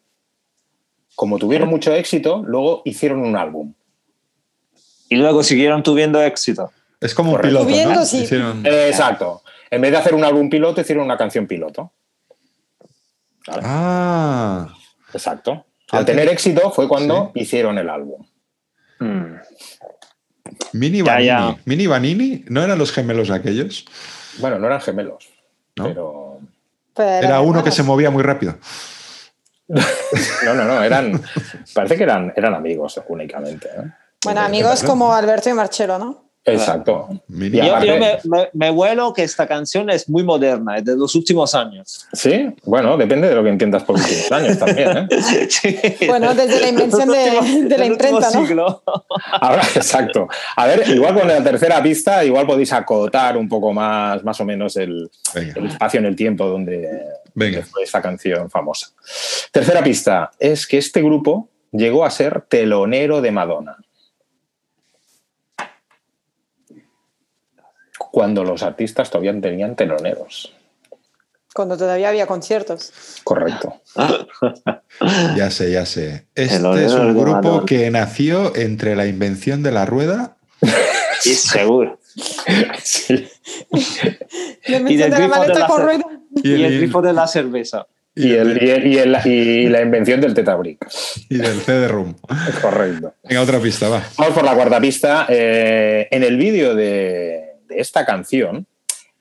Como 1.15 1.39
tuvieron 1.39 1.67
mucho 1.67 1.91
éxito, 1.95 2.43
luego 2.45 2.83
hicieron 2.85 3.21
un 3.21 3.35
álbum. 3.35 3.73
Y 5.09 5.15
luego 5.15 5.41
siguieron 5.41 5.81
tuviendo 5.81 6.21
éxito. 6.21 6.71
Es 6.99 7.15
como 7.15 7.33
un 7.33 7.41
piloto, 7.41 7.63
¿no? 7.65 7.69
Subiendo, 7.71 8.05
sí. 8.05 8.17
Hicieron- 8.23 8.63
Eh, 8.67 8.89
Exacto. 8.89 9.41
En 9.71 9.81
vez 9.81 9.89
de 9.91 9.97
hacer 9.97 10.13
un 10.13 10.23
álbum 10.23 10.47
piloto, 10.47 10.79
hicieron 10.81 11.03
una 11.05 11.17
canción 11.17 11.47
piloto. 11.47 11.91
Ah, 13.47 14.67
Exacto. 15.13 15.65
Al 15.91 16.05
tener 16.05 16.29
éxito 16.29 16.71
fue 16.71 16.87
cuando 16.87 17.31
hicieron 17.35 17.77
el 17.77 17.89
álbum. 17.89 18.25
Mm. 18.99 19.35
Mini 20.73 21.01
Vanini. 21.01 21.27
ya. 21.27 21.55
Mini 21.65 21.87
Vanini, 21.87 22.45
¿no 22.47 22.63
eran 22.63 22.77
los 22.77 22.91
gemelos 22.91 23.29
aquellos? 23.29 23.85
Bueno, 24.39 24.59
no 24.59 24.67
eran 24.67 24.81
gemelos, 24.81 25.29
¿No? 25.75 25.85
pero... 25.85 26.39
Pero 26.93 27.27
Era 27.27 27.41
uno 27.41 27.63
que 27.63 27.71
se 27.71 27.83
movía 27.83 28.09
muy 28.09 28.23
rápido. 28.23 28.57
No, 30.43 30.53
no, 30.53 30.65
no, 30.65 30.83
eran... 30.83 31.21
Parece 31.73 31.95
que 31.95 32.03
eran, 32.03 32.33
eran 32.35 32.53
amigos 32.53 32.99
únicamente. 33.07 33.69
¿eh? 33.69 33.89
Bueno, 34.25 34.41
amigos 34.41 34.83
como 34.83 35.13
Alberto 35.13 35.49
y 35.49 35.53
Marcelo, 35.53 35.97
¿no? 35.97 36.30
Exacto. 36.43 37.07
Y 37.29 37.51
Yo, 37.51 37.63
aparte- 37.75 37.87
yo 37.87 37.97
me, 37.97 38.17
me, 38.23 38.49
me 38.53 38.69
vuelo 38.71 39.13
que 39.13 39.21
esta 39.23 39.45
canción 39.47 39.89
es 39.91 40.09
muy 40.09 40.23
moderna, 40.23 40.77
es 40.77 40.85
de 40.85 40.95
los 40.97 41.13
últimos 41.13 41.53
años. 41.53 42.07
Sí, 42.13 42.47
bueno, 42.63 42.97
depende 42.97 43.29
de 43.29 43.35
lo 43.35 43.43
que 43.43 43.49
entiendas 43.49 43.83
por 43.83 43.95
últimos 43.97 44.31
años 44.31 44.57
también. 44.57 45.07
¿eh? 45.11 45.47
Sí. 45.49 45.77
Bueno, 46.07 46.33
desde 46.33 46.59
la 46.59 46.69
invención 46.69 47.09
de- 47.09 47.31
últimos- 47.39 47.69
de 47.69 47.77
la 47.77 47.85
imprenta, 47.85 48.31
¿no? 48.31 48.45
siglo. 48.45 48.83
Ahora, 49.39 49.61
exacto. 49.75 50.27
A 50.55 50.65
ver, 50.65 50.83
igual 50.89 51.13
con 51.19 51.27
la 51.27 51.43
tercera 51.43 51.81
pista, 51.83 52.23
igual 52.25 52.47
podéis 52.47 52.73
acotar 52.73 53.37
un 53.37 53.47
poco 53.47 53.71
más, 53.71 54.23
más 54.23 54.39
o 54.41 54.45
menos 54.45 54.75
el, 54.77 55.11
espacio 55.35 55.99
en 55.99 56.05
el 56.07 56.15
tiempo 56.15 56.45
donde, 56.47 56.89
Venga. 57.35 57.57
donde 57.59 57.69
fue 57.71 57.83
esta 57.83 58.01
canción 58.01 58.49
famosa. 58.49 58.87
Tercera 59.51 59.83
pista 59.83 60.31
es 60.39 60.65
que 60.65 60.79
este 60.79 61.01
grupo 61.03 61.49
llegó 61.71 62.03
a 62.03 62.09
ser 62.09 62.41
telonero 62.49 63.21
de 63.21 63.31
Madonna. 63.31 63.77
Cuando 68.11 68.43
los 68.43 68.61
artistas 68.63 69.09
todavía 69.09 69.39
tenían 69.39 69.75
teloneros. 69.75 70.53
Cuando 71.53 71.77
todavía 71.77 72.09
había 72.09 72.27
conciertos. 72.27 72.91
Correcto. 73.23 73.81
Ya 75.35 75.49
sé, 75.49 75.71
ya 75.71 75.85
sé. 75.85 76.25
Este 76.35 76.57
El 76.57 76.77
es 76.77 76.93
un 76.93 77.17
grupo 77.19 77.65
que 77.65 77.89
nació 77.89 78.55
entre 78.55 78.95
la 78.95 79.07
invención 79.07 79.63
de 79.63 79.71
la 79.71 79.85
rueda. 79.85 80.37
Sí, 81.21 81.35
seguro. 81.35 81.99
Sí. 82.83 83.27
La 84.67 84.77
Y 84.77 84.95
del 84.95 84.97
de 84.97 85.09
la 85.09 85.19
de 85.19 85.27
maleta 85.27 85.59
la 85.59 85.67
con 85.67 85.81
rueda. 85.83 86.03
Y 86.43 86.63
el 86.63 86.77
grifo 86.79 86.99
de 87.01 87.13
la 87.13 87.27
cerveza. 87.27 87.85
Y, 88.15 88.33
el- 88.33 88.61
y 88.61 88.69
el- 88.71 88.87
y 88.87 88.97
el- 88.97 89.27
y 89.27 89.69
la 89.69 89.81
invención 89.81 90.19
del 90.19 90.33
tetabric. 90.33 90.83
y 91.29 91.37
del 91.37 91.61
CD-ROOM. 91.61 92.15
Correcto. 92.61 93.13
Venga, 93.23 93.41
otra 93.41 93.59
pista, 93.59 93.87
va. 93.89 94.01
Vamos 94.17 94.33
por 94.33 94.43
la 94.43 94.55
cuarta 94.55 94.79
pista. 94.81 95.27
Eh, 95.29 96.07
en 96.09 96.23
el 96.23 96.37
vídeo 96.37 96.73
de, 96.73 97.50
de 97.71 97.79
esta 97.79 98.05
canción, 98.05 98.67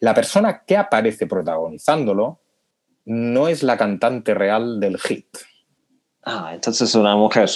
la 0.01 0.15
persona 0.15 0.63
que 0.67 0.77
aparece 0.77 1.27
protagonizándolo 1.27 2.41
no 3.07 3.49
es 3.49 3.63
la 3.63 3.77
cantante 3.77 4.35
real 4.35 4.79
del 4.81 4.99
hit. 4.99 5.27
Ah, 6.25 6.51
entonces 6.55 6.89
es 6.91 6.95
una 6.95 7.17
mujer. 7.17 7.51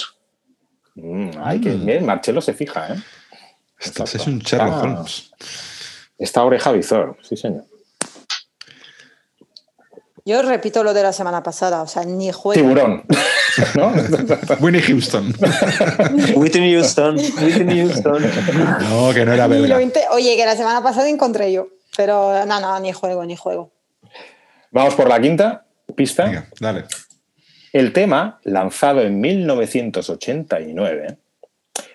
Mm, 0.95 1.29
ay, 1.43 1.61
que 1.61 1.69
Mm. 1.71 1.85
bien, 1.85 2.05
Marcelo 2.05 2.41
se 2.41 2.53
fija, 2.53 2.93
¿eh? 2.93 2.97
Es 3.79 4.27
un 4.27 4.39
Sherlock 4.39 4.73
Ah. 4.73 4.81
Holmes. 4.81 5.31
Esta 6.17 6.43
oreja 6.43 6.71
visor, 6.71 7.17
sí, 7.21 7.35
señor. 7.35 7.65
Yo 10.25 10.41
repito 10.41 10.83
lo 10.83 10.93
de 10.93 11.03
la 11.03 11.13
semana 11.13 11.43
pasada, 11.43 11.81
o 11.83 11.87
sea, 11.87 12.03
ni 12.03 12.31
juego. 12.31 12.59
Tiburón. 12.59 13.03
¿No? 13.75 13.93
Winnie 14.59 14.81
Houston. 14.81 15.33
Whitney 16.35 16.73
Houston. 16.73 17.17
Whitney 17.17 17.81
Houston. 17.81 18.23
No, 18.89 19.13
que 19.13 19.25
no 19.25 19.33
era 19.33 19.47
belga. 19.47 19.77
Oye, 20.11 20.35
que 20.35 20.45
la 20.45 20.55
semana 20.55 20.81
pasada 20.83 21.09
encontré 21.09 21.51
yo. 21.51 21.69
Pero 21.95 22.45
no, 22.45 22.59
no, 22.59 22.79
ni 22.79 22.91
juego, 22.91 23.25
ni 23.25 23.35
juego. 23.35 23.71
Vamos 24.71 24.95
por 24.95 25.07
la 25.07 25.19
quinta 25.19 25.65
pista. 25.95 26.25
Venga, 26.25 26.47
dale. 26.59 26.85
El 27.71 27.93
tema, 27.93 28.39
lanzado 28.43 29.01
en 29.01 29.19
1989, 29.19 31.17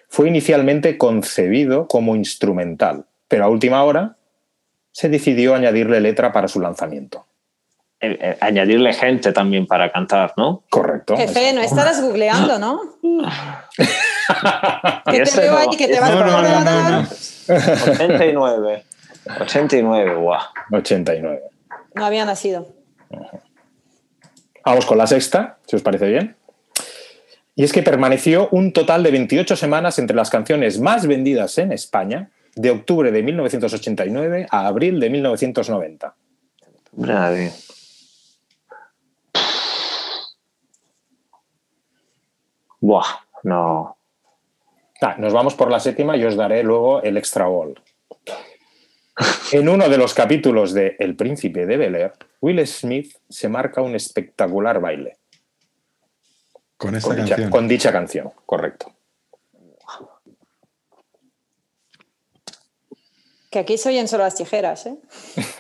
fue 0.09 0.29
inicialmente 0.29 0.99
concebido 0.99 1.87
como 1.87 2.17
instrumental, 2.17 3.07
pero 3.29 3.45
a 3.45 3.49
última 3.49 3.85
hora 3.85 4.17
se 4.93 5.09
decidió 5.09 5.55
añadirle 5.55 6.01
letra 6.01 6.33
para 6.33 6.49
su 6.49 6.61
lanzamiento. 6.61 7.27
Eh, 8.03 8.19
eh, 8.19 8.39
añadirle 8.41 8.95
gente 8.95 9.31
también 9.33 9.67
para 9.67 9.93
cantar, 9.93 10.33
¿no? 10.39 10.63
Correcto. 10.71 11.17
Jefe, 11.19 11.53
no 11.53 11.61
estarás 11.61 12.01
googleando, 12.01 12.59
¿no? 12.59 12.81
Que 15.11 15.23
te 15.23 15.41
veo 15.41 15.53
no, 15.53 15.59
ahí, 15.59 15.69
que 15.77 15.89
te 15.89 16.01
vas 16.01 16.11
No, 16.11 16.19
a 16.21 16.25
no, 16.25 16.31
no, 16.31 16.37
poner 16.37 16.51
no, 16.53 16.71
a- 16.71 16.91
no. 16.91 17.09
89. 17.93 18.85
89, 19.41 20.15
guau. 20.15 20.41
89. 20.73 21.41
No 21.95 22.05
había 22.07 22.25
nacido. 22.25 22.69
Vamos 24.65 24.87
con 24.87 24.99
la 24.99 25.07
sexta, 25.07 25.59
si 25.67 25.77
os 25.77 25.83
parece 25.83 26.07
bien. 26.07 26.37
Y 27.57 27.65
es 27.65 27.73
que 27.73 27.83
permaneció 27.83 28.49
un 28.53 28.73
total 28.73 29.03
de 29.03 29.11
28 29.11 29.57
semanas 29.57 29.99
entre 29.99 30.17
las 30.17 30.31
canciones 30.31 30.79
más 30.81 31.07
vendidas 31.07 31.59
en 31.59 31.73
España, 31.73 32.31
de 32.55 32.71
octubre 32.71 33.11
de 33.13 33.23
1989 33.23 34.47
a 34.51 34.67
abril 34.67 35.01
de 35.01 35.11
1990. 35.11 36.15
Nadie. 36.93 37.53
Buah, 42.81 43.05
no. 43.45 43.97
Ah, 45.03 45.17
nos 45.19 45.33
vamos 45.33 45.55
por 45.55 45.71
la 45.71 45.81
séptima 45.81 46.17
y 46.17 46.25
os 46.25 46.37
daré 46.37 46.63
luego 46.63 47.03
el 47.03 47.17
extra 47.17 47.47
ball. 47.47 47.81
En 49.53 49.69
uno 49.69 49.89
de 49.89 49.99
los 49.99 50.15
capítulos 50.15 50.73
de 50.73 50.97
El 50.99 51.15
Príncipe 51.17 51.67
de 51.67 51.77
Bel 51.77 51.95
Air, 51.95 52.13
Will 52.41 52.67
Smith 52.67 53.15
se 53.29 53.49
marca 53.49 53.83
un 53.83 53.95
espectacular 53.95 54.81
baile 54.81 55.19
Con 56.77 56.95
esta 56.97 57.09
con 57.09 57.17
dicha, 57.17 57.29
canción. 57.37 57.51
con 57.51 57.69
dicha 57.69 57.93
canción, 57.93 58.31
correcto. 58.47 58.93
Que 63.51 63.59
aquí 63.59 63.77
soy 63.77 63.99
en 63.99 64.07
solo 64.09 64.23
las 64.25 64.37
tijeras, 64.37 64.87
¿eh? 64.87 64.97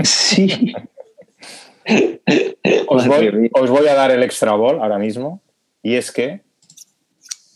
Sí. 0.04 0.72
Os 2.86 3.06
voy, 3.08 3.50
os 3.52 3.70
voy 3.70 3.88
a 3.88 3.94
dar 3.94 4.10
el 4.10 4.22
extra 4.22 4.52
ball 4.52 4.80
ahora 4.80 4.98
mismo 4.98 5.42
y 5.82 5.96
es 5.96 6.12
que 6.12 6.42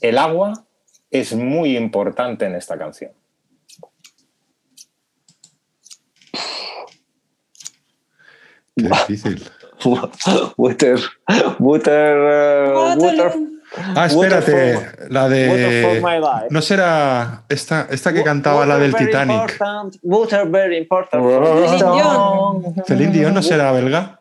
el 0.09 0.19
agua 0.19 0.65
es 1.11 1.35
muy 1.35 1.77
importante 1.77 2.45
en 2.47 2.55
esta 2.57 2.77
canción. 2.79 3.13
Qué 8.77 8.89
difícil. 8.89 9.51
Water. 10.57 10.99
Water. 11.59 12.17
eh, 12.17 12.73
water. 12.97 13.33
Ah, 13.97 14.07
espérate, 14.07 14.75
Water 14.77 15.11
la 15.11 15.23
Water 15.25 15.83
for 15.83 15.95
de... 15.95 16.01
my 16.01 16.19
life. 16.19 16.47
No 16.51 16.63
será 16.63 17.43
esta, 17.49 17.89
esta 17.91 18.13
que 18.13 18.23
cantaba 18.23 18.65
la 18.67 18.75
Water 18.75 18.83
del 18.83 18.93
very 18.93 19.07
Titanic. 19.07 19.37
important, 19.37 19.97
Water 20.03 20.49
very 20.49 20.77
important. 20.79 21.25
Celine 21.69 21.93
Dion. 21.97 22.75
Celine 22.87 23.13
Dion 23.13 23.35
no 23.35 23.43
será 23.43 23.73
belga. 23.73 24.21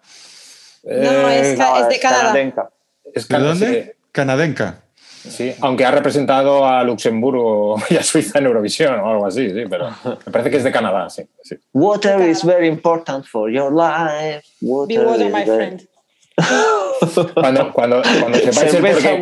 No, 0.84 1.30
es, 1.30 1.58
ca- 1.58 1.82
es 1.82 1.90
de 1.90 2.00
Canadá. 2.00 2.22
canadenca. 2.24 2.70
Es 3.14 3.28
¿De 3.28 3.38
dónde? 3.38 3.96
Canadenca. 4.12 4.80
Sí, 5.28 5.54
aunque 5.62 5.86
ha 5.86 5.92
representado 5.92 6.66
a 6.68 6.84
Luxemburgo 6.84 7.78
y 7.90 7.96
a 7.96 8.04
Suiza 8.04 8.40
en 8.40 8.46
Eurovisión 8.48 9.00
o 9.00 9.10
algo 9.10 9.26
así, 9.26 9.50
sí, 9.50 9.64
pero 9.70 9.90
me 10.04 10.32
parece 10.32 10.50
que 10.50 10.58
es 10.58 10.64
de 10.64 10.72
Canadá, 10.72 11.10
sí. 11.10 11.24
sí. 11.44 11.56
Water 11.74 12.20
is 12.30 12.44
very 12.44 12.68
important 12.68 13.26
for 13.26 13.50
your 13.50 13.72
life. 13.72 14.44
Water 14.62 15.00
Be 15.00 15.06
water, 15.06 15.26
my 15.32 15.44
very- 15.44 15.56
friend. 15.56 15.88
Cuando, 17.36 17.72
cuando, 17.74 18.02
cuando 18.22 18.38
sepáis 18.40 18.74
el 18.74 18.82
porqué, 18.82 19.22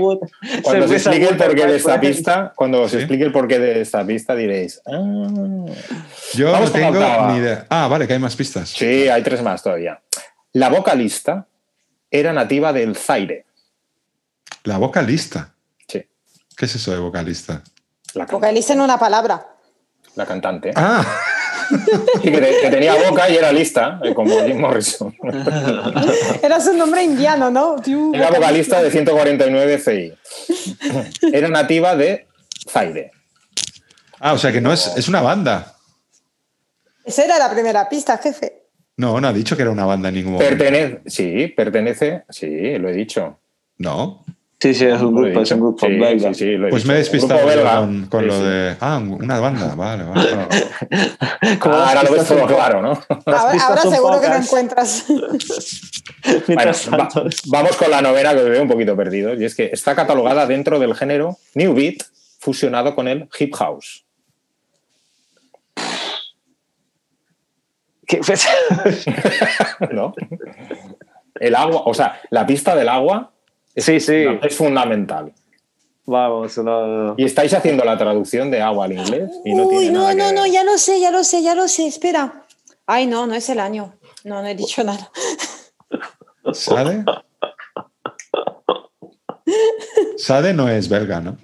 cuando 0.64 0.88
se 0.88 0.96
explique 0.96 1.28
el 1.28 1.38
porqué 1.38 1.66
de 1.68 1.76
esta 1.76 2.00
pista, 2.00 2.54
cuando 2.56 2.86
Sí. 2.86 2.92
se 2.92 2.98
explique 3.00 3.24
el 3.26 3.32
porqué 3.34 3.60
de 3.60 3.82
esta 3.82 4.06
pista 4.06 4.34
diréis, 4.36 4.82
ah. 4.86 5.66
Yo 6.34 6.58
no 6.60 6.72
tengo 6.72 6.92
ni 7.32 7.38
idea. 7.40 7.66
Ah, 7.70 7.88
vale, 7.90 8.08
que 8.08 8.14
hay 8.14 8.20
más 8.20 8.36
pistas. 8.36 8.70
Sí, 8.70 9.10
hay 9.10 9.22
tres 9.24 9.42
más 9.42 9.62
todavía. 9.62 10.00
La 10.54 10.70
vocalista 10.70 11.46
era 12.10 12.32
nativa 12.34 12.72
del 12.72 12.96
Zaire. 12.96 13.46
La 14.64 14.78
vocalista. 14.78 15.54
¿Qué 16.62 16.66
es 16.66 16.76
eso 16.76 16.92
de 16.92 17.00
vocalista? 17.00 17.64
la, 18.14 18.28
can- 18.28 18.36
Vocalicen 18.36 18.80
una 18.82 19.00
palabra. 19.00 19.48
la 20.14 20.28
cantante. 20.28 20.70
Ah, 20.76 21.04
que, 22.22 22.30
te- 22.30 22.62
que 22.62 22.70
tenía 22.70 22.94
boca 23.10 23.28
y 23.32 23.36
era 23.36 23.52
lista, 23.52 24.00
eh, 24.04 24.14
como 24.14 24.40
Jim 24.46 24.60
Morrison. 24.60 25.12
Era 26.44 26.62
su 26.62 26.74
nombre 26.74 27.02
indiano, 27.04 27.50
¿no? 27.50 27.78
Era 28.14 28.30
vocalista 28.30 28.80
de 28.84 28.92
149 28.92 29.80
CI. 29.80 30.14
Era 31.34 31.48
nativa 31.48 31.96
de 31.96 32.28
Zaire. 32.70 33.10
ah, 34.20 34.34
o 34.34 34.38
sea 34.38 34.52
que 34.52 34.62
no 34.62 34.72
es, 34.72 34.86
es 34.96 35.08
una 35.08 35.22
banda. 35.22 35.78
Esa 37.04 37.26
era 37.26 37.40
la 37.40 37.50
primera 37.50 37.90
pista, 37.90 38.20
jefe. 38.20 38.68
No, 38.98 39.20
no 39.20 39.28
ha 39.30 39.34
dicho 39.34 39.56
que 39.56 39.64
era 39.64 39.72
una 39.72 39.86
banda 39.86 40.10
en 40.10 40.16
ningún 40.16 40.34
momento. 40.34 40.56
Pertenece, 40.56 41.02
sí, 41.08 41.48
pertenece, 41.48 42.24
sí, 42.30 42.78
lo 42.78 42.88
he 42.90 42.94
dicho. 42.94 43.40
No. 43.80 44.24
Sí, 44.62 44.76
sí, 44.76 44.86
es 44.86 45.02
un 45.02 45.16
grupo, 45.16 45.42
es 45.42 45.50
un 45.52 45.60
grupo 45.60 45.88
Sí, 45.88 45.94
belga. 45.98 46.34
sí, 46.36 46.46
sí, 46.46 46.52
lo 46.56 46.68
he 46.68 46.70
Pues 46.70 46.84
dicho. 46.84 46.88
me 46.92 46.94
he 46.94 46.98
despistado 47.00 47.40
con, 47.42 48.06
con 48.06 48.20
Sí, 48.22 48.28
lo 48.28 48.38
sí. 48.38 48.44
de. 48.44 48.76
Ah, 48.80 49.00
una 49.04 49.40
banda, 49.40 49.74
vale, 49.76 50.04
vale. 50.04 50.30
Como 51.60 51.76
Ah, 51.76 51.88
ahora 51.90 52.04
lo 52.04 52.12
ves 52.12 52.28
todo 52.28 52.46
claro, 52.46 52.82
¿no? 52.84 52.90
Ahora, 53.10 53.52
pistas 53.52 53.70
ahora 53.70 53.82
son 53.82 53.92
seguro 53.92 54.22
que 54.22 54.28
lo 54.28 54.34
pocas. 54.34 54.46
encuentras. 54.46 55.06
Bueno, 56.48 56.72
va- 56.96 57.10
vamos 57.48 57.76
con 57.78 57.90
la 57.90 58.02
novena 58.04 58.34
que 58.34 58.42
os 58.42 58.50
veo 58.50 58.62
un 58.62 58.68
poquito 58.68 58.96
perdido. 58.96 59.34
Y 59.34 59.46
es 59.46 59.56
que 59.56 59.72
está 59.74 59.96
catalogada 59.96 60.46
dentro 60.46 60.78
del 60.78 60.94
género 60.94 61.38
New 61.56 61.74
Beat 61.74 62.04
fusionado 62.40 62.94
con 62.94 63.08
el 63.08 63.28
Hip 63.40 63.56
House. 63.56 64.06
¿qué- 68.06 68.22
¿No? 69.92 70.14
El 71.40 71.56
agua, 71.56 71.82
o 71.86 71.94
sea, 71.96 72.22
la 72.30 72.46
pista 72.46 72.76
del 72.76 72.90
agua 72.90 73.32
Sí, 73.76 74.00
sí. 74.00 74.26
es 74.42 74.56
fundamental. 74.56 75.32
Vamos, 76.06 76.58
no, 76.58 76.88
no. 76.88 77.14
Y 77.18 77.26
estáis 77.26 77.54
haciendo 77.54 77.84
la 77.86 77.98
traducción 77.98 78.50
de 78.52 78.62
agua 78.62 78.86
al 78.86 78.94
inglés 78.94 79.30
y 79.46 79.54
no 79.54 79.64
Uy, 79.68 79.78
tiene 79.78 79.92
no, 79.92 80.00
nada 80.02 80.14
no, 80.14 80.26
que 80.30 80.34
no, 80.36 80.42
ver. 80.44 80.52
ya 80.52 80.64
lo 80.64 80.78
sé, 80.78 81.00
ya 81.00 81.12
lo 81.12 81.24
sé, 81.24 81.42
ya 81.44 81.56
lo 81.56 81.68
sé. 81.68 81.88
Espera. 81.88 82.44
Ay, 82.88 83.06
no, 83.08 83.28
no 83.28 83.36
es 83.36 83.48
el 83.50 83.60
año. 83.60 83.94
No, 84.24 84.42
no 84.42 84.48
he 84.48 84.56
dicho 84.56 84.84
nada. 84.86 85.10
¿Sade? 86.54 87.06
Sade 90.18 90.54
no 90.54 90.68
es 90.70 90.88
belga, 90.90 91.20
¿no? 91.20 91.38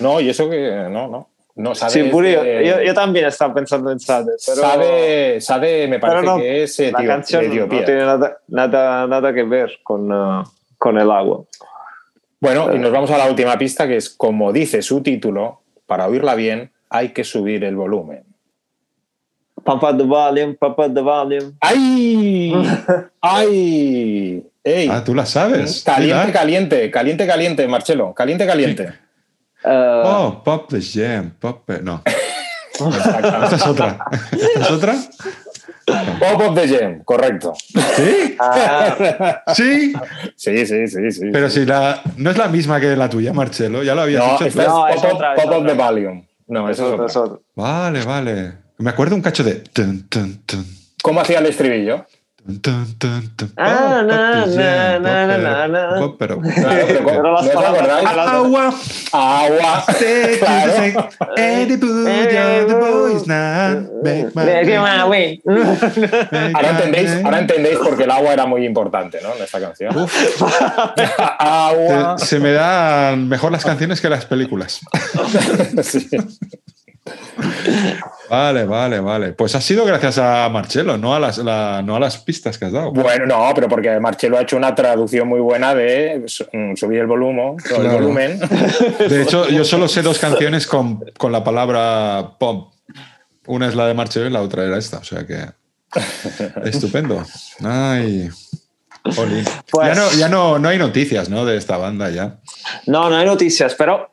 No, 0.00 0.20
y 0.20 0.28
eso 0.28 0.48
que 0.48 0.70
no, 0.90 1.08
no. 1.08 1.28
No, 1.56 1.74
Sade 1.74 1.92
Sí, 1.92 2.02
Puri, 2.10 2.30
de- 2.34 2.66
yo, 2.66 2.82
yo 2.82 2.94
también 2.94 3.26
estaba 3.26 3.54
pensando 3.54 3.90
en 3.92 4.00
Sade, 4.00 4.32
pero 4.44 4.60
Sade, 4.60 5.40
Sade 5.40 5.86
me 5.88 6.00
parece 6.00 6.20
pero 6.20 6.32
no, 6.36 6.38
que 6.42 6.62
es 6.64 6.78
la 6.80 6.86
etio- 6.88 7.06
canción 7.06 7.50
de 7.50 7.56
no 7.60 7.68
tiene 7.68 8.04
nada, 8.04 8.38
nada, 8.48 9.06
nada 9.06 9.32
que 9.32 9.44
ver 9.44 9.78
con, 9.84 10.10
uh, 10.10 10.42
con 10.78 10.98
el 10.98 11.08
agua. 11.10 11.44
Bueno, 12.40 12.74
y 12.74 12.78
nos 12.78 12.92
vamos 12.92 13.10
a 13.10 13.18
la 13.18 13.26
última 13.28 13.56
pista, 13.58 13.86
que 13.86 13.96
es 13.96 14.10
como 14.10 14.52
dice 14.52 14.82
su 14.82 15.02
título, 15.02 15.62
para 15.86 16.06
oírla 16.06 16.34
bien 16.34 16.70
hay 16.90 17.10
que 17.10 17.24
subir 17.24 17.64
el 17.64 17.76
volumen. 17.76 18.24
Up 19.66 19.96
the 19.96 20.04
volume, 20.04 20.56
up 20.60 20.76
the 20.94 21.00
volume. 21.00 21.52
¡Ay! 21.60 22.52
¡Ay! 23.20 24.44
¡Ey! 24.62 24.88
Ah, 24.90 25.02
tú 25.02 25.14
la 25.14 25.24
sabes. 25.24 25.82
Caliente, 25.84 26.26
Mira. 26.26 26.32
caliente, 26.32 26.90
caliente, 26.90 27.26
caliente, 27.26 27.68
Marcelo. 27.68 28.12
Caliente, 28.14 28.46
caliente. 28.46 28.92
Uh, 29.64 30.02
Oh, 30.04 30.42
Pop 30.44 30.68
the 30.68 30.80
Jam. 30.80 31.32
Pop. 31.40 31.68
No. 31.82 32.02
Esta 32.74 33.56
es 33.56 33.66
otra. 33.66 34.04
¿Esta 34.32 34.60
es 34.60 34.70
otra? 34.70 34.94
Pop 35.86 36.40
of 36.48 36.54
the 36.54 36.68
Gem, 36.68 37.02
correcto. 37.04 37.54
¿Sí? 37.96 38.36
ah, 38.38 39.42
Sí. 39.54 39.92
Sí, 40.36 40.66
sí, 40.66 40.88
sí, 40.88 41.10
sí. 41.10 41.30
Pero 41.32 41.50
sí. 41.50 41.60
si 41.60 41.66
la. 41.66 42.00
No 42.16 42.30
es 42.30 42.36
la 42.38 42.48
misma 42.48 42.80
que 42.80 42.96
la 42.96 43.08
tuya, 43.08 43.32
Marcelo. 43.32 43.82
Ya 43.82 43.94
lo 43.94 44.02
habías 44.02 44.24
No, 44.24 44.32
dicho. 44.32 44.46
es 44.46 44.56
No, 44.56 44.64
Pop, 44.64 44.88
es 44.90 45.04
of- 45.04 45.12
otra, 45.14 45.34
es 45.34 45.42
Pop 45.42 45.50
of 45.52 45.58
otra. 45.58 45.72
the 45.72 45.78
Valium. 45.78 46.24
No, 46.46 46.68
es 46.68 46.76
eso 46.78 46.86
es 46.88 46.92
otro, 46.92 47.04
otra. 47.04 47.10
es 47.10 47.16
otro. 47.16 47.42
Vale, 47.54 48.04
vale. 48.04 48.52
Me 48.78 48.90
acuerdo 48.90 49.14
un 49.14 49.22
cacho 49.22 49.44
de. 49.44 49.54
Tun, 49.56 50.08
tun, 50.08 50.42
tun, 50.46 50.66
¿Cómo 51.02 51.20
hacía 51.20 51.38
el 51.38 51.46
estribillo? 51.46 52.06
Ah, 53.56 54.02
na, 54.06 54.44
na, 54.46 54.98
na, 54.98 55.68
na, 55.68 56.12
pero. 56.18 56.40
Claro, 56.40 56.84
pero 56.86 57.04
¿cómo- 57.04 57.16
Pero 57.16 57.32
las 57.32 57.42
¿No 57.44 57.48
os 57.48 57.54
palabras- 57.54 57.82
acordáis? 57.88 58.16
las- 58.16 58.28
Agua. 58.28 58.74
Agua. 59.12 59.84
Ahora 66.54 66.70
entendéis, 66.70 67.24
ahora 67.24 67.38
entendéis 67.38 67.78
por 67.78 67.96
qué 67.96 68.04
el 68.04 68.10
agua 68.10 68.32
era 68.34 68.44
muy 68.46 68.66
importante, 68.66 69.20
¿no? 69.22 69.34
En 69.34 69.42
esta 69.42 69.60
canción. 69.60 69.94
agua. 71.38 72.18
Se, 72.18 72.26
se 72.26 72.38
me 72.40 72.52
dan 72.52 73.26
mejor 73.28 73.52
las 73.52 73.64
canciones 73.64 74.00
que 74.02 74.08
las 74.10 74.26
películas. 74.26 74.80
Sí. 75.82 76.08
Vale, 78.30 78.64
vale, 78.64 79.00
vale. 79.00 79.32
Pues 79.32 79.54
ha 79.54 79.60
sido 79.60 79.84
gracias 79.84 80.18
a 80.18 80.48
Marcelo, 80.48 80.96
no 80.96 81.14
a 81.14 81.20
las, 81.20 81.38
la- 81.38 81.82
no 81.84 81.96
a 81.96 82.00
las 82.00 82.18
pistas 82.18 82.56
que 82.58 82.64
has 82.66 82.72
dado. 82.72 82.92
Bueno, 82.92 83.26
no, 83.26 83.52
pero 83.54 83.68
porque 83.68 83.98
Marcelo 84.00 84.38
ha 84.38 84.42
hecho 84.42 84.56
una 84.56 84.74
traducción 84.74 85.28
muy 85.28 85.40
buena 85.40 85.74
de 85.74 86.24
mm, 86.52 86.74
subir 86.76 87.00
el 87.00 87.06
volumen. 87.06 87.56
el 87.76 87.88
volumen. 87.88 88.40
De 89.08 89.22
hecho, 89.22 89.48
yo 89.48 89.64
solo 89.64 89.88
sé 89.88 90.02
dos 90.02 90.18
canciones 90.18 90.66
con, 90.66 91.04
con 91.18 91.32
la 91.32 91.44
palabra 91.44 92.32
pop. 92.38 92.72
Una 93.46 93.68
es 93.68 93.74
la 93.74 93.86
de 93.86 93.94
Marcelo 93.94 94.26
y 94.26 94.30
la 94.30 94.40
otra 94.40 94.64
era 94.64 94.78
esta. 94.78 94.98
O 94.98 95.04
sea 95.04 95.26
que. 95.26 95.44
Estupendo. 96.64 97.22
Ay. 97.62 98.30
Jolín. 99.14 99.44
Pues- 99.70 99.88
ya 99.88 99.94
no, 99.94 100.12
ya 100.12 100.28
no, 100.30 100.58
no 100.58 100.68
hay 100.70 100.78
noticias, 100.78 101.28
¿no? 101.28 101.44
De 101.44 101.58
esta 101.58 101.76
banda 101.76 102.08
ya. 102.08 102.38
No, 102.86 103.08
no 103.10 103.16
hay 103.16 103.26
noticias, 103.26 103.74
pero 103.74 104.10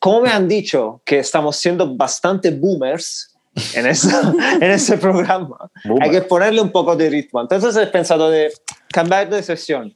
como 0.00 0.20
me 0.22 0.30
han 0.30 0.48
dicho 0.48 1.00
que 1.04 1.18
estamos 1.18 1.56
siendo 1.56 1.94
bastante 1.96 2.50
boomers 2.50 3.34
en, 3.74 3.86
esa- 3.86 4.32
en 4.60 4.70
este 4.70 4.98
programa, 4.98 5.70
Boomer. 5.84 6.02
hay 6.04 6.10
que 6.10 6.22
ponerle 6.22 6.60
un 6.60 6.70
poco 6.70 6.94
de 6.96 7.08
ritmo. 7.10 7.40
Entonces 7.40 7.76
he 7.76 7.86
pensado 7.86 8.28
de 8.30 8.52
cambiar 8.92 9.28
de 9.30 9.42
sesión, 9.42 9.94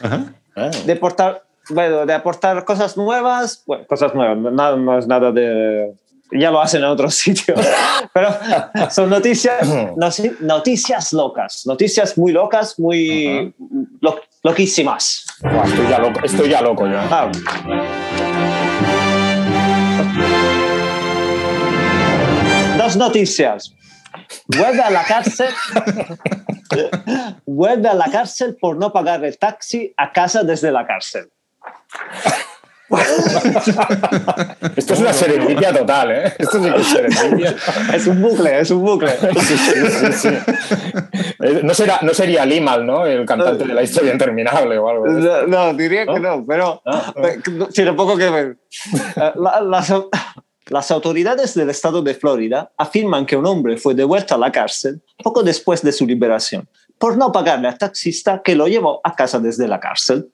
Ajá. 0.00 0.32
Ah. 0.56 0.70
de 0.84 0.92
aportar, 0.92 1.44
bueno, 1.70 2.06
de 2.06 2.14
aportar 2.14 2.64
cosas 2.64 2.96
nuevas, 2.96 3.62
bueno, 3.66 3.86
cosas 3.86 4.14
nuevas, 4.14 4.36
nada 4.52 4.76
más 4.76 5.06
nada 5.06 5.30
de... 5.32 5.92
Ya 6.32 6.50
lo 6.50 6.60
hacen 6.60 6.80
en 6.82 6.88
otros 6.88 7.14
sitios, 7.24 7.60
pero 8.12 8.28
son 8.90 9.08
noticias, 9.08 9.68
noticias 10.40 11.12
locas, 11.12 11.62
noticias 11.66 12.18
muy 12.18 12.32
locas, 12.32 12.78
muy 12.80 13.54
lo- 14.00 14.20
loquísimas. 14.46 15.26
Buah, 15.42 15.64
estoy, 15.66 15.88
ya 15.88 15.98
loco, 15.98 16.20
estoy 16.22 16.48
ya 16.48 16.60
loco 16.62 16.86
ya. 16.86 17.02
Ah, 17.10 17.30
Dos 22.78 22.96
noticias. 22.96 23.74
Vuelve 24.46 24.82
a 24.82 24.90
la 24.90 25.04
cárcel. 25.04 25.48
Vuelve 27.46 27.88
a 27.88 27.94
la 27.94 28.10
cárcel 28.10 28.56
por 28.60 28.76
no 28.76 28.92
pagar 28.92 29.24
el 29.24 29.36
taxi 29.38 29.92
a 29.96 30.12
casa 30.12 30.44
desde 30.44 30.70
la 30.70 30.86
cárcel. 30.86 31.28
Esto 34.76 34.94
es 34.94 35.00
una 35.00 35.12
serendipia 35.12 35.72
total, 35.76 36.10
¿eh? 36.12 36.34
Esto 36.38 36.62
sí 36.62 36.70
que 36.70 36.80
es 36.80 36.86
serendipia. 36.86 37.56
Es 37.94 38.06
un 38.06 38.22
bucle, 38.22 38.60
es 38.60 38.70
un 38.70 38.82
bucle. 38.82 39.10
Sí, 39.40 39.56
sí, 39.56 39.72
sí, 39.90 40.12
sí. 40.12 40.28
Eh, 41.40 41.60
No, 41.62 41.74
será, 41.74 41.98
no 42.02 42.14
sería 42.14 42.44
Limal, 42.46 42.86
¿no? 42.86 43.04
El 43.06 43.24
cantante 43.26 43.64
de 43.64 43.74
la 43.74 43.82
historia 43.82 44.12
interminable 44.12 44.78
o 44.78 44.88
algo. 44.88 45.06
No, 45.06 45.46
no, 45.46 45.74
diría 45.74 46.06
que 46.06 46.20
no, 46.20 46.44
pero 46.46 46.82
eh, 47.16 47.40
tiene 47.72 47.92
poco 47.94 48.16
que 48.16 48.30
ver. 48.30 48.56
Eh, 49.16 49.32
la- 49.36 49.60
las, 49.60 49.92
las 50.68 50.90
autoridades 50.90 51.54
del 51.54 51.70
estado 51.70 52.02
de 52.02 52.14
Florida 52.14 52.70
afirman 52.76 53.26
que 53.26 53.36
un 53.36 53.46
hombre 53.46 53.76
fue 53.76 53.94
devuelto 53.94 54.34
a 54.34 54.38
la 54.38 54.50
cárcel 54.52 55.02
poco 55.22 55.42
después 55.42 55.82
de 55.82 55.92
su 55.92 56.06
liberación 56.06 56.68
por 56.98 57.16
no 57.18 57.30
pagarle 57.30 57.68
al 57.68 57.76
taxista 57.78 58.40
que 58.42 58.54
lo 58.56 58.66
llevó 58.66 59.00
a 59.04 59.14
casa 59.14 59.38
desde 59.38 59.68
la 59.68 59.78
cárcel. 59.80 60.28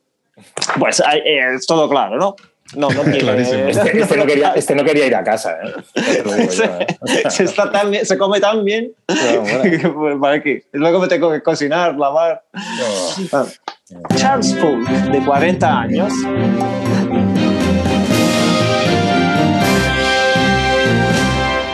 Pues 0.79 1.01
eh, 1.01 1.55
es 1.55 1.67
todo 1.67 1.89
claro, 1.89 2.17
¿no? 2.17 2.37
No, 2.75 2.89
no 2.91 3.03
quiere- 3.05 3.19
Clarísimo. 3.21 3.65
Este, 3.69 4.01
este 4.01 4.17
no 4.17 4.27
quería, 4.27 4.53
este 4.55 4.75
no 4.75 4.85
quería 4.85 5.07
ir 5.07 5.15
a 5.15 5.23
casa, 5.25 5.59
¿eh? 5.63 5.73
Yo, 6.25 6.35
¿eh? 6.35 6.87
se, 7.31 7.45
está 7.45 7.71
tan 7.71 7.91
bien- 7.91 8.07
se 8.07 8.17
come 8.17 8.41
tan 8.41 8.65
bien 8.65 8.93
bueno. 9.07 9.95
pues, 9.95 10.17
¿para 10.21 10.43
qué? 10.43 10.65
Luego 10.73 10.99
me 11.01 11.09
tengo 11.09 11.31
que 11.31 11.43
cocinar, 11.43 11.95
lavar. 11.97 12.43
Ah. 13.33 13.45
Charles 14.17 14.57
Folk, 14.59 14.89
de 14.89 15.21
40 15.23 15.81
años, 15.81 16.13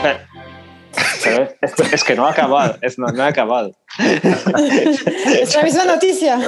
Pero- 0.03 0.19
pero 1.25 1.49
es, 1.61 1.93
es 1.93 2.05
que 2.05 2.15
no 2.15 2.27
ha 2.27 2.31
acabado, 2.31 2.77
es, 2.81 2.99
no, 2.99 3.07
no 3.09 3.23
ha 3.23 3.27
acabado. 3.29 3.73
Es 3.99 5.55
la 5.57 5.62
misma 5.62 5.84
noticia. 5.84 6.38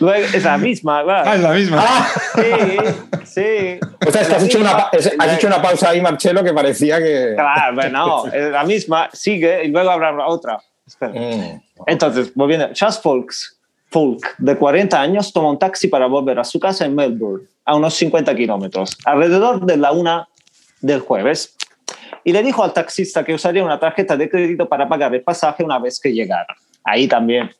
Luego, 0.00 0.26
es 0.34 0.44
la 0.44 0.58
misma, 0.58 1.02
claro. 1.02 1.30
Ah, 1.30 1.34
es 1.36 1.40
la 1.42 1.52
misma. 1.52 1.84
Sí, 2.34 2.76
sí. 3.24 3.80
O 4.06 4.10
sea, 4.10 4.22
es 4.22 4.28
que 4.28 4.34
has 4.34 4.42
hecho, 4.44 4.58
una, 4.60 4.88
es- 4.92 5.12
has 5.18 5.34
hecho 5.34 5.46
una 5.46 5.62
pausa 5.62 5.90
ahí, 5.90 6.00
Marcelo, 6.00 6.44
que 6.44 6.52
parecía 6.52 6.98
que. 6.98 7.32
Claro, 7.34 7.74
bueno, 7.74 8.26
es 8.32 8.50
la 8.50 8.64
misma, 8.64 9.08
sigue 9.12 9.64
y 9.64 9.68
luego 9.68 9.90
habrá 9.90 10.26
otra. 10.26 10.58
Espera. 10.86 11.12
Mm. 11.12 11.62
Entonces, 11.86 12.32
volviendo, 12.34 12.72
Charles 12.72 12.98
Folks, 13.00 13.56
Folk, 13.90 14.36
de 14.38 14.56
40 14.56 15.00
años, 15.00 15.32
toma 15.32 15.50
un 15.50 15.58
taxi 15.58 15.88
para 15.88 16.06
volver 16.06 16.38
a 16.38 16.44
su 16.44 16.60
casa 16.60 16.84
en 16.84 16.94
Melbourne, 16.94 17.46
a 17.64 17.76
unos 17.76 17.94
50 17.94 18.34
kilómetros, 18.36 18.96
alrededor 19.04 19.64
de 19.64 19.76
la 19.76 19.92
una 19.92 20.28
del 20.80 21.00
jueves, 21.00 21.56
y 22.24 22.32
le 22.32 22.42
dijo 22.42 22.62
al 22.62 22.72
taxista 22.72 23.24
que 23.24 23.34
usaría 23.34 23.64
una 23.64 23.80
tarjeta 23.80 24.16
de 24.16 24.28
crédito 24.28 24.68
para 24.68 24.88
pagar 24.88 25.14
el 25.14 25.22
pasaje 25.22 25.64
una 25.64 25.78
vez 25.78 25.98
que 25.98 26.12
llegara. 26.12 26.54
Ahí 26.84 27.06
también, 27.08 27.50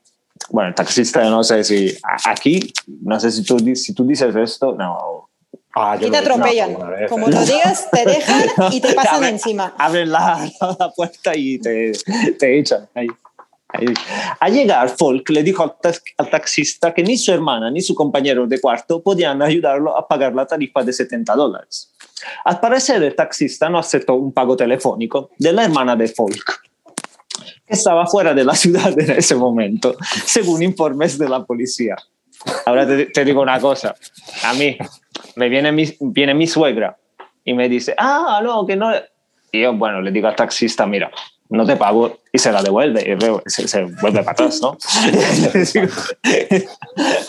bueno, 0.51 0.68
el 0.71 0.75
taxista, 0.75 1.23
no 1.31 1.43
sé 1.45 1.62
si 1.64 1.95
aquí, 2.25 2.73
no 3.03 3.18
sé 3.21 3.31
si 3.31 3.45
tú, 3.45 3.59
si 3.77 3.95
tú 3.95 4.05
dices 4.07 4.35
esto, 4.35 4.73
no. 4.73 5.29
Ah, 5.75 5.97
Y 6.01 6.11
te 6.11 6.16
atropellan. 6.16 6.75
Como 7.09 7.29
lo 7.29 7.41
digas, 7.45 7.89
te 7.93 8.05
dejan 8.05 8.43
y 8.73 8.81
te 8.81 8.93
pasan 8.95 9.23
Abren- 9.23 9.29
encima. 9.29 9.75
Abren 9.79 10.11
la, 10.11 10.51
la 10.79 10.91
puerta 10.91 11.37
y 11.37 11.59
te, 11.59 11.93
te 12.39 12.59
echan. 12.59 12.89
Ahí. 12.95 13.07
Ahí. 13.68 13.87
Al 14.41 14.53
llegar, 14.53 14.89
Folk 14.89 15.29
le 15.31 15.45
dijo 15.45 15.62
al, 15.62 15.75
tax- 15.81 16.03
al 16.18 16.29
taxista 16.29 16.93
que 16.93 17.05
ni 17.05 17.16
su 17.16 17.31
hermana 17.33 17.71
ni 17.71 17.81
su 17.83 17.95
compañero 17.95 18.45
de 18.49 18.61
cuarto 18.61 19.01
podían 19.01 19.41
ayudarlo 19.43 19.97
a 19.97 20.09
pagar 20.09 20.35
la 20.35 20.45
tarifa 20.45 20.83
de 20.83 20.93
70 20.93 21.37
dólares. 21.37 21.93
Al 22.45 22.59
parecer, 22.59 23.01
el 23.05 23.14
taxista 23.14 23.68
no 23.68 23.79
aceptó 23.79 24.14
un 24.14 24.33
pago 24.33 24.57
telefónico 24.57 25.31
de 25.39 25.53
la 25.53 25.64
hermana 25.66 25.95
de 25.95 26.09
Folk, 26.09 26.62
estaba 27.66 28.07
fuera 28.07 28.34
de 28.34 28.45
la 28.45 28.55
ciudad 28.57 28.99
en 28.99 29.11
ese 29.11 29.34
momento, 29.34 29.97
según 30.24 30.62
informes 30.62 31.18
de 31.18 31.28
la 31.28 31.45
policía. 31.45 31.97
Ahora 32.64 32.86
te, 32.86 33.07
te 33.07 33.24
digo 33.24 33.43
una 33.43 33.61
cosa. 33.61 33.95
A 34.45 34.55
mí 34.55 34.76
me 35.36 35.49
viene 35.49 35.72
mi, 35.72 35.84
viene 36.01 36.34
mi 36.34 36.47
suegra 36.47 36.97
y 37.45 37.55
me 37.55 37.68
dice, 37.68 37.95
ah, 37.99 38.41
no, 38.43 38.66
que 38.66 38.76
no. 38.76 38.93
Y 39.53 39.62
yo, 39.62 39.74
bueno, 39.74 40.01
le 40.01 40.11
digo 40.11 40.28
al 40.28 40.36
taxista, 40.36 40.86
mira, 40.86 41.11
no 41.51 41.66
te 41.66 41.76
pago 41.76 42.20
y 42.32 42.38
se 42.38 42.53
la 42.53 42.62
devuelve 42.62 43.03
y 43.03 43.51
se, 43.51 43.66
se 43.66 43.84
vuelve 43.84 44.22
para 44.22 44.32
atrás, 44.32 44.61
¿no? 44.62 44.70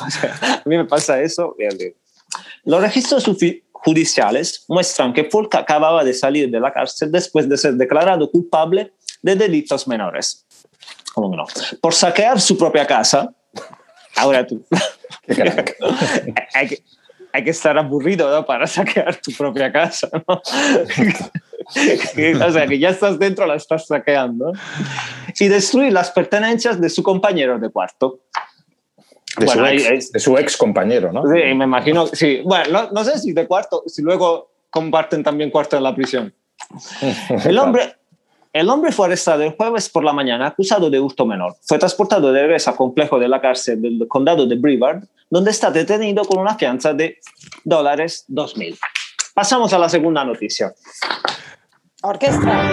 O 0.05 0.09
sea, 0.09 0.35
a 0.41 0.63
mí 0.65 0.77
me 0.77 0.85
pasa 0.85 1.21
eso. 1.21 1.55
Los 2.63 2.81
registros 2.81 3.29
judiciales 3.71 4.65
muestran 4.67 5.13
que 5.13 5.25
Folk 5.25 5.55
acababa 5.55 6.03
de 6.03 6.13
salir 6.13 6.49
de 6.49 6.59
la 6.59 6.71
cárcel 6.71 7.11
después 7.11 7.49
de 7.49 7.57
ser 7.57 7.73
declarado 7.73 8.29
culpable 8.29 8.93
de 9.21 9.35
delitos 9.35 9.87
menores. 9.87 10.45
¿Cómo 11.13 11.35
no? 11.35 11.45
Por 11.81 11.93
saquear 11.93 12.39
su 12.39 12.57
propia 12.57 12.87
casa. 12.87 13.33
Ahora 14.15 14.45
tú. 14.45 14.65
Hay, 16.53 16.67
que, 16.67 16.83
hay 17.31 17.43
que 17.43 17.51
estar 17.51 17.77
aburrido 17.77 18.29
¿no? 18.29 18.45
para 18.45 18.67
saquear 18.67 19.15
tu 19.17 19.31
propia 19.31 19.71
casa. 19.71 20.09
¿no? 20.11 20.35
o 22.47 22.51
sea, 22.51 22.67
que 22.67 22.79
ya 22.79 22.89
estás 22.89 23.17
dentro, 23.17 23.45
la 23.45 23.55
estás 23.55 23.87
saqueando. 23.87 24.51
Y 25.39 25.47
destruir 25.47 25.93
las 25.93 26.11
pertenencias 26.11 26.81
de 26.81 26.89
su 26.89 27.03
compañero 27.03 27.59
de 27.59 27.69
cuarto. 27.69 28.21
De, 29.37 29.45
Bueno, 29.45 29.65
su 29.65 29.73
ex, 29.73 30.11
de 30.11 30.19
su 30.19 30.37
ex 30.37 30.57
compañero, 30.57 31.13
¿no? 31.13 31.23
Sí, 31.23 31.53
me 31.53 31.65
imagino. 31.65 32.07
Sí, 32.07 32.41
bueno, 32.43 32.65
no, 32.71 32.91
no 32.91 33.03
sé 33.05 33.19
si 33.19 33.31
de 33.31 33.47
cuarto, 33.47 33.83
si 33.87 34.01
luego 34.01 34.51
comparten 34.69 35.23
también 35.23 35.51
cuarto 35.51 35.77
en 35.77 35.83
la 35.83 35.95
prisión. 35.95 36.33
El 37.45 37.57
hombre, 37.57 37.95
el 38.53 38.69
hombre 38.69 38.91
fue 38.91 39.07
arrestado 39.07 39.43
el 39.43 39.51
jueves 39.55 39.87
por 39.89 40.03
la 40.03 40.11
mañana 40.13 40.47
acusado 40.47 40.89
de 40.89 40.99
hurto 40.99 41.25
menor. 41.25 41.55
Fue 41.61 41.77
transportado 41.79 42.31
de 42.33 42.41
regreso 42.41 42.69
al 42.69 42.75
complejo 42.75 43.17
de 43.17 43.27
la 43.29 43.39
cárcel 43.39 43.81
del 43.81 44.07
condado 44.07 44.45
de 44.45 44.55
Brevard, 44.55 45.03
donde 45.29 45.51
está 45.51 45.71
detenido 45.71 46.25
con 46.25 46.39
una 46.39 46.55
fianza 46.55 46.93
de 46.93 47.17
dólares 47.63 48.25
2.000. 48.29 48.77
Pasamos 49.33 49.71
a 49.71 49.79
la 49.79 49.87
segunda 49.87 50.25
noticia. 50.25 50.73
Orquesta. 52.03 52.69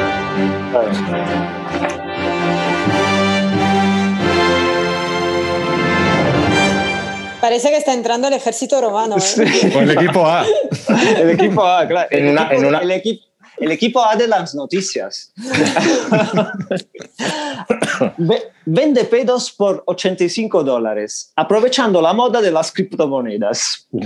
Parece 7.41 7.71
que 7.71 7.77
está 7.77 7.95
entrando 7.95 8.27
el 8.29 8.35
ejército 8.35 8.81
romano. 8.81 9.17
¿eh? 9.17 9.73
O 9.75 9.81
el 9.81 9.91
equipo 9.93 10.27
A. 10.27 10.45
El 11.19 11.31
equipo 11.31 11.65
A, 11.65 11.87
claro. 11.87 12.09
El, 12.11 12.25
En 12.25 12.29
una- 12.31 12.43
equipo, 12.43 12.61
en 12.61 12.67
una- 12.67 12.79
el 12.81 12.91
equipo- 12.91 13.25
el 13.61 13.71
equipo 13.73 14.05
A 14.05 14.17
de 14.17 14.27
las 14.29 14.55
noticias. 14.55 15.33
Ve- 18.17 18.43
Vende 18.65 19.05
pedos 19.05 19.51
por 19.53 19.83
85 19.87 20.63
dólares, 20.63 21.33
aprovechando 21.37 22.03
la 22.03 22.13
moda 22.13 22.41
de 22.41 22.51
las 22.51 22.71
criptomonedas. 22.71 23.87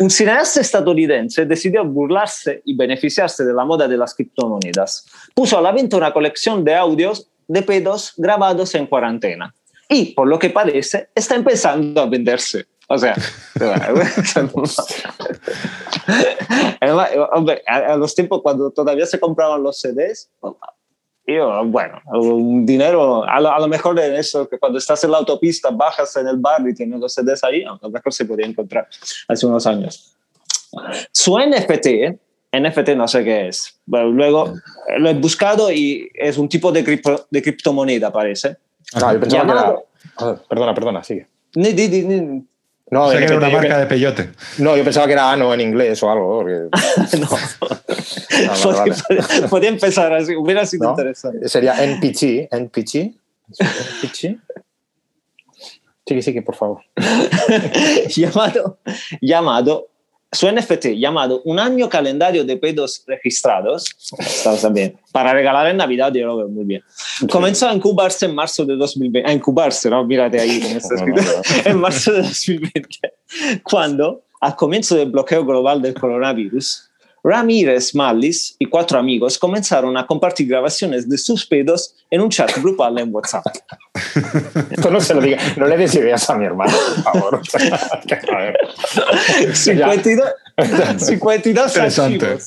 Un 0.00 0.10
cineasta 0.10 0.60
estadounidense 0.60 1.44
decidió 1.44 1.84
burlarse 1.84 2.62
y 2.64 2.74
beneficiarse 2.76 3.44
de 3.44 3.52
la 3.52 3.64
moda 3.64 3.86
de 3.86 3.96
las 3.96 4.14
criptomonedas. 4.14 5.06
Puso 5.34 5.58
a 5.58 5.60
la 5.62 5.72
venta 5.72 5.96
una 5.96 6.12
colección 6.12 6.64
de 6.64 6.74
audios 6.74 7.28
de 7.46 7.62
pedos 7.62 8.12
grabados 8.16 8.74
en 8.74 8.86
cuarentena. 8.86 9.54
Y, 9.88 10.06
por 10.14 10.26
lo 10.26 10.38
que 10.38 10.50
parece, 10.50 11.10
está 11.14 11.36
empezando 11.36 12.00
a 12.00 12.06
venderse. 12.06 12.66
O 12.88 12.96
sea, 12.98 13.14
Además, 16.80 17.10
hombre, 17.32 17.62
a, 17.66 17.76
a 17.94 17.96
los 17.96 18.14
tiempos 18.14 18.40
cuando 18.42 18.70
todavía 18.70 19.06
se 19.06 19.18
compraban 19.18 19.62
los 19.62 19.80
CDs, 19.80 20.30
yo, 21.26 21.64
bueno, 21.66 22.00
un 22.12 22.64
dinero, 22.64 23.24
a 23.24 23.40
lo, 23.40 23.50
a 23.52 23.58
lo 23.58 23.66
mejor 23.68 23.98
en 23.98 24.14
eso, 24.14 24.48
que 24.48 24.58
cuando 24.58 24.78
estás 24.78 25.02
en 25.02 25.10
la 25.10 25.18
autopista, 25.18 25.70
bajas 25.70 26.14
en 26.16 26.28
el 26.28 26.36
bar 26.36 26.62
y 26.68 26.74
tienes 26.74 27.00
los 27.00 27.12
CDs 27.12 27.42
ahí, 27.42 27.64
a 27.64 27.76
lo 27.82 27.90
mejor 27.90 28.12
se 28.12 28.24
podía 28.24 28.46
encontrar 28.46 28.86
hace 29.26 29.46
unos 29.46 29.66
años. 29.66 30.16
Su 31.10 31.36
NFT, 31.38 31.86
NFT 32.52 32.90
no 32.96 33.08
sé 33.08 33.24
qué 33.24 33.48
es, 33.48 33.80
pero 33.90 34.08
luego 34.10 34.54
eh, 34.88 34.98
lo 35.00 35.08
he 35.10 35.14
buscado 35.14 35.72
y 35.72 36.08
es 36.14 36.38
un 36.38 36.48
tipo 36.48 36.70
de, 36.70 36.84
cripto- 36.84 37.26
de 37.30 37.42
criptomoneda, 37.42 38.12
parece. 38.12 38.56
Ah, 38.94 39.12
yo 39.12 39.20
pensaba 39.20 39.44
que 39.44 39.50
era. 39.50 39.60
Llamado- 39.62 39.86
Ah, 40.18 40.36
perdona, 40.48 40.72
perdona, 40.74 41.02
sigue. 41.02 41.26
Ni- 41.56 41.72
ni- 41.72 41.88
ni- 42.02 42.46
No, 42.88 43.06
O 43.06 43.10
sea 43.10 43.18
que 43.18 43.24
era 43.26 43.36
una 43.36 43.50
marca 43.50 43.78
de 43.78 43.86
peyote. 43.86 44.30
no, 44.58 44.76
yo 44.76 44.84
pensaba 44.84 45.06
que 45.06 45.14
era 45.14 45.32
ano 45.32 45.52
en 45.52 45.60
inglés 45.60 46.00
o 46.04 46.10
algo. 46.10 46.38
porque- 46.40 46.68
no. 47.18 47.28
vale, 48.76 49.48
podía, 49.48 49.68
empezar 49.70 50.12
así, 50.14 50.36
hubiera 50.36 50.64
sido 50.66 50.84
¿no? 50.84 50.90
interesante. 50.90 51.48
Sería 51.48 51.82
NPG. 51.82 52.48
NPG. 52.52 53.14
NPG. 53.58 54.38
Sigue, 56.06 56.22
sigue, 56.22 56.42
por 56.42 56.54
favor. 56.54 56.82
llamado, 58.14 58.78
llamado, 59.20 59.88
su 60.32 60.50
NFT 60.50 60.88
llamado 60.96 61.40
Un 61.44 61.58
año 61.58 61.88
calendario 61.88 62.44
de 62.44 62.56
pedos 62.56 63.04
registrados, 63.06 63.86
está 64.18 64.68
bien, 64.68 64.98
para 65.12 65.32
regalar 65.32 65.68
en 65.68 65.76
Navidad, 65.76 66.12
yo 66.12 66.26
lo 66.26 66.36
veo 66.38 66.48
muy 66.48 66.64
bien. 66.64 66.82
Comenzó 67.30 67.68
a 67.68 67.74
incubarse 67.74 68.26
en 68.26 68.34
marzo 68.34 68.64
de 68.64 68.76
2020, 68.76 69.28
a 69.28 69.32
incubarse, 69.32 69.88
¿no? 69.88 70.04
Mírate 70.04 70.40
ahí 70.40 70.60
en 71.64 71.78
marzo 71.78 72.12
de 72.12 72.22
2020, 72.22 73.14
cuando, 73.62 74.24
al 74.40 74.56
comienzo 74.56 74.96
del 74.96 75.10
bloqueo 75.10 75.44
global 75.44 75.80
del 75.80 75.94
coronavirus, 75.94 76.85
Ramírez 77.28 77.92
Mallis 77.96 78.54
y 78.60 78.66
cuatro 78.66 79.00
amigos 79.00 79.36
comenzaron 79.36 79.96
a 79.96 80.06
compartir 80.06 80.46
grabaciones 80.46 81.08
de 81.08 81.18
sus 81.18 81.44
pedos 81.44 81.96
en 82.08 82.20
un 82.20 82.30
chat 82.30 82.56
grupal 82.58 82.96
en 83.00 83.12
WhatsApp. 83.12 83.44
Esto 84.70 84.90
no 84.92 85.00
se 85.00 85.12
lo 85.14 85.20
diga, 85.20 85.38
no 85.56 85.66
le 85.66 85.76
des 85.76 85.92
ideas 85.96 86.30
a 86.30 86.36
mi 86.36 86.44
hermano, 86.46 86.72
por 86.72 87.02
favor. 87.02 87.40
A 88.32 88.36
ver. 88.38 88.56
52, 89.52 90.24
52 90.98 91.66
Interesante. 91.76 92.26
archivos. 92.26 92.44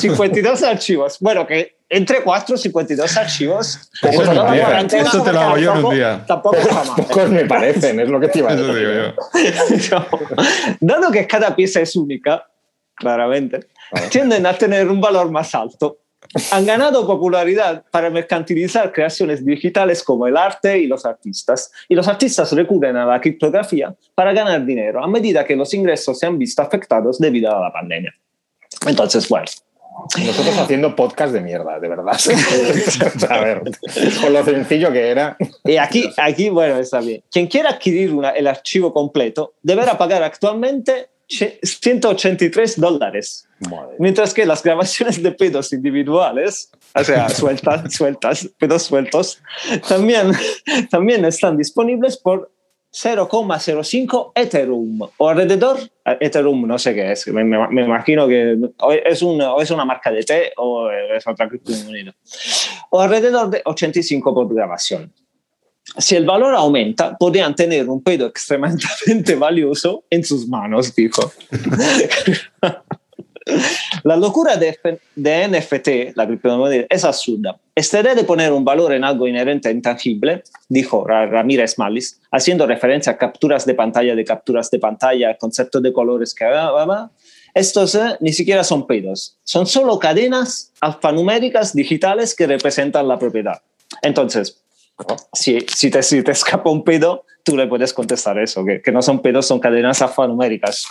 52 0.00 0.62
archivos. 0.62 1.16
Bueno, 1.20 1.46
que 1.46 1.76
entre 1.90 2.22
4 2.22 2.56
52 2.56 3.16
archivos. 3.18 3.78
Eso 4.02 4.22
Eso 4.22 4.32
no 4.34 4.50
día. 4.52 4.64
cuarentena, 4.64 5.02
Eso 5.02 5.22
te 5.22 5.32
lo 5.34 5.40
hago 5.40 5.58
yo 5.58 5.74
en 5.76 5.84
un 5.84 5.94
día. 5.94 6.24
Tampoco 6.26 6.56
mal. 6.72 6.88
Pocos 6.96 7.28
me 7.28 7.44
parecen, 7.44 8.00
es 8.00 8.08
lo 8.08 8.18
que 8.18 8.28
te 8.28 8.38
iba 8.38 8.50
a 8.50 8.54
Eso 8.54 8.72
decir. 8.72 8.88
digo 8.88 9.84
yo. 9.90 10.06
No. 10.80 10.94
Dado 10.94 11.12
que 11.12 11.26
cada 11.26 11.54
pieza 11.54 11.80
es 11.82 11.94
única, 11.94 12.46
claramente, 12.96 13.66
tienden 14.10 14.46
a 14.46 14.54
tener 14.54 14.88
un 14.88 15.00
valor 15.00 15.30
más 15.30 15.54
alto. 15.54 15.98
Han 16.52 16.64
ganado 16.64 17.06
popularidad 17.06 17.84
para 17.90 18.08
mercantilizar 18.10 18.90
creaciones 18.92 19.44
digitales 19.44 20.02
como 20.02 20.26
el 20.26 20.36
arte 20.36 20.78
y 20.78 20.86
los 20.86 21.04
artistas. 21.04 21.70
Y 21.88 21.94
los 21.94 22.08
artistas 22.08 22.50
recurren 22.52 22.96
a 22.96 23.04
la 23.04 23.20
criptografía 23.20 23.94
para 24.14 24.32
ganar 24.32 24.64
dinero 24.64 25.04
a 25.04 25.06
medida 25.06 25.44
que 25.44 25.54
los 25.54 25.72
ingresos 25.74 26.18
se 26.18 26.26
han 26.26 26.38
visto 26.38 26.62
afectados 26.62 27.18
debido 27.18 27.54
a 27.54 27.60
la 27.60 27.72
pandemia. 27.72 28.12
Entonces, 28.86 29.28
bueno, 29.28 29.44
Nosotros 30.18 30.58
haciendo 30.58 30.96
podcast 30.96 31.32
de 31.34 31.40
mierda, 31.40 31.78
de 31.78 31.88
verdad. 31.88 32.18
a 33.30 33.40
ver, 33.40 33.62
con 34.20 34.32
lo 34.32 34.44
sencillo 34.44 34.90
que 34.92 35.08
era. 35.08 35.36
Y 35.62 35.76
aquí, 35.76 36.10
aquí, 36.16 36.48
bueno, 36.48 36.78
está 36.78 37.00
bien. 37.00 37.22
Quien 37.30 37.46
quiera 37.46 37.70
adquirir 37.70 38.12
una- 38.12 38.30
el 38.30 38.46
archivo 38.46 38.92
completo 38.92 39.54
deberá 39.62 39.96
pagar 39.96 40.22
actualmente 40.22 41.10
183 41.28 42.80
dólares. 42.80 43.48
Madre. 43.70 43.96
Mientras 43.98 44.34
que 44.34 44.44
las 44.46 44.62
grabaciones 44.62 45.22
de 45.22 45.32
pedos 45.32 45.72
individuales, 45.72 46.70
o 46.94 47.04
sea, 47.04 47.28
sueltas, 47.30 47.92
sueltas, 47.94 48.48
pedos 48.58 48.82
sueltos, 48.82 49.40
también, 49.88 50.32
también 50.90 51.24
están 51.24 51.56
disponibles 51.56 52.16
por 52.16 52.50
0,05 52.92 54.32
Ethereum 54.36 55.00
o 55.16 55.28
alrededor, 55.28 55.78
Ethereum 56.20 56.66
no 56.66 56.78
sé 56.78 56.94
qué 56.94 57.10
es, 57.12 57.26
me, 57.28 57.42
me- 57.42 57.68
me 57.68 57.82
imagino 57.84 58.28
que 58.28 58.56
es 59.04 59.20
una, 59.22 59.54
es 59.60 59.70
una 59.72 59.84
marca 59.84 60.12
de 60.12 60.22
té 60.22 60.52
o 60.56 60.88
es 60.90 61.26
otra 61.26 61.48
criptomoneda, 61.48 62.14
o 62.90 63.00
alrededor 63.00 63.50
de 63.50 63.62
85 63.64 64.32
por 64.34 64.54
grabación. 64.54 65.12
Si 65.98 66.16
el 66.16 66.24
valor 66.24 66.54
aumenta, 66.54 67.16
podrían 67.16 67.54
tener 67.54 67.88
un 67.88 68.02
pedo 68.02 68.26
extremadamente 68.26 69.34
valioso 69.38 70.04
en 70.10 70.24
sus 70.24 70.48
manos, 70.48 70.94
dijo. 70.94 71.32
La 74.04 74.16
locura 74.16 74.56
de, 74.56 74.78
de 75.14 75.48
NFT, 75.48 76.16
la 76.16 76.26
criptomoneda, 76.26 76.86
es 76.88 77.04
absurda. 77.04 77.58
Esta 77.74 78.00
idea 78.00 78.14
de 78.14 78.24
poner 78.24 78.52
un 78.52 78.64
valor 78.64 78.94
en 78.94 79.04
algo 79.04 79.28
inherente 79.28 79.68
e 79.68 79.72
intangible, 79.72 80.42
dijo 80.68 81.06
Ra- 81.06 81.26
Ramírez 81.26 81.78
Malis, 81.78 82.20
haciendo 82.30 82.66
referencia 82.66 83.12
a 83.12 83.18
capturas 83.18 83.66
de 83.66 83.74
pantalla 83.74 84.14
de 84.14 84.24
capturas 84.24 84.70
de 84.70 84.78
pantalla, 84.78 85.36
conceptos 85.36 85.82
de 85.82 85.92
colores 85.92 86.34
que 86.34 86.44
había, 86.44 87.10
estos 87.52 87.94
eh, 87.94 88.16
ni 88.20 88.32
siquiera 88.32 88.64
son 88.64 88.86
pedos, 88.86 89.36
son 89.44 89.66
solo 89.66 89.98
cadenas 89.98 90.72
alfanuméricas 90.80 91.74
digitales 91.74 92.34
que 92.34 92.46
representan 92.46 93.06
la 93.06 93.18
propiedad. 93.18 93.60
Entonces, 94.00 94.63
si, 95.32 95.60
si, 95.68 95.90
te, 95.90 96.02
si 96.02 96.22
te 96.22 96.32
escapa 96.32 96.70
un 96.70 96.84
pedo, 96.84 97.24
tú 97.42 97.56
le 97.56 97.66
puedes 97.66 97.92
contestar 97.92 98.38
eso, 98.38 98.64
que, 98.64 98.80
que 98.80 98.92
no 98.92 99.02
son 99.02 99.20
pedos, 99.20 99.46
son 99.46 99.60
cadenas 99.60 100.00
alfanuméricas. 100.02 100.86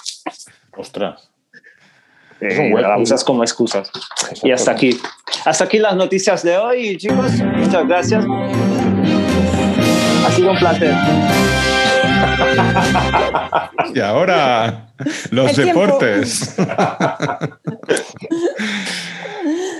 Ostras. 0.75 1.29
Eh, 2.41 2.73
la 2.81 2.97
usas 2.97 3.23
como 3.23 3.43
excusas. 3.43 3.89
Y 4.41 4.51
hasta 4.51 4.71
aquí. 4.71 4.99
Hasta 5.45 5.63
aquí 5.63 5.79
las 5.79 5.95
noticias 5.95 6.43
de 6.43 6.57
hoy, 6.57 6.97
chicos. 6.97 7.31
Muchas 7.55 7.87
gracias. 7.87 8.25
Ha 10.25 10.31
sido 10.31 10.51
un 10.51 10.57
placer. 10.57 10.93
Y 13.93 13.99
ahora, 14.01 14.87
los 15.31 15.57
El 15.57 15.67
deportes. 15.67 16.55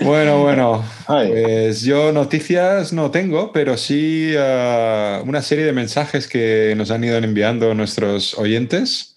bueno, 0.04 0.42
bueno. 0.42 0.84
Ay. 1.06 1.30
Pues 1.30 1.82
yo 1.82 2.12
noticias 2.12 2.92
no 2.92 3.10
tengo, 3.10 3.52
pero 3.52 3.76
sí 3.76 4.34
ah, 4.38 5.22
una 5.26 5.42
serie 5.42 5.64
de 5.64 5.72
mensajes 5.72 6.28
que 6.28 6.74
nos 6.76 6.90
han 6.90 7.02
ido 7.04 7.16
enviando 7.18 7.74
nuestros 7.74 8.36
oyentes. 8.38 9.16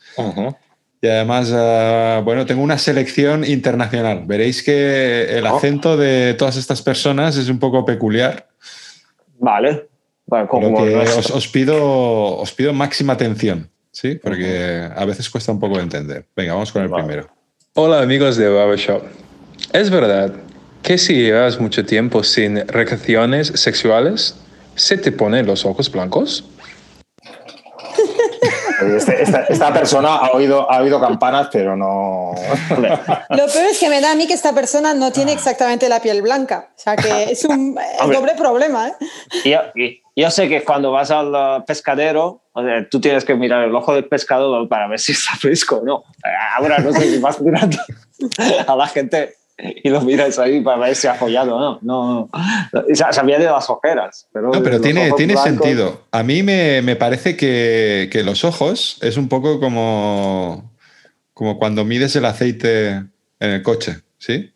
Y 1.02 1.08
además, 1.08 1.52
ah, 1.54 2.22
bueno, 2.24 2.46
tengo 2.46 2.62
una 2.64 2.78
selección 2.78 3.44
internacional. 3.46 4.24
Veréis 4.26 4.64
que 4.64 5.38
el 5.38 5.46
Oh. 5.46 5.58
acento 5.58 5.96
de 5.98 6.34
todas 6.34 6.58
estas 6.58 6.82
personas 6.82 7.38
es 7.38 7.50
un 7.50 7.60
poco 7.60 7.86
peculiar. 7.86 8.48
Vale. 9.40 9.88
Bueno, 10.26 10.48
como 10.48 10.84
que 10.84 10.96
os, 10.98 11.30
os 11.32 11.48
pido, 11.48 12.38
os 12.38 12.52
pido 12.52 12.74
máxima 12.74 13.14
atención, 13.14 13.70
¿sí? 13.92 14.16
Porque 14.16 14.90
a 14.94 15.06
veces 15.06 15.30
cuesta 15.30 15.52
un 15.52 15.60
poco 15.60 15.78
de 15.78 15.84
entender. 15.84 16.26
Venga, 16.36 16.54
vamos 16.54 16.72
con 16.72 16.82
el 16.82 16.90
Vale. 16.90 17.04
primero. 17.06 17.30
Hola 17.76 18.02
amigos 18.02 18.36
de 18.36 18.50
Barbershop. 18.50 19.04
Es 19.72 19.90
verdad 19.90 20.34
que 20.88 20.98
si 20.98 21.16
llevas 21.16 21.60
mucho 21.60 21.86
tiempo 21.86 22.24
sin 22.24 22.66
recreaciones 22.66 23.48
sexuales, 23.56 24.38
¿se 24.76 24.98
te 24.98 25.12
ponen 25.12 25.46
los 25.46 25.66
ojos 25.66 25.92
blancos? 25.92 26.46
Este- 28.96 29.22
esta, 29.22 29.44
esta 29.50 29.74
persona 29.74 30.16
ha 30.16 30.32
oído, 30.32 30.72
ha 30.72 30.82
oído 30.82 31.02
campanas, 31.02 31.50
pero 31.52 31.76
no. 31.76 32.32
Lo 33.32 33.48
peor 33.48 33.66
es 33.70 33.80
que 33.80 33.90
me 33.90 34.00
da 34.00 34.14
a 34.14 34.16
mí 34.16 34.28
que 34.28 34.34
esta 34.34 34.54
persona 34.54 34.94
no 34.94 35.12
tiene 35.12 35.34
exactamente 35.34 35.90
la 35.90 36.00
piel 36.00 36.22
blanca. 36.22 36.70
O 36.78 36.80
sea 36.80 36.96
que 36.96 37.34
es 37.34 37.44
un 37.44 37.78
eh, 37.82 37.98
Hombre. 38.00 38.18
doble 38.20 38.36
problema. 38.36 38.88
¿eh? 38.88 38.94
yo, 39.44 39.60
yo 40.16 40.32
sé 40.32 40.48
que 40.48 40.64
cuando 40.64 40.94
vas 40.94 41.12
al 41.12 41.36
uh, 41.36 41.66
pescadero, 41.66 42.44
o 42.54 42.64
sea, 42.64 42.88
tú 42.90 43.02
tienes 43.02 43.26
que 43.26 43.36
mirar 43.36 43.66
el 43.66 43.76
ojo 43.76 43.94
del 43.94 44.06
pescador 44.06 44.70
para 44.70 44.88
ver 44.88 45.00
si 45.00 45.12
está 45.12 45.36
fresco 45.36 45.80
o 45.80 45.84
no. 45.86 46.04
Eh, 46.24 46.30
Ahora 46.56 46.78
no 46.78 46.94
sé 46.94 47.12
si 47.12 47.18
vas 47.20 47.42
mirando 47.42 47.78
a 48.66 48.74
la 48.74 48.88
gente 48.88 49.36
y 49.58 49.90
lo 49.90 50.02
miras 50.02 50.38
ahí 50.40 50.62
para 50.62 50.78
ver 50.78 50.96
si 50.96 51.08
ha 51.08 51.16
follado 51.16 51.56
o 51.56 51.60
no. 51.60 51.80
No, 51.82 52.30
no. 52.72 52.84
Sa- 52.96 53.12
Sabía 53.12 53.40
de 53.40 53.46
las 53.46 53.70
ojeras. 53.70 54.28
Pero, 54.32 54.52
No, 54.54 54.62
pero 54.64 54.80
tiene, 54.80 55.12
tiene 55.14 55.34
blancos- 55.34 55.44
sentido. 55.44 56.04
A 56.12 56.24
mí 56.24 56.44
me, 56.44 56.82
me 56.84 56.96
parece 56.96 57.36
que, 57.36 58.10
que 58.12 58.24
los 58.24 58.44
ojos 58.44 58.98
es 59.02 59.18
un 59.18 59.28
poco 59.30 59.60
como, 59.60 60.72
como 61.34 61.58
cuando 61.58 61.84
mides 61.86 62.16
el 62.16 62.26
aceite 62.26 62.88
en 62.90 63.10
el 63.40 63.64
coche, 63.64 63.98
¿sí? 64.18 64.54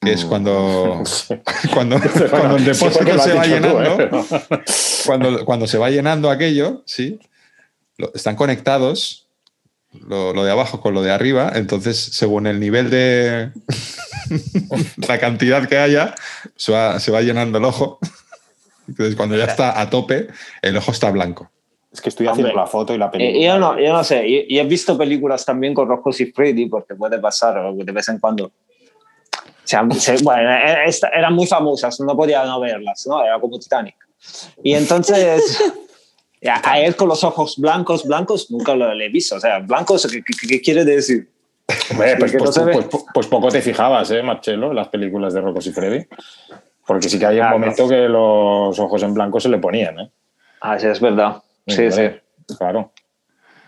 Que 0.00 0.12
es 0.14 0.24
cuando, 0.24 1.02
cuando, 1.74 2.00
cuando 2.30 2.56
el 2.56 2.74
Sí, 2.74 2.84
porque 2.84 3.12
depósito 3.12 3.18
se 3.22 3.34
va 3.34 3.44
dicho 3.44 3.56
tú, 3.56 3.68
llenando, 3.78 4.02
¿eh? 4.02 4.10
cuando, 5.06 5.44
cuando 5.44 5.66
se 5.66 5.78
va 5.78 5.90
llenando 5.90 6.30
aquello, 6.30 6.82
¿sí? 6.86 7.20
Están 8.14 8.34
conectados 8.34 9.28
lo, 9.92 10.32
lo 10.32 10.42
de 10.44 10.50
abajo 10.52 10.80
con 10.80 10.94
lo 10.94 11.02
de 11.02 11.10
arriba, 11.10 11.52
entonces 11.54 11.98
según 11.98 12.46
el 12.46 12.60
nivel 12.60 12.88
de 12.90 13.50
la 15.08 15.18
cantidad 15.18 15.68
que 15.68 15.78
haya, 15.78 16.14
se 16.56 16.72
va, 16.72 16.98
se 17.00 17.10
va 17.10 17.20
llenando 17.22 17.58
el 17.58 17.64
ojo. 17.64 17.98
Entonces 18.88 19.14
cuando 19.16 19.36
ya 19.36 19.44
está 19.44 19.80
a 19.80 19.88
tope, 19.90 20.28
el 20.62 20.76
ojo 20.76 20.90
está 20.92 21.10
blanco. 21.10 21.50
Es 21.92 22.00
que 22.00 22.08
estoy 22.08 22.26
haciendo 22.28 22.50
Hombre. 22.50 22.62
la 22.62 22.68
foto 22.68 22.94
y 22.94 22.98
la 22.98 23.06
Eh, 23.06 23.10
película. 23.10 23.44
yo, 23.46 23.58
no, 23.58 23.80
yo 23.80 23.92
no 23.92 24.04
sé, 24.04 24.26
y, 24.28 24.46
y 24.48 24.58
he 24.58 24.64
visto 24.64 24.96
películas 24.96 25.44
también 25.44 25.74
con 25.74 25.88
Rojos 25.88 26.20
y 26.20 26.26
Freddy, 26.26 26.66
porque 26.66 26.94
puede 26.94 27.18
pasar 27.18 27.58
o 27.58 27.74
de 27.74 27.92
vez 27.92 28.08
en 28.08 28.18
cuando. 28.18 28.52
Se 29.64 29.76
han- 29.76 29.92
se- 29.92 30.16
bueno, 30.22 30.50
esta- 30.86 31.08
eran 31.08 31.34
muy 31.34 31.46
famosas, 31.46 31.98
no 32.00 32.16
podía 32.16 32.44
no 32.44 32.60
verlas, 32.60 33.06
¿no? 33.08 33.24
Era 33.24 33.38
como 33.40 33.58
Titanic. 33.58 33.96
Y 34.62 34.74
entonces, 34.74 35.42
a, 36.48 36.70
a 36.72 36.80
él 36.80 36.94
con 36.96 37.08
los 37.08 37.22
ojos 37.24 37.56
blancos, 37.58 38.04
blancos, 38.06 38.50
nunca 38.50 38.74
lo 38.74 38.90
he 38.92 39.08
visto. 39.08 39.36
O 39.36 39.40
sea, 39.40 39.58
blancos, 39.58 40.06
¿qué, 40.10 40.22
qué- 40.22 40.46
qué 40.48 40.60
quiere 40.60 40.84
decir? 40.84 41.28
Hombre, 41.90 42.16
pues, 42.18 42.34
no 42.34 42.40
pues- 42.40 42.86
pues- 42.90 43.04
pues- 43.12 43.26
poco 43.26 43.48
te 43.48 43.60
fijabas, 43.60 44.10
¿eh, 44.10 44.22
Marcelo, 44.22 44.70
en 44.70 44.76
las 44.76 44.88
películas 44.88 45.34
de 45.34 45.40
Rocos 45.40 45.66
y 45.66 45.72
Freddy? 45.72 46.06
Porque 46.86 47.08
sí 47.08 47.18
que 47.18 47.26
hay 47.26 47.38
un 47.38 47.44
Ah, 47.46 47.50
momento 47.50 47.88
que 47.88 48.08
los 48.08 48.78
ojos 48.78 49.02
en 49.02 49.14
blanco 49.14 49.38
se 49.40 49.48
le 49.48 49.58
ponían, 49.58 50.00
¿eh? 50.00 50.10
Ah, 50.60 50.78
sí, 50.78 50.86
es 50.86 51.00
verdad. 51.00 51.36
Sí, 51.66 51.90
sí. 51.90 52.08
Claro. 52.58 52.92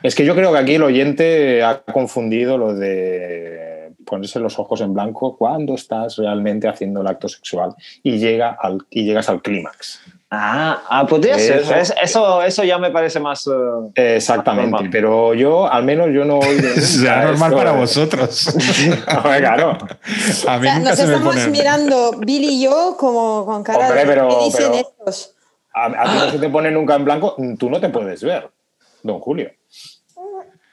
Es 0.02 0.14
que 0.16 0.24
yo 0.24 0.34
creo 0.34 0.52
que 0.52 0.58
aquí 0.58 0.74
el 0.74 0.82
oyente 0.82 1.62
ha 1.62 1.82
confundido 1.82 2.58
lo 2.58 2.74
de 2.74 3.92
ponerse 4.04 4.40
los 4.40 4.58
ojos 4.58 4.80
en 4.80 4.92
blanco 4.92 5.36
cuando 5.36 5.74
estás 5.74 6.16
realmente 6.16 6.66
haciendo 6.66 7.00
el 7.02 7.06
acto 7.06 7.28
sexual 7.28 7.74
y, 8.02 8.18
llega 8.18 8.56
al, 8.60 8.78
y 8.90 9.04
llegas 9.04 9.28
al 9.28 9.40
clímax. 9.40 10.00
Ah, 10.34 10.82
ah, 10.88 11.06
podría 11.06 11.38
ser. 11.38 11.58
Eso- 11.60 11.74
Es- 11.74 11.94
Eso, 12.02 12.42
eso 12.42 12.64
ya 12.64 12.78
me 12.78 12.90
parece 12.90 13.20
más. 13.20 13.46
eh, 13.94 14.16
Exactamente, 14.16 14.88
pero 14.90 15.34
yo, 15.34 15.70
al 15.70 15.84
menos 15.84 16.08
yo 16.10 16.24
no 16.24 16.36
nunca 16.40 16.80
Será 16.80 17.24
normal 17.26 17.52
esto, 17.52 17.56
para 17.64 17.74
¿eh? 17.76 17.80
vosotros. 17.80 18.46
Hombre, 19.14 19.38
claro. 19.40 19.70
A 20.48 20.56
O 20.56 20.60
mí 20.60 20.66
sea, 20.66 20.78
nunca 20.78 20.88
nos 20.90 20.98
se 20.98 21.06
me 21.06 21.12
estamos 21.12 21.34
pone. 21.36 21.48
mirando 21.48 22.12
Billy 22.18 22.48
y 22.48 22.62
yo 22.64 22.96
como 22.98 23.44
con 23.44 23.62
cara 23.62 23.88
Hombre, 23.88 24.00
de 24.00 24.06
pero- 24.06 24.28
¿qué 24.30 24.44
dicen 24.46 24.70
pero- 24.72 24.74
estos? 24.76 25.34
A, 25.74 25.84
a 25.86 26.04
ti 26.04 26.18
no 26.18 26.30
se 26.30 26.38
te 26.38 26.48
pone 26.48 26.70
nunca 26.70 26.94
en 26.96 27.04
blanco, 27.04 27.36
tú 27.58 27.68
no 27.68 27.78
te 27.78 27.90
puedes 27.90 28.22
ver, 28.24 28.50
don 29.02 29.20
Julio. 29.20 29.50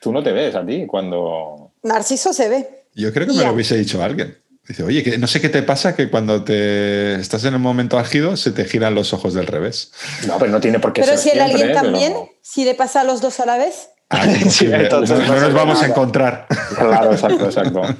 Tú 0.01 0.13
no 0.13 0.23
te 0.23 0.31
ves 0.31 0.55
a 0.55 0.65
ti 0.65 0.85
cuando... 0.87 1.71
Narciso 1.83 2.31
se 2.31 2.47
ve. 2.47 2.85
Yo 2.95 3.11
creo 3.13 3.27
que 3.27 3.33
me 3.33 3.39
Ya. 3.39 3.47
lo 3.47 3.53
hubiese 3.55 3.75
dicho 3.77 4.01
alguien. 4.01 4.37
Dice, 4.69 4.83
oye, 4.83 5.03
que 5.03 5.17
no 5.17 5.25
sé 5.27 5.41
qué 5.41 5.49
te 5.49 5.63
pasa 5.63 5.95
que 5.95 6.09
cuando 6.11 6.43
te 6.43 7.15
estás 7.15 7.43
en 7.43 7.55
el 7.55 7.59
momento 7.59 7.97
álgido 7.97 8.37
se 8.37 8.51
te 8.51 8.65
giran 8.65 8.93
los 8.93 9.13
ojos 9.13 9.33
del 9.33 9.47
revés. 9.47 9.91
No, 10.27 10.37
pero 10.37 10.51
no 10.51 10.61
tiene 10.61 10.79
por 10.79 10.93
qué 10.93 11.01
Pero 11.01 11.17
ser 11.17 11.19
si 11.21 11.29
el 11.29 11.35
siempre, 11.37 11.51
alguien 11.53 11.67
pero- 11.69 11.81
también, 11.81 12.13
si 12.43 12.63
le 12.65 12.75
pasa 12.75 13.01
a 13.01 13.03
los 13.03 13.19
dos 13.19 13.39
a 13.39 13.47
la 13.47 13.57
vez. 13.57 13.89
Ah, 14.11 14.25
entonces 14.27 15.17
no, 15.19 15.25
no 15.25 15.35
no 15.35 15.41
nos 15.41 15.53
vamos 15.53 15.81
a 15.81 15.87
encontrar. 15.87 16.45
Claro, 16.77 17.11
exacto, 17.11 17.45
exacto. 17.45 17.81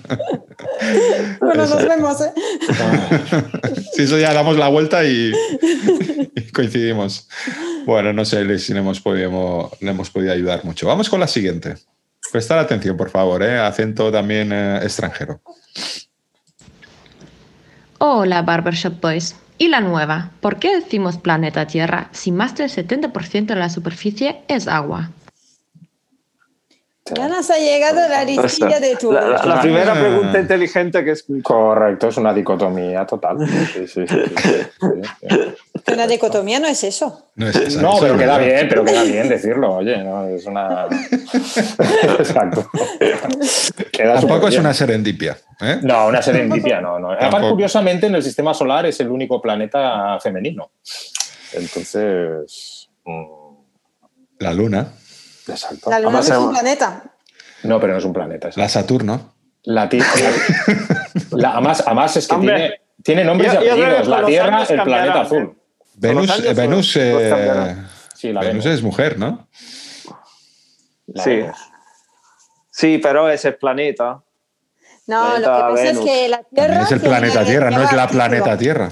Bueno, 1.40 1.66
nos 1.66 1.88
vemos, 1.88 2.22
¿eh? 2.22 2.32
Si 3.94 4.04
eso 4.04 4.18
ya 4.20 4.34
damos 4.34 4.58
la 4.58 4.68
vuelta 4.70 5.04
y, 5.04 5.32
y 6.36 6.52
coincidimos. 6.52 7.28
Bueno, 7.86 8.14
no 8.14 8.26
sé 8.26 8.60
si 8.60 8.74
le 8.74 8.80
hemos, 8.80 9.00
podido, 9.02 9.72
le 9.80 9.92
hemos 9.92 10.10
podido 10.10 10.32
ayudar 10.34 10.64
mucho. 10.66 10.86
Vamos 10.88 11.10
con 11.10 11.20
la 11.20 11.28
siguiente. 11.28 11.76
Prestar 12.32 12.60
atención, 12.60 12.96
por 12.96 13.10
favor, 13.10 13.42
¿eh? 13.44 13.58
acento 13.58 14.12
también 14.12 14.52
eh, 14.54 14.80
extranjero. 14.84 15.42
Hola 18.00 18.42
Barbershop 18.42 19.00
Boys. 19.02 19.36
Y 19.58 19.68
la 19.68 19.82
nueva, 19.82 20.32
¿por 20.40 20.58
qué 20.58 20.74
decimos 20.76 21.18
planeta 21.18 21.68
Tierra 21.68 22.08
si 22.12 22.32
más 22.32 22.56
del 22.56 22.70
70% 22.70 23.46
de 23.48 23.56
la 23.56 23.70
superficie 23.70 24.42
es 24.48 24.68
agua? 24.70 25.10
Ya 27.14 27.28
nos 27.28 27.50
ha 27.50 27.58
llegado 27.58 28.08
la 28.08 28.24
listilla 28.24 28.80
de 28.80 28.96
tu. 28.96 29.12
La, 29.12 29.22
la- 29.22 29.44
la 29.46 29.62
primera 29.62 29.94
Ah. 29.94 30.00
pregunta 30.00 30.40
inteligente 30.40 31.04
que 31.04 31.12
escucho. 31.12 31.42
Correcto, 31.44 32.08
es 32.08 32.18
una 32.18 32.32
dicotomía 32.34 33.06
total. 33.06 33.38
Sí, 33.74 33.88
sí, 33.88 33.88
sí, 33.88 34.06
sí, 34.08 34.36
sí, 34.38 35.02
sí. 35.20 35.28
Una 35.88 36.08
dicotomía 36.08 36.60
no 36.60 36.68
es 36.68 36.84
eso. 36.84 37.28
No, 37.36 37.48
es 37.48 37.56
esa, 37.56 37.82
No, 37.82 37.94
eso 37.94 38.02
pero 38.02 38.18
queda 38.18 38.38
bien, 38.38 38.68
pero 38.70 38.84
queda 38.86 39.04
bien 39.04 39.30
decirlo, 39.30 39.76
oye, 39.78 39.98
no, 40.04 40.28
es 40.28 40.46
una... 40.46 40.88
Exacto. 42.20 42.70
Queda 43.92 44.16
Tampoco 44.16 44.48
es 44.48 44.52
bien. 44.56 44.62
una 44.62 44.74
serendipia. 44.74 45.38
¿eh? 45.62 45.80
No, 45.82 46.08
una 46.08 46.22
serendipia, 46.22 46.82
no, 46.82 47.00
no. 47.00 47.10
Además, 47.12 47.32
Tampoco. 47.32 47.54
curiosamente, 47.54 48.08
en 48.08 48.16
el 48.16 48.24
sistema 48.24 48.54
solar 48.54 48.86
es 48.86 49.00
el 49.00 49.10
único 49.10 49.42
planeta 49.42 50.20
femenino. 50.22 50.72
Entonces... 51.54 52.90
mm, 53.06 53.24
La 54.40 54.54
Luna, 54.54 54.88
Exacto. 55.48 55.90
La 55.90 56.00
luna 56.00 56.20
Además, 56.20 56.30
no 56.30 56.36
es 56.36 56.42
un 56.42 56.50
eh, 56.50 56.60
planeta. 56.60 57.04
No, 57.64 57.80
pero 57.80 57.94
no 57.94 58.00
es 58.00 58.06
un 58.06 58.14
planeta. 58.14 58.50
es- 58.50 58.58
la 58.58 58.70
Saturno. 58.70 59.34
La 59.64 59.90
ti- 59.90 60.00
la- 60.00 60.06
la- 61.38 61.52
además, 61.54 61.84
además 61.86 62.16
es 62.18 62.28
que 62.28 62.36
tiene, 62.38 62.82
tiene 63.04 63.24
nombres 63.26 63.54
y 63.54 63.58
apellidos. 63.58 64.08
La 64.08 64.26
Tierra, 64.26 64.62
el 64.62 64.66
planeta 64.68 64.76
cambiarán, 64.84 65.18
azul. 65.26 65.59
¿Eh? 66.02 66.08
Venus, 66.08 66.28
los 66.28 66.40
años 66.40 66.56
Venus, 66.56 66.96
los- 66.96 67.06
los 67.14 67.22
eh. 67.24 67.76
Sí, 68.16 68.34
la 68.34 68.42
Venus 68.42 68.64
Venus. 68.66 68.78
es 68.80 68.84
mujer, 68.84 69.18
¿no? 69.20 69.48
La 71.08 71.24
Sí. 71.24 71.30
Venus. 71.38 71.58
Sí, 72.72 73.00
pero 73.02 73.30
es 73.30 73.44
el 73.46 73.56
planeta. 73.58 74.24
No, 75.08 75.30
lo 75.34 75.38
que 75.40 75.44
pasa 75.46 75.74
Venus. 75.84 76.06
es 76.06 76.12
que 76.12 76.28
la 76.30 76.44
Tierra. 76.44 76.68
También 76.68 76.82
es 76.84 76.92
el 76.92 77.02
planeta 77.02 77.46
Tierra, 77.46 77.70
no 77.72 77.78
lleva 77.78 77.90
es 77.90 77.96
la 77.96 78.04
artículo. 78.04 78.26
planeta 78.28 78.58
Tierra. 78.58 78.92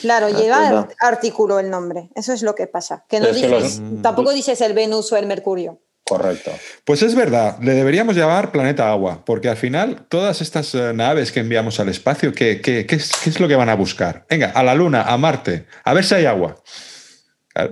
Claro, 0.00 0.28
lleva 0.28 0.58
verdad. 0.60 0.88
artículo 1.00 1.58
el 1.60 1.70
nombre. 1.70 2.10
Eso 2.14 2.32
es 2.32 2.42
lo 2.42 2.54
que 2.54 2.66
pasa. 2.66 3.04
Que 3.08 3.20
no 3.20 3.28
dices, 3.28 3.50
los- 3.50 4.02
tampoco 4.02 4.32
dices 4.32 4.60
el 4.60 4.72
Venus 4.74 5.12
o 5.12 5.16
el 5.16 5.26
Mercurio. 5.26 5.80
Correcto. 6.16 6.50
Pues 6.84 7.02
es 7.02 7.14
verdad, 7.14 7.58
le 7.60 7.72
deberíamos 7.74 8.16
llamar 8.16 8.50
planeta 8.52 8.90
agua, 8.90 9.24
porque 9.24 9.48
al 9.48 9.56
final 9.56 10.06
todas 10.08 10.40
estas 10.40 10.74
eh, 10.74 10.92
naves 10.94 11.32
que 11.32 11.40
enviamos 11.40 11.78
al 11.80 11.88
espacio, 11.88 12.32
¿qué, 12.32 12.60
qué- 12.60 12.86
qué 12.86 12.96
es, 12.96 13.10
qué 13.22 13.30
es 13.30 13.38
lo 13.40 13.48
que 13.48 13.56
van 13.56 13.68
a 13.68 13.74
buscar? 13.74 14.26
Venga, 14.28 14.50
a 14.54 14.62
la 14.62 14.74
Luna, 14.74 15.02
a 15.02 15.16
Marte, 15.16 15.66
a 15.84 15.94
ver 15.94 16.04
si 16.04 16.14
hay 16.14 16.26
agua. 16.26 16.56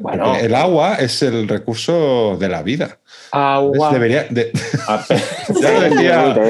Bueno. 0.01 0.37
el 0.37 0.55
agua 0.55 0.97
es 0.97 1.23
el 1.23 1.49
recurso 1.49 2.37
de 2.39 2.49
la 2.51 2.63
vida. 2.63 2.99
Entonces, 3.33 3.81
Agua. 3.81 3.93
debería 3.93 4.25
de- 4.29 4.53
Ah, 4.89 5.05
ya 5.61 5.71
lo 5.73 5.81
decía, 5.81 6.01
ya 6.03 6.27
lo 6.27 6.41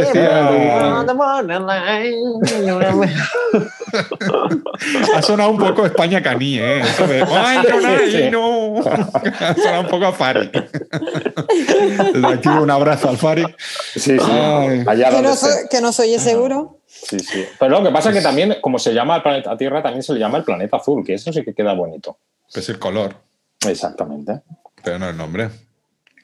decía- 0.00 0.40
ha 5.14 5.22
sonado 5.22 5.50
un 5.50 5.58
poco 5.58 5.86
España 5.86 6.22
caní, 6.22 6.58
¿eh? 6.58 6.80
Eso 6.80 7.06
de, 7.06 7.22
¡Ay, 7.36 8.28
no! 8.30 8.78
Ha 8.80 9.54
sonado 9.54 9.80
un 9.82 9.88
poco 9.88 10.06
a 10.06 10.12
Fari. 10.12 10.50
Desde 12.12 12.26
aquí 12.26 12.48
un 12.48 12.70
abrazo 12.70 13.08
al 13.10 13.16
Fari. 13.18 13.44
Sí, 13.94 14.18
sí. 14.18 14.84
Allá 14.86 15.10
Que 15.10 15.22
no, 15.22 15.34
soy, 15.34 15.52
que 15.70 15.80
no 15.80 15.92
soy 15.92 16.14
Ah. 16.14 16.18
seguro. 16.18 16.78
Sí, 16.86 17.18
sí. 17.20 17.44
Pero 17.58 17.78
lo 17.78 17.82
que 17.84 17.90
pasa 17.92 18.08
es 18.10 18.16
que 18.16 18.22
también, 18.22 18.56
como 18.60 18.78
se 18.78 18.92
llama 18.94 19.16
el 19.16 19.22
planeta 19.22 19.56
Tierra, 19.56 19.82
también 19.82 20.02
se 20.02 20.12
le 20.14 20.20
llama 20.20 20.38
el 20.38 20.44
planeta 20.44 20.78
azul, 20.78 21.04
que 21.04 21.14
eso 21.14 21.32
sí 21.32 21.44
que 21.44 21.54
queda 21.54 21.72
bonito. 21.74 22.18
Pues 22.52 22.68
el 22.68 22.78
color, 22.78 23.14
Exactamente. 23.66 24.40
pero 24.82 24.98
no 24.98 25.08
el 25.08 25.16
nombre. 25.16 25.48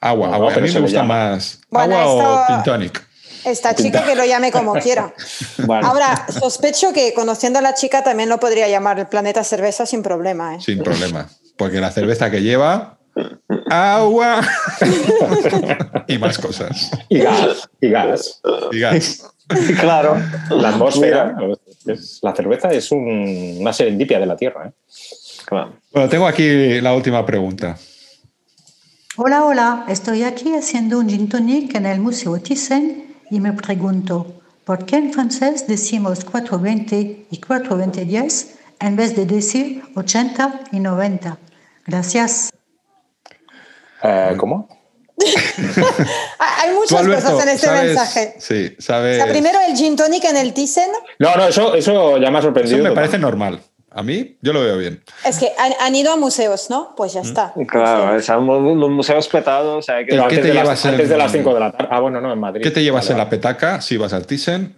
Agua, 0.05 0.27
No, 0.27 0.33
agua. 0.35 0.51
A 0.51 0.53
pero 0.55 0.65
mí 0.67 0.73
me 0.73 0.79
gusta 0.81 0.97
llama. 0.99 1.29
más 1.31 1.59
Bueno, 1.69 1.97
agua 1.97 2.13
o 2.13 2.41
esto- 2.41 2.53
gin 2.55 2.63
tonic. 2.63 3.07
Esta 3.45 3.73
chica 3.75 4.03
que 4.05 4.15
lo 4.15 4.25
llame 4.25 4.51
como 4.51 4.73
quiera. 4.83 5.13
Bueno, 5.65 5.87
Ahora, 5.87 6.25
sospecho 6.29 6.91
que 6.93 7.13
conociendo 7.13 7.59
a 7.59 7.61
la 7.61 7.73
chica 7.73 8.03
también 8.03 8.27
lo 8.29 8.39
podría 8.39 8.67
llamar 8.67 8.99
el 8.99 9.07
planeta 9.07 9.43
cerveza 9.43 9.85
sin 9.85 10.01
problema. 10.03 10.55
¿eh? 10.55 10.59
Sin 10.61 10.83
problema. 10.83 11.27
Porque 11.57 11.79
la 11.79 11.91
cerveza 11.91 12.29
que 12.31 12.41
lleva 12.41 12.97
agua 13.69 14.41
y 16.07 16.17
más 16.17 16.37
cosas. 16.37 16.91
y 17.09 17.19
gas. 17.19 17.69
Y 17.81 17.89
gas. 17.89 18.41
Y 18.71 18.79
gas. 18.79 19.23
Claro. 19.79 20.15
La 20.51 20.69
atmósfera, 20.69 21.35
es- 21.85 22.19
la 22.23 22.33
cerveza 22.33 22.71
es 22.71 22.91
un- 22.91 23.57
una 23.59 23.73
serendipia 23.73 24.17
de 24.17 24.25
la 24.25 24.37
Tierra. 24.37 24.67
¿eh? 24.67 24.71
Claro. 25.45 25.73
Bueno, 25.91 26.07
tengo 26.09 26.25
aquí 26.27 26.79
la 26.81 26.93
última 26.93 27.25
pregunta. 27.25 27.77
Hola, 29.15 29.45
hola, 29.45 29.85
estoy 29.89 30.23
aquí 30.23 30.55
haciendo 30.55 30.99
un 30.99 31.07
gin 31.09 31.29
tonic 31.29 31.75
en 31.75 31.85
el 31.85 31.99
Museo 31.99 32.39
Thyssen 32.39 33.15
y 33.29 33.39
me 33.39 33.53
pregunto, 33.53 34.41
¿por 34.65 34.85
qué 34.85 34.95
en 34.97 35.13
francés 35.13 35.67
decimos 35.67 36.25
420 36.25 37.27
y 37.29 37.37
420 37.39 38.45
en 38.79 38.95
vez 38.95 39.15
de 39.15 39.25
decir 39.25 39.83
80 39.95 40.61
y 40.71 40.79
90? 40.79 41.37
Gracias. 41.85 42.49
Eh, 44.03 44.33
¿Cómo? 44.37 44.67
Hay 46.39 46.73
muchas 46.73 46.99
Alberto, 46.99 47.31
cosas 47.31 47.43
en 47.43 47.49
este 47.53 47.67
sabes- 47.67 47.85
mensaje. 47.85 48.35
Sí, 48.39 48.75
O 48.77 48.81
sabes. 48.81 49.17
sea, 49.17 49.27
primero 49.27 49.59
el 49.67 49.75
gin 49.75 49.95
tonic 49.95 50.23
en 50.25 50.37
el 50.37 50.53
Thyssen. 50.53 50.89
No, 51.19 51.35
no, 51.35 51.47
eso, 51.47 51.75
eso 51.75 52.17
ya 52.17 52.31
me 52.31 52.37
ha 52.37 52.39
Eso 52.39 52.47
sorprendido. 52.47 52.77
me 52.79 52.89
total. 52.89 52.95
parece 52.95 53.19
normal. 53.19 53.61
A 53.95 54.01
mí, 54.03 54.37
yo 54.41 54.53
lo 54.53 54.61
veo 54.61 54.77
bien. 54.77 55.03
Es 55.23 55.37
que 55.37 55.51
han, 55.57 55.71
han 55.79 55.93
ido 55.95 56.11
a 56.11 56.15
museos, 56.15 56.69
¿no? 56.69 56.93
Pues 56.97 57.13
ya 57.13 57.21
está. 57.21 57.53
Claro, 57.67 58.05
Museos. 58.05 58.21
están 58.21 58.45
los 58.47 58.89
museos 58.89 59.27
petados. 59.27 59.77
O 59.77 59.81
sea, 59.83 59.99
que 59.99 60.05
Pero 60.09 60.23
¿Qué 60.27 60.35
antes, 60.35 60.41
te 60.41 60.47
de 60.47 60.53
las, 60.55 60.63
llevas 60.63 60.85
en- 60.85 60.91
antes 60.91 61.09
de 61.09 61.17
las 61.17 61.31
5 61.31 61.53
de 61.53 61.59
la 61.59 61.71
tarde. 61.71 61.87
Ah, 61.91 61.99
bueno, 61.99 62.19
no, 62.19 62.33
en 62.33 62.39
Madrid. 62.39 62.63
¿Qué 62.63 62.71
te 62.71 62.81
llevas 62.83 63.07
en 63.09 63.17
Vale, 63.17 63.25
la 63.25 63.29
petaca 63.29 63.81
si 63.81 63.97
vas 63.97 64.11
al 64.13 64.25
Thyssen? 64.25 64.75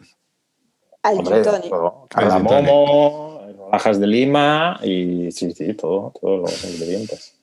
Al 1.04 1.18
Hombre, 1.20 1.42
todo. 1.42 1.56
Al 1.56 1.62
gin 1.62 1.70
Cardamomo, 2.10 3.42
rodajas 3.58 4.00
de 4.00 4.08
lima 4.08 4.80
y 4.84 5.32
sí, 5.32 5.52
sí, 5.54 5.74
todo, 5.76 6.12
todos 6.20 6.42
los 6.42 6.66
ingredientes. 6.66 7.36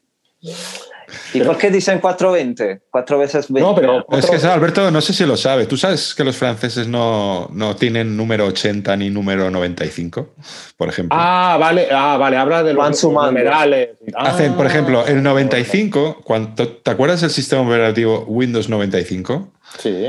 ¿Y 1.34 1.40
por 1.40 1.58
qué 1.58 1.70
dicen 1.70 1.98
420? 1.98 2.82
Cuatro 2.90 3.18
veces 3.18 3.50
20. 3.50 3.60
No, 3.60 3.74
pero 3.74 4.06
Es 4.18 4.26
que, 4.28 4.46
Alberto, 4.46 4.90
no 4.90 5.00
sé 5.00 5.12
si 5.12 5.24
lo 5.24 5.36
sabe. 5.36 5.66
¿Tú 5.66 5.76
sabes 5.76 6.14
que 6.14 6.24
los 6.24 6.36
franceses 6.36 6.88
no, 6.88 7.48
no 7.52 7.76
tienen 7.76 8.16
número 8.16 8.46
80 8.46 8.96
ni 8.96 9.10
número 9.10 9.50
95, 9.50 10.34
por 10.76 10.88
ejemplo? 10.88 11.16
Ah, 11.18 11.56
vale, 11.58 11.88
ah, 11.90 12.16
vale, 12.18 12.36
habla 12.36 12.62
de 12.62 12.74
Van 12.74 12.90
los 12.90 13.04
numerales. 13.04 13.90
Ah, 14.14 14.30
Hacen, 14.30 14.54
por 14.54 14.66
ejemplo, 14.66 15.06
el 15.06 15.22
95, 15.22 16.20
cuando, 16.24 16.68
¿te 16.68 16.90
acuerdas 16.90 17.20
del 17.20 17.30
sistema 17.30 17.62
operativo 17.62 18.24
Windows 18.26 18.68
95? 18.68 19.52
Sí. 19.78 20.08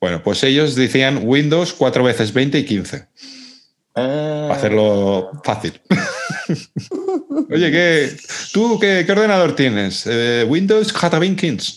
Bueno, 0.00 0.22
pues 0.22 0.42
ellos 0.44 0.74
decían 0.74 1.20
Windows 1.24 1.74
4 1.74 2.02
veces 2.02 2.32
20 2.32 2.58
y 2.58 2.64
15, 2.64 3.06
Ah, 3.94 4.44
para 4.48 4.54
hacerlo 4.54 5.30
fácil. 5.42 5.80
Oye, 7.52 7.70
¿qué, 7.70 8.08
¿tú 8.52 8.78
qué, 8.78 9.02
qué 9.04 9.12
ordenador 9.12 9.54
tienes? 9.54 10.06
Eh, 10.06 10.44
Windows 10.48 10.92
15. 10.92 11.72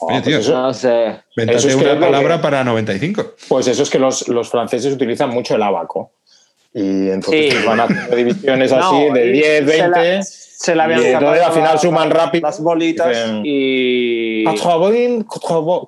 Oye, 0.00 0.20
pues 0.22 0.36
eso- 0.36 0.52
No 0.54 0.72
sé. 0.74 1.20
véntate 1.36 1.58
eso 1.58 1.68
es 1.68 1.76
que 1.76 1.84
una 1.84 2.00
palabra 2.00 2.36
que- 2.36 2.42
para 2.42 2.64
95. 2.64 3.34
Pues 3.48 3.68
eso 3.68 3.82
es 3.82 3.90
que 3.90 3.98
los, 3.98 4.26
los 4.28 4.48
franceses 4.50 4.92
utilizan 4.94 5.30
mucho 5.30 5.54
el 5.54 5.62
abaco. 5.62 6.12
Y 6.74 7.10
entonces 7.10 7.52
Sí. 7.54 7.66
van 7.66 7.80
haciendo 7.80 8.16
divisiones 8.16 8.72
así 8.72 9.06
No, 9.08 9.14
de 9.14 9.26
y 9.26 9.32
10, 9.32 9.70
se 9.70 9.78
la- 9.88 9.98
20. 10.00 10.22
Se 10.62 10.74
la 10.76 10.84
habían 10.84 11.02
y 11.02 11.06
entonces 11.06 11.42
al 11.42 11.52
final 11.52 11.74
la- 11.74 11.78
suman 11.80 12.10
rápido. 12.10 12.46
Las 12.46 12.60
bolitas 12.60 13.16
y. 13.44 14.44
80, 14.46 14.76
80, 14.76 15.26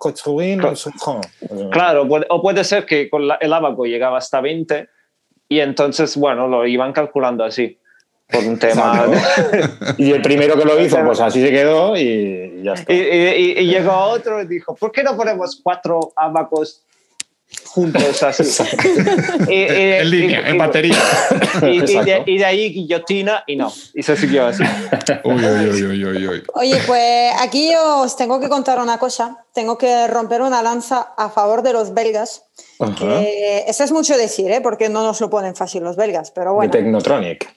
80, 0.00 0.68
80. 0.68 1.70
Claro, 1.70 2.06
puede- 2.08 2.26
o 2.28 2.42
puede 2.42 2.64
ser 2.64 2.84
que 2.84 3.08
con 3.08 3.26
la- 3.28 3.36
el 3.40 3.52
abaco 3.52 3.84
llegaba 3.86 4.18
hasta 4.18 4.40
20 4.40 4.88
y 5.48 5.60
entonces, 5.60 6.16
bueno, 6.16 6.48
lo 6.48 6.66
iban 6.66 6.92
calculando 6.92 7.44
así. 7.44 7.78
Por 8.30 8.42
un 8.44 8.58
tema. 8.58 9.06
Y 9.98 10.10
el 10.12 10.22
primero 10.22 10.56
que 10.58 10.64
lo 10.64 10.80
hizo, 10.80 10.98
pues 11.04 11.20
así 11.20 11.42
se 11.42 11.50
quedó 11.50 11.94
y 11.96 12.62
ya 12.64 12.72
está. 12.72 12.90
y, 12.92 12.96
y- 12.96 13.02
y- 13.02 13.58
y 13.60 13.66
llegó 13.66 13.92
otro 13.92 14.40
y 14.42 14.46
dijo: 14.46 14.74
¿Por 14.74 14.90
qué 14.92 15.02
no 15.02 15.14
ponemos 15.16 15.60
cuatro 15.62 16.12
abacos 16.16 16.80
juntos 17.66 18.22
así. 18.22 18.42
Y- 19.48 19.52
y- 19.52 19.66
en 19.68 20.10
línea, 20.10 20.42
y- 20.46 20.50
en 20.50 20.58
batería. 20.58 20.96
Y, 21.62 21.66
y 21.66 21.80
de, 21.80 21.84
Exacto. 22.00 22.30
y 22.30 22.38
de 22.38 22.44
ahí 22.44 22.72
guillotina 22.72 23.44
y 23.46 23.56
no. 23.56 23.70
Y 23.94 24.02
se 24.02 24.16
siguió 24.16 24.46
así. 24.46 24.62
Uy, 25.24 25.34
uy, 25.44 25.70
uy, 25.70 25.84
uy, 25.84 26.04
uy, 26.04 26.26
uy. 26.28 26.42
Oye, 26.54 26.78
pues 26.86 27.32
aquí 27.40 27.72
os 27.78 28.16
tengo 28.16 28.40
que 28.40 28.48
contar 28.48 28.78
una 28.80 28.98
cosa. 28.98 29.44
Tengo 29.52 29.76
que 29.76 30.06
romper 30.08 30.40
una 30.42 30.62
lanza 30.62 31.12
a 31.16 31.28
favor 31.28 31.62
de 31.62 31.74
los 31.74 31.92
belgas. 31.94 32.44
Que 32.98 33.64
eso 33.66 33.84
es 33.84 33.92
mucho 33.92 34.16
decir, 34.16 34.50
¿eh? 34.50 34.60
porque 34.60 34.88
no 34.88 35.02
nos 35.02 35.20
lo 35.20 35.30
ponen 35.30 35.54
fácil 35.54 35.82
los 35.84 35.96
belgas, 35.96 36.30
pero 36.30 36.50
De 36.50 36.54
bueno. 36.56 36.72
Technotronic. 36.72 37.48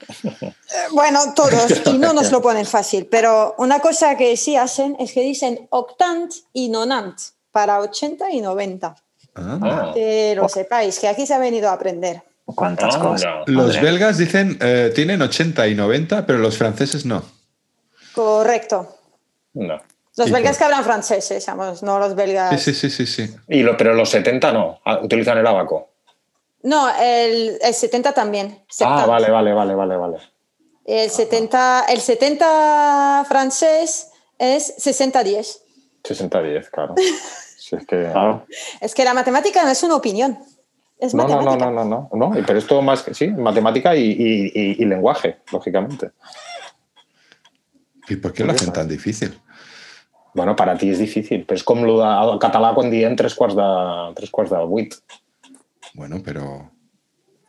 Bueno, 0.91 1.19
todos, 1.35 1.81
y 1.85 1.97
no 1.97 2.13
nos 2.13 2.31
lo 2.31 2.41
ponen 2.41 2.65
fácil. 2.65 3.07
Pero 3.07 3.55
una 3.57 3.79
cosa 3.79 4.15
que 4.15 4.37
sí 4.37 4.55
hacen 4.55 4.95
es 4.99 5.13
que 5.13 5.21
dicen 5.21 5.67
octant 5.71 6.31
y 6.53 6.69
nonant 6.69 7.17
para 7.51 7.79
80 7.79 8.31
y 8.31 8.41
90. 8.41 8.95
Ah. 9.35 9.59
Ah. 9.61 9.91
Que 9.93 10.33
lo 10.35 10.47
sepáis, 10.49 10.99
que 10.99 11.07
aquí 11.07 11.25
se 11.25 11.33
ha 11.33 11.39
venido 11.39 11.69
a 11.69 11.73
aprender. 11.73 12.23
¿Cuántas 12.45 12.95
cosas? 12.97 13.25
no. 13.47 13.53
Los 13.53 13.75
Madre. 13.75 13.81
belgas 13.81 14.17
dicen, 14.17 14.57
eh, 14.61 14.91
tienen 14.95 15.21
80 15.21 15.67
y 15.67 15.75
90, 15.75 16.25
pero 16.25 16.39
los 16.39 16.57
franceses 16.57 17.05
no. 17.05 17.21
Correcto. 18.13 18.95
No. 19.53 19.81
Los 20.17 20.27
Sí, 20.27 20.33
belgas 20.33 20.51
pues. 20.51 20.57
que 20.57 20.63
hablan 20.63 20.83
francés, 20.83 21.45
vamos, 21.47 21.83
no 21.83 21.99
los 21.99 22.15
belgas. 22.15 22.59
Sí, 22.61 22.73
sí, 22.73 22.89
sí, 22.89 23.05
sí, 23.05 23.27
sí. 23.27 23.35
Y 23.47 23.61
lo, 23.61 23.77
pero 23.77 23.93
los 23.93 24.09
70 24.09 24.51
no, 24.51 24.79
ah, 24.85 24.99
utilizan 25.03 25.37
el 25.37 25.45
abaco. 25.47 25.91
No, 26.63 26.89
el, 26.89 27.57
el 27.61 27.73
70 27.73 28.13
también. 28.13 28.59
Ah, 28.63 28.65
70. 28.67 29.05
vale, 29.05 29.29
vale, 29.29 29.53
vale, 29.53 29.75
vale, 29.75 29.95
vale. 29.95 30.17
El 30.85 31.09
70, 31.09 31.85
el 31.89 31.99
70 32.01 33.25
francés 33.27 34.09
es 34.39 34.75
60-10. 34.77 35.59
60-10, 36.03 36.69
claro. 36.71 36.95
Si 37.59 37.75
es 37.75 37.85
que... 37.85 38.09
Claro. 38.13 38.45
Es 38.79 38.95
que 38.95 39.03
la 39.03 39.13
matemática 39.13 39.61
no 39.63 39.69
es 39.69 39.83
una 39.83 39.95
opinión. 39.97 40.39
Es 40.99 41.13
No, 41.13 41.27
no, 41.27 41.41
no, 41.41 41.57
no, 41.57 41.69
no, 41.69 41.83
no, 41.83 42.09
no, 42.13 42.31
pero 42.47 42.57
es 42.57 42.65
todo 42.65 42.81
más 42.81 43.03
que 43.03 43.13
sí, 43.13 43.27
matemática 43.27 43.93
y, 43.93 44.03
y- 44.11 44.51
y- 44.55 44.75
y 44.81 44.85
lenguaje, 44.85 45.39
lógicamente. 45.51 46.11
¿Y 48.07 48.15
por 48.15 48.31
qué 48.31 48.45
lo 48.45 48.53
hacen 48.53 48.71
tan 48.71 48.87
difícil? 48.87 49.37
Bueno, 50.37 50.55
para 50.55 50.77
ti 50.77 50.91
es 50.91 50.99
difícil, 50.99 51.45
pero 51.47 51.57
es 51.57 51.63
com 51.65 51.79
lo 51.81 51.97
de 51.97 52.37
català 52.37 52.69
quan 52.77 52.91
diem 52.93 53.15
tres 53.17 53.33
quarts 53.33 53.55
de, 53.57 53.69
tres 54.13 54.29
quarts 54.29 54.51
de 54.53 54.59
vuit. 54.69 54.93
Bueno, 55.95 56.21
pero, 56.23 56.69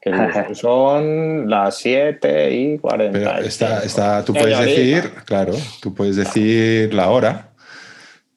Que 0.00 0.54
son 0.54 1.50
las 1.50 1.76
7 1.76 2.50
y 2.50 2.78
40. 2.78 3.12
pero 3.12 3.38
está, 3.44 3.80
está, 3.80 4.24
tú 4.24 4.32
Eh, 4.32 4.40
puedes 4.40 4.58
decir, 4.58 5.12
claro, 5.26 5.52
tú 5.82 5.92
puedes 5.92 6.16
decir 6.16 6.94
la 6.94 7.10
hora, 7.10 7.50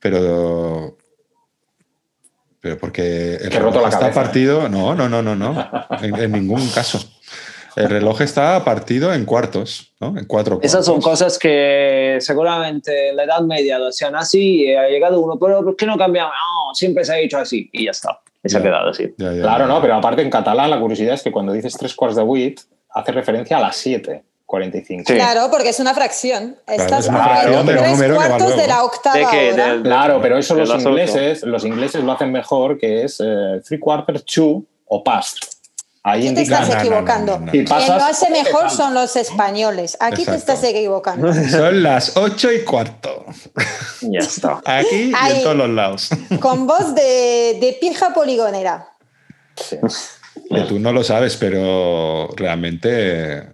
pero, 0.01 0.97
pero 2.59 2.77
porque 2.77 3.35
el 3.35 3.49
Que 3.49 3.55
he 3.55 3.59
roto 3.59 3.79
reloj 3.79 3.83
la 3.83 3.89
está 3.89 3.99
cabeza, 3.99 4.21
partido, 4.21 4.67
no, 4.67 4.93
no, 4.95 5.07
no, 5.07 5.21
no, 5.21 5.33
no, 5.33 5.55
en, 6.01 6.15
en 6.15 6.31
ningún 6.33 6.67
caso. 6.71 6.99
El 7.75 7.89
reloj 7.89 8.21
está 8.21 8.63
partido 8.63 9.13
en 9.13 9.25
cuartos, 9.25 9.93
¿no? 9.99 10.09
En 10.17 10.25
cuatro 10.25 10.55
cuartos. 10.55 10.65
Esas 10.71 10.85
son 10.85 11.01
cosas 11.01 11.37
que 11.39 12.17
seguramente 12.19 13.09
en 13.09 13.15
la 13.15 13.23
Edad 13.23 13.41
Media 13.41 13.77
lo 13.79 13.87
hacían 13.87 14.15
así 14.15 14.63
y 14.65 14.75
ha 14.75 14.87
llegado 14.89 15.19
uno, 15.21 15.37
pero 15.39 15.63
¿por 15.63 15.75
qué 15.75 15.85
no 15.85 15.97
cambiamos? 15.97 16.33
No, 16.33 16.73
siempre 16.75 17.05
se 17.05 17.13
ha 17.13 17.19
hecho 17.19 17.37
así 17.37 17.69
y 17.71 17.85
ya 17.85 17.91
está. 17.91 18.19
Y 18.43 18.49
se 18.49 18.57
ha 18.57 18.61
quedado 18.63 18.89
así. 18.89 19.13
Ya, 19.17 19.31
ya, 19.33 19.41
Claro, 19.41 19.67
ya. 19.67 19.73
no, 19.73 19.81
pero 19.81 19.95
aparte 19.95 20.21
en 20.21 20.29
catalán 20.29 20.69
la 20.69 20.79
curiosidad 20.79 21.13
es 21.13 21.21
que 21.23 21.31
cuando 21.31 21.53
dices 21.53 21.75
tres 21.77 21.93
quarts 21.93 22.15
de 22.15 22.23
vuit 22.23 22.59
hace 22.89 23.11
referencia 23.11 23.57
a 23.57 23.61
las 23.61 23.75
7, 23.77 24.23
45. 24.45 25.03
Sí. 25.07 25.13
Claro, 25.13 25.47
porque 25.49 25.69
es 25.69 25.79
una 25.79 25.93
fracción. 25.93 26.57
Estás 26.67 27.05
es 27.05 27.07
una 27.09 27.23
fracción 27.23 27.59
en 27.61 27.65
del 27.67 27.77
tres 27.77 27.91
número 27.91 28.13
que 28.15 28.19
va 28.19 28.27
cuartos 28.37 28.57
de 28.57 28.67
la 28.67 28.83
octava 28.83 29.15
¿De 29.17 29.25
qué? 29.31 29.53
hora. 29.53 29.67
Del- 29.73 29.83
Claro, 29.83 30.19
pero 30.21 30.37
eso 30.37 30.55
los 30.55 30.69
ingleses, 30.73 31.43
los 31.43 31.63
ingleses 31.63 32.03
lo 32.03 32.11
hacen 32.11 32.31
mejor, 32.33 32.77
que 32.77 33.03
es 33.03 33.21
eh, 33.23 33.61
three 33.65 33.79
quarters 33.79 34.25
to 34.25 34.63
o 34.87 35.03
past. 35.03 35.37
Ahí 36.03 36.25
Aquí 36.27 36.35
te 36.35 36.41
estás 36.41 36.67
equivocando. 36.69 37.33
no, 37.33 37.39
no, 37.39 37.45
no. 37.45 37.49
Y 37.49 37.51
Quien 37.51 37.65
pasas- 37.65 37.89
lo 37.89 38.03
hace 38.05 38.29
mejor 38.31 38.71
son 38.71 38.93
los 38.95 39.15
españoles. 39.15 39.97
Aquí 39.99 40.25
te 40.25 40.35
estás 40.35 40.63
equivocando. 40.63 41.31
Son 41.49 41.83
las 41.83 42.17
ocho 42.17 42.51
y 42.51 42.63
cuarto. 42.63 43.25
Ya 44.01 44.19
está. 44.19 44.61
Aquí 44.65 45.11
y 45.11 45.13
Ahí. 45.15 45.37
en 45.37 45.43
todos 45.43 45.55
los 45.57 45.69
lados. 45.69 46.09
Con 46.39 46.65
voz 46.65 46.95
de, 46.95 47.57
de 47.61 47.77
pija 47.79 48.15
poligonera. 48.15 48.87
Sí. 49.55 49.77
Que 50.49 50.61
tú 50.61 50.79
no 50.79 50.91
lo 50.91 51.03
sabes, 51.03 51.37
pero 51.37 52.29
realmente 52.35 53.53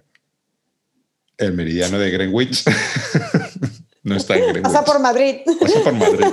el 1.36 1.52
meridiano 1.52 1.98
de 1.98 2.10
Greenwich 2.10 2.64
no 4.04 4.16
está 4.16 4.36
en 4.36 4.40
Greenwich. 4.44 4.62
Pasa 4.62 4.84
por 4.86 5.00
Madrid. 5.00 5.40
Pasa 5.60 5.80
por 5.84 5.92
Madrid. 5.92 6.26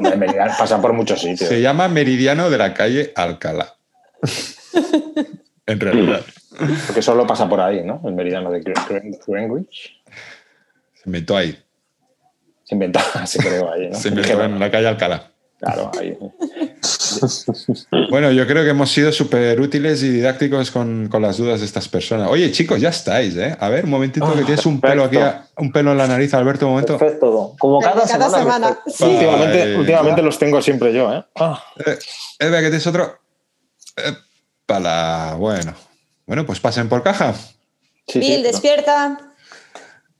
En 0.00 0.20
realidad 0.20 0.58
Pasa 0.58 0.78
por 0.82 0.92
muchos 0.92 1.20
sitios. 1.22 1.48
Se 1.48 1.62
llama 1.62 1.88
meridiano 1.88 2.50
de 2.50 2.58
la 2.58 2.74
calle 2.74 3.12
Alcalá. 3.16 3.74
En 5.66 5.80
realidad. 5.80 6.20
Porque 6.86 7.02
solo 7.02 7.26
pasa 7.26 7.48
por 7.48 7.60
ahí, 7.60 7.82
¿no? 7.82 8.00
El 8.04 8.14
meridiano 8.14 8.50
de 8.50 8.60
Gre- 8.62 8.74
Gre- 8.88 9.18
Greenwich. 9.26 10.02
Se 10.94 11.02
inventó 11.06 11.36
ahí. 11.36 11.58
Se 12.64 12.74
inventaba, 12.74 13.26
se 13.26 13.38
creó 13.38 13.72
ahí, 13.72 13.88
¿no? 13.90 13.96
Se 13.98 14.08
inventó 14.08 14.42
en 14.42 14.58
la 14.58 14.70
calle 14.70 14.88
Alcalá. 14.88 15.30
Claro, 15.58 15.90
ahí. 15.98 16.16
Bueno, 18.10 18.30
yo 18.32 18.46
creo 18.46 18.64
que 18.64 18.70
hemos 18.70 18.90
sido 18.90 19.10
súper 19.12 19.58
útiles 19.60 20.02
y 20.02 20.10
didácticos 20.10 20.70
con, 20.70 21.08
con 21.08 21.22
las 21.22 21.38
dudas 21.38 21.60
de 21.60 21.66
estas 21.66 21.88
personas. 21.88 22.28
Oye, 22.28 22.50
chicos, 22.52 22.80
ya 22.80 22.90
estáis, 22.90 23.34
¿eh? 23.36 23.56
A 23.58 23.68
ver, 23.70 23.84
un 23.84 23.90
momentito 23.90 24.30
que 24.34 24.42
tienes 24.42 24.66
un 24.66 24.80
pelo 24.80 25.04
aquí, 25.04 25.16
un 25.56 25.72
pelo 25.72 25.92
en 25.92 25.98
la 25.98 26.06
nariz, 26.06 26.34
Alberto, 26.34 26.66
un 26.66 26.72
momento. 26.72 26.98
Perfecto. 26.98 27.54
Como 27.58 27.80
cada, 27.80 28.06
Cada 28.06 28.28
semana. 28.30 28.78
Sí. 28.86 29.04
Últimamente, 29.78 30.20
los 30.22 30.38
tengo 30.38 30.60
siempre 30.60 30.92
yo, 30.92 31.12
¿eh? 31.14 31.24
Ah. 31.36 31.62
Eh, 31.86 31.96
eh, 32.40 32.50
que 32.50 32.60
tienes 32.60 32.86
otro. 32.86 33.18
Para 34.66 35.34
bueno. 35.34 35.74
Bueno, 36.26 36.46
pues 36.46 36.60
pasen 36.60 36.88
por 36.88 37.02
caja. 37.02 37.34
Sí, 37.34 37.44
sí, 38.06 38.18
Bill, 38.20 38.40
pero- 38.42 38.52
despierta. 38.52 39.18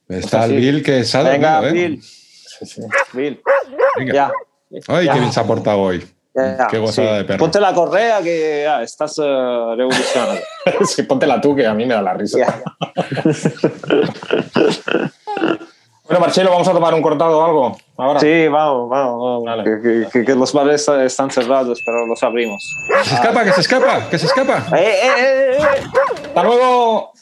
Está 0.07 0.45
el 0.45 0.51
sí. 0.51 0.55
Bill 0.57 0.83
que 0.83 1.03
se 1.03 1.17
ha 1.17 1.23
Venga, 1.23 1.61
dormido, 1.61 1.75
¿eh? 1.75 1.87
Bill. 1.89 2.03
sí, 2.03 2.65
sí. 2.65 2.81
Bill. 3.13 3.41
Venga. 3.97 4.13
Ya. 4.13 4.31
Ay, 4.87 5.05
Ya. 5.05 5.13
qué 5.13 5.19
bien 5.19 5.33
se 5.33 5.39
ha 5.39 5.43
portado 5.45 5.79
hoy. 5.79 6.05
ya, 6.35 6.67
Qué 6.69 6.77
gozada 6.77 7.11
sí. 7.13 7.17
de 7.17 7.23
perro. 7.25 7.39
Ponte 7.39 7.59
la 7.59 7.73
correa 7.73 8.21
que 8.21 8.61
ya, 8.65 8.83
estás 8.83 9.17
eh, 9.17 9.21
revolucionando. 9.23 10.41
Sí, 10.85 11.03
póntela 11.03 11.41
tú, 11.41 11.55
que 11.55 11.65
a 11.65 11.73
mí 11.73 11.85
me 11.85 11.93
da 11.95 12.01
la 12.01 12.13
risa. 12.13 12.39
Ya. 12.39 12.63
Bueno, 16.07 16.19
Marcelo, 16.19 16.51
¿vamos 16.51 16.67
a 16.67 16.71
tomar 16.73 16.93
un 16.93 17.01
cortado 17.01 17.39
o 17.39 17.45
algo? 17.45 17.77
Ahora. 17.97 18.19
Sí, 18.19 18.47
vamos, 18.47 18.89
vamos. 18.89 19.21
vamos. 19.21 19.43
Vale. 19.45 19.63
Que, 19.63 19.81
que- 19.81 20.07
que- 20.11 20.25
que 20.25 20.35
los 20.35 20.51
bares 20.51 20.81
está- 20.81 21.03
están 21.03 21.31
cerrados, 21.31 21.81
pero 21.85 22.05
los 22.05 22.21
abrimos. 22.23 22.69
Que 22.87 23.09
se 23.09 23.15
escapa, 23.15 23.43
que 23.45 23.51
se 23.53 23.61
escapa, 23.61 24.09
que 24.09 24.19
se 24.19 24.25
escapa. 24.25 24.65
¡Eh, 24.77 24.83
eh, 24.83 25.11
eh, 25.17 25.57
eh! 25.59 25.63
¡Hasta 26.27 26.43
luego! 26.43 27.13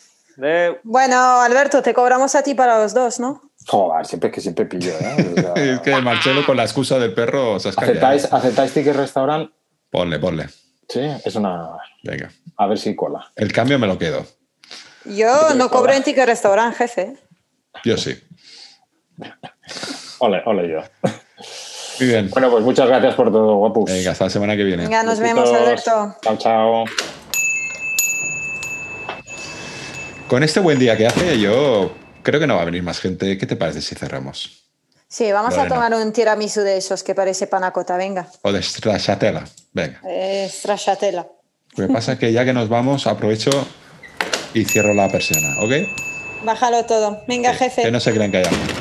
Eh, 0.42 0.80
Bueno, 0.84 1.42
Alberto, 1.42 1.82
te 1.84 1.94
cobramos 1.94 2.34
a 2.34 2.42
ti 2.42 2.56
para 2.56 2.80
los 2.82 2.94
dos, 2.96 3.20
¿no? 3.20 3.42
Joder, 3.68 4.06
siempre 4.08 4.32
que 4.32 4.42
siempre 4.42 4.66
pillo, 4.66 4.92
¿eh? 5.00 5.34
O 5.38 5.42
sea, 5.42 5.54
Es 5.74 5.80
que 5.82 5.96
Marcelo 6.02 6.44
con 6.46 6.58
la 6.58 6.64
excusa 6.64 6.98
del 6.98 7.14
perro 7.14 7.60
se. 7.60 7.70
¿Aceptáis, 7.70 8.26
¿Aceptáis 8.34 8.74
ticket 8.74 8.96
restaurant? 8.96 9.52
Ponle, 9.92 10.18
ponle. 10.18 10.48
Sí, 10.90 11.02
es 11.24 11.36
una. 11.36 11.70
Venga. 12.04 12.32
A 12.58 12.66
ver 12.68 12.80
si 12.80 12.96
cola. 12.96 13.32
El 13.36 13.54
cambio 13.54 13.78
me 13.78 13.86
lo 13.88 13.98
quedo. 14.00 14.26
Yo 15.06 15.54
no 15.56 15.70
cobro 15.70 15.94
en 15.94 16.02
ticket 16.04 16.26
restaurant, 16.26 16.76
jefe. 16.76 17.16
Yo 17.86 17.96
sí. 17.98 18.18
Ole, 20.24 20.42
ole 20.46 20.70
yo. 20.70 20.80
Muy 22.00 22.08
bien. 22.08 22.30
Bueno, 22.30 22.50
pues 22.50 22.64
muchas 22.64 22.88
gracias 22.88 23.14
por 23.16 23.30
todo, 23.30 23.56
guapus. 23.58 23.92
Venga, 23.92 24.12
hasta 24.12 24.24
la 24.24 24.30
semana 24.30 24.56
que 24.56 24.64
viene. 24.64 24.84
Venga, 24.84 25.04
nos 25.04 25.20
Besitos. 25.20 25.44
vemos, 25.52 25.62
Alberto. 25.62 26.16
Chao, 26.22 26.38
chao. 26.38 26.86
Con 30.28 30.44
este 30.44 30.60
buen 30.62 30.80
día 30.80 30.96
que 30.96 31.06
hace, 31.08 31.38
yo 31.40 31.92
creo 32.24 32.40
que 32.40 32.48
no 32.48 32.56
va 32.56 32.62
a 32.62 32.66
venir 32.66 32.84
más 32.84 33.00
gente. 33.02 33.38
¿Qué 33.38 33.46
te 33.46 33.56
parece 33.58 33.82
si 33.82 33.96
cerramos? 33.96 34.64
Sí, 35.10 35.32
vamos 35.32 35.58
a 35.58 35.68
tomar 35.68 35.94
un 35.94 36.12
tiramisú 36.14 36.62
de 36.62 36.78
esos 36.78 37.04
que 37.04 37.14
parece 37.14 37.46
panacota. 37.48 37.98
Venga, 37.98 38.28
O 38.44 38.52
de 38.52 38.64
stracciatella. 38.64 39.44
Venga. 39.74 40.00
eh, 40.08 40.48
stracciatella. 40.50 41.28
Lo 41.76 41.88
que 41.88 41.94
pasa 41.94 42.14
es 42.14 42.20
que 42.20 42.32
ya 42.32 42.46
que 42.46 42.54
nos 42.54 42.70
vamos, 42.70 43.06
aprovecho 43.08 43.52
y 44.54 44.64
cierro 44.64 44.94
la 44.94 45.10
persiana, 45.10 45.56
¿ok? 45.60 46.46
Bájalo 46.46 46.86
todo. 46.86 47.20
Venga, 47.28 47.52
Sí, 47.52 47.60
jefe. 47.60 47.82
Que 47.84 47.92
no 47.92 48.00
se 48.00 48.12
crean 48.14 48.32
que 48.32 48.38
hay 48.38 48.46
hambre. 48.46 48.73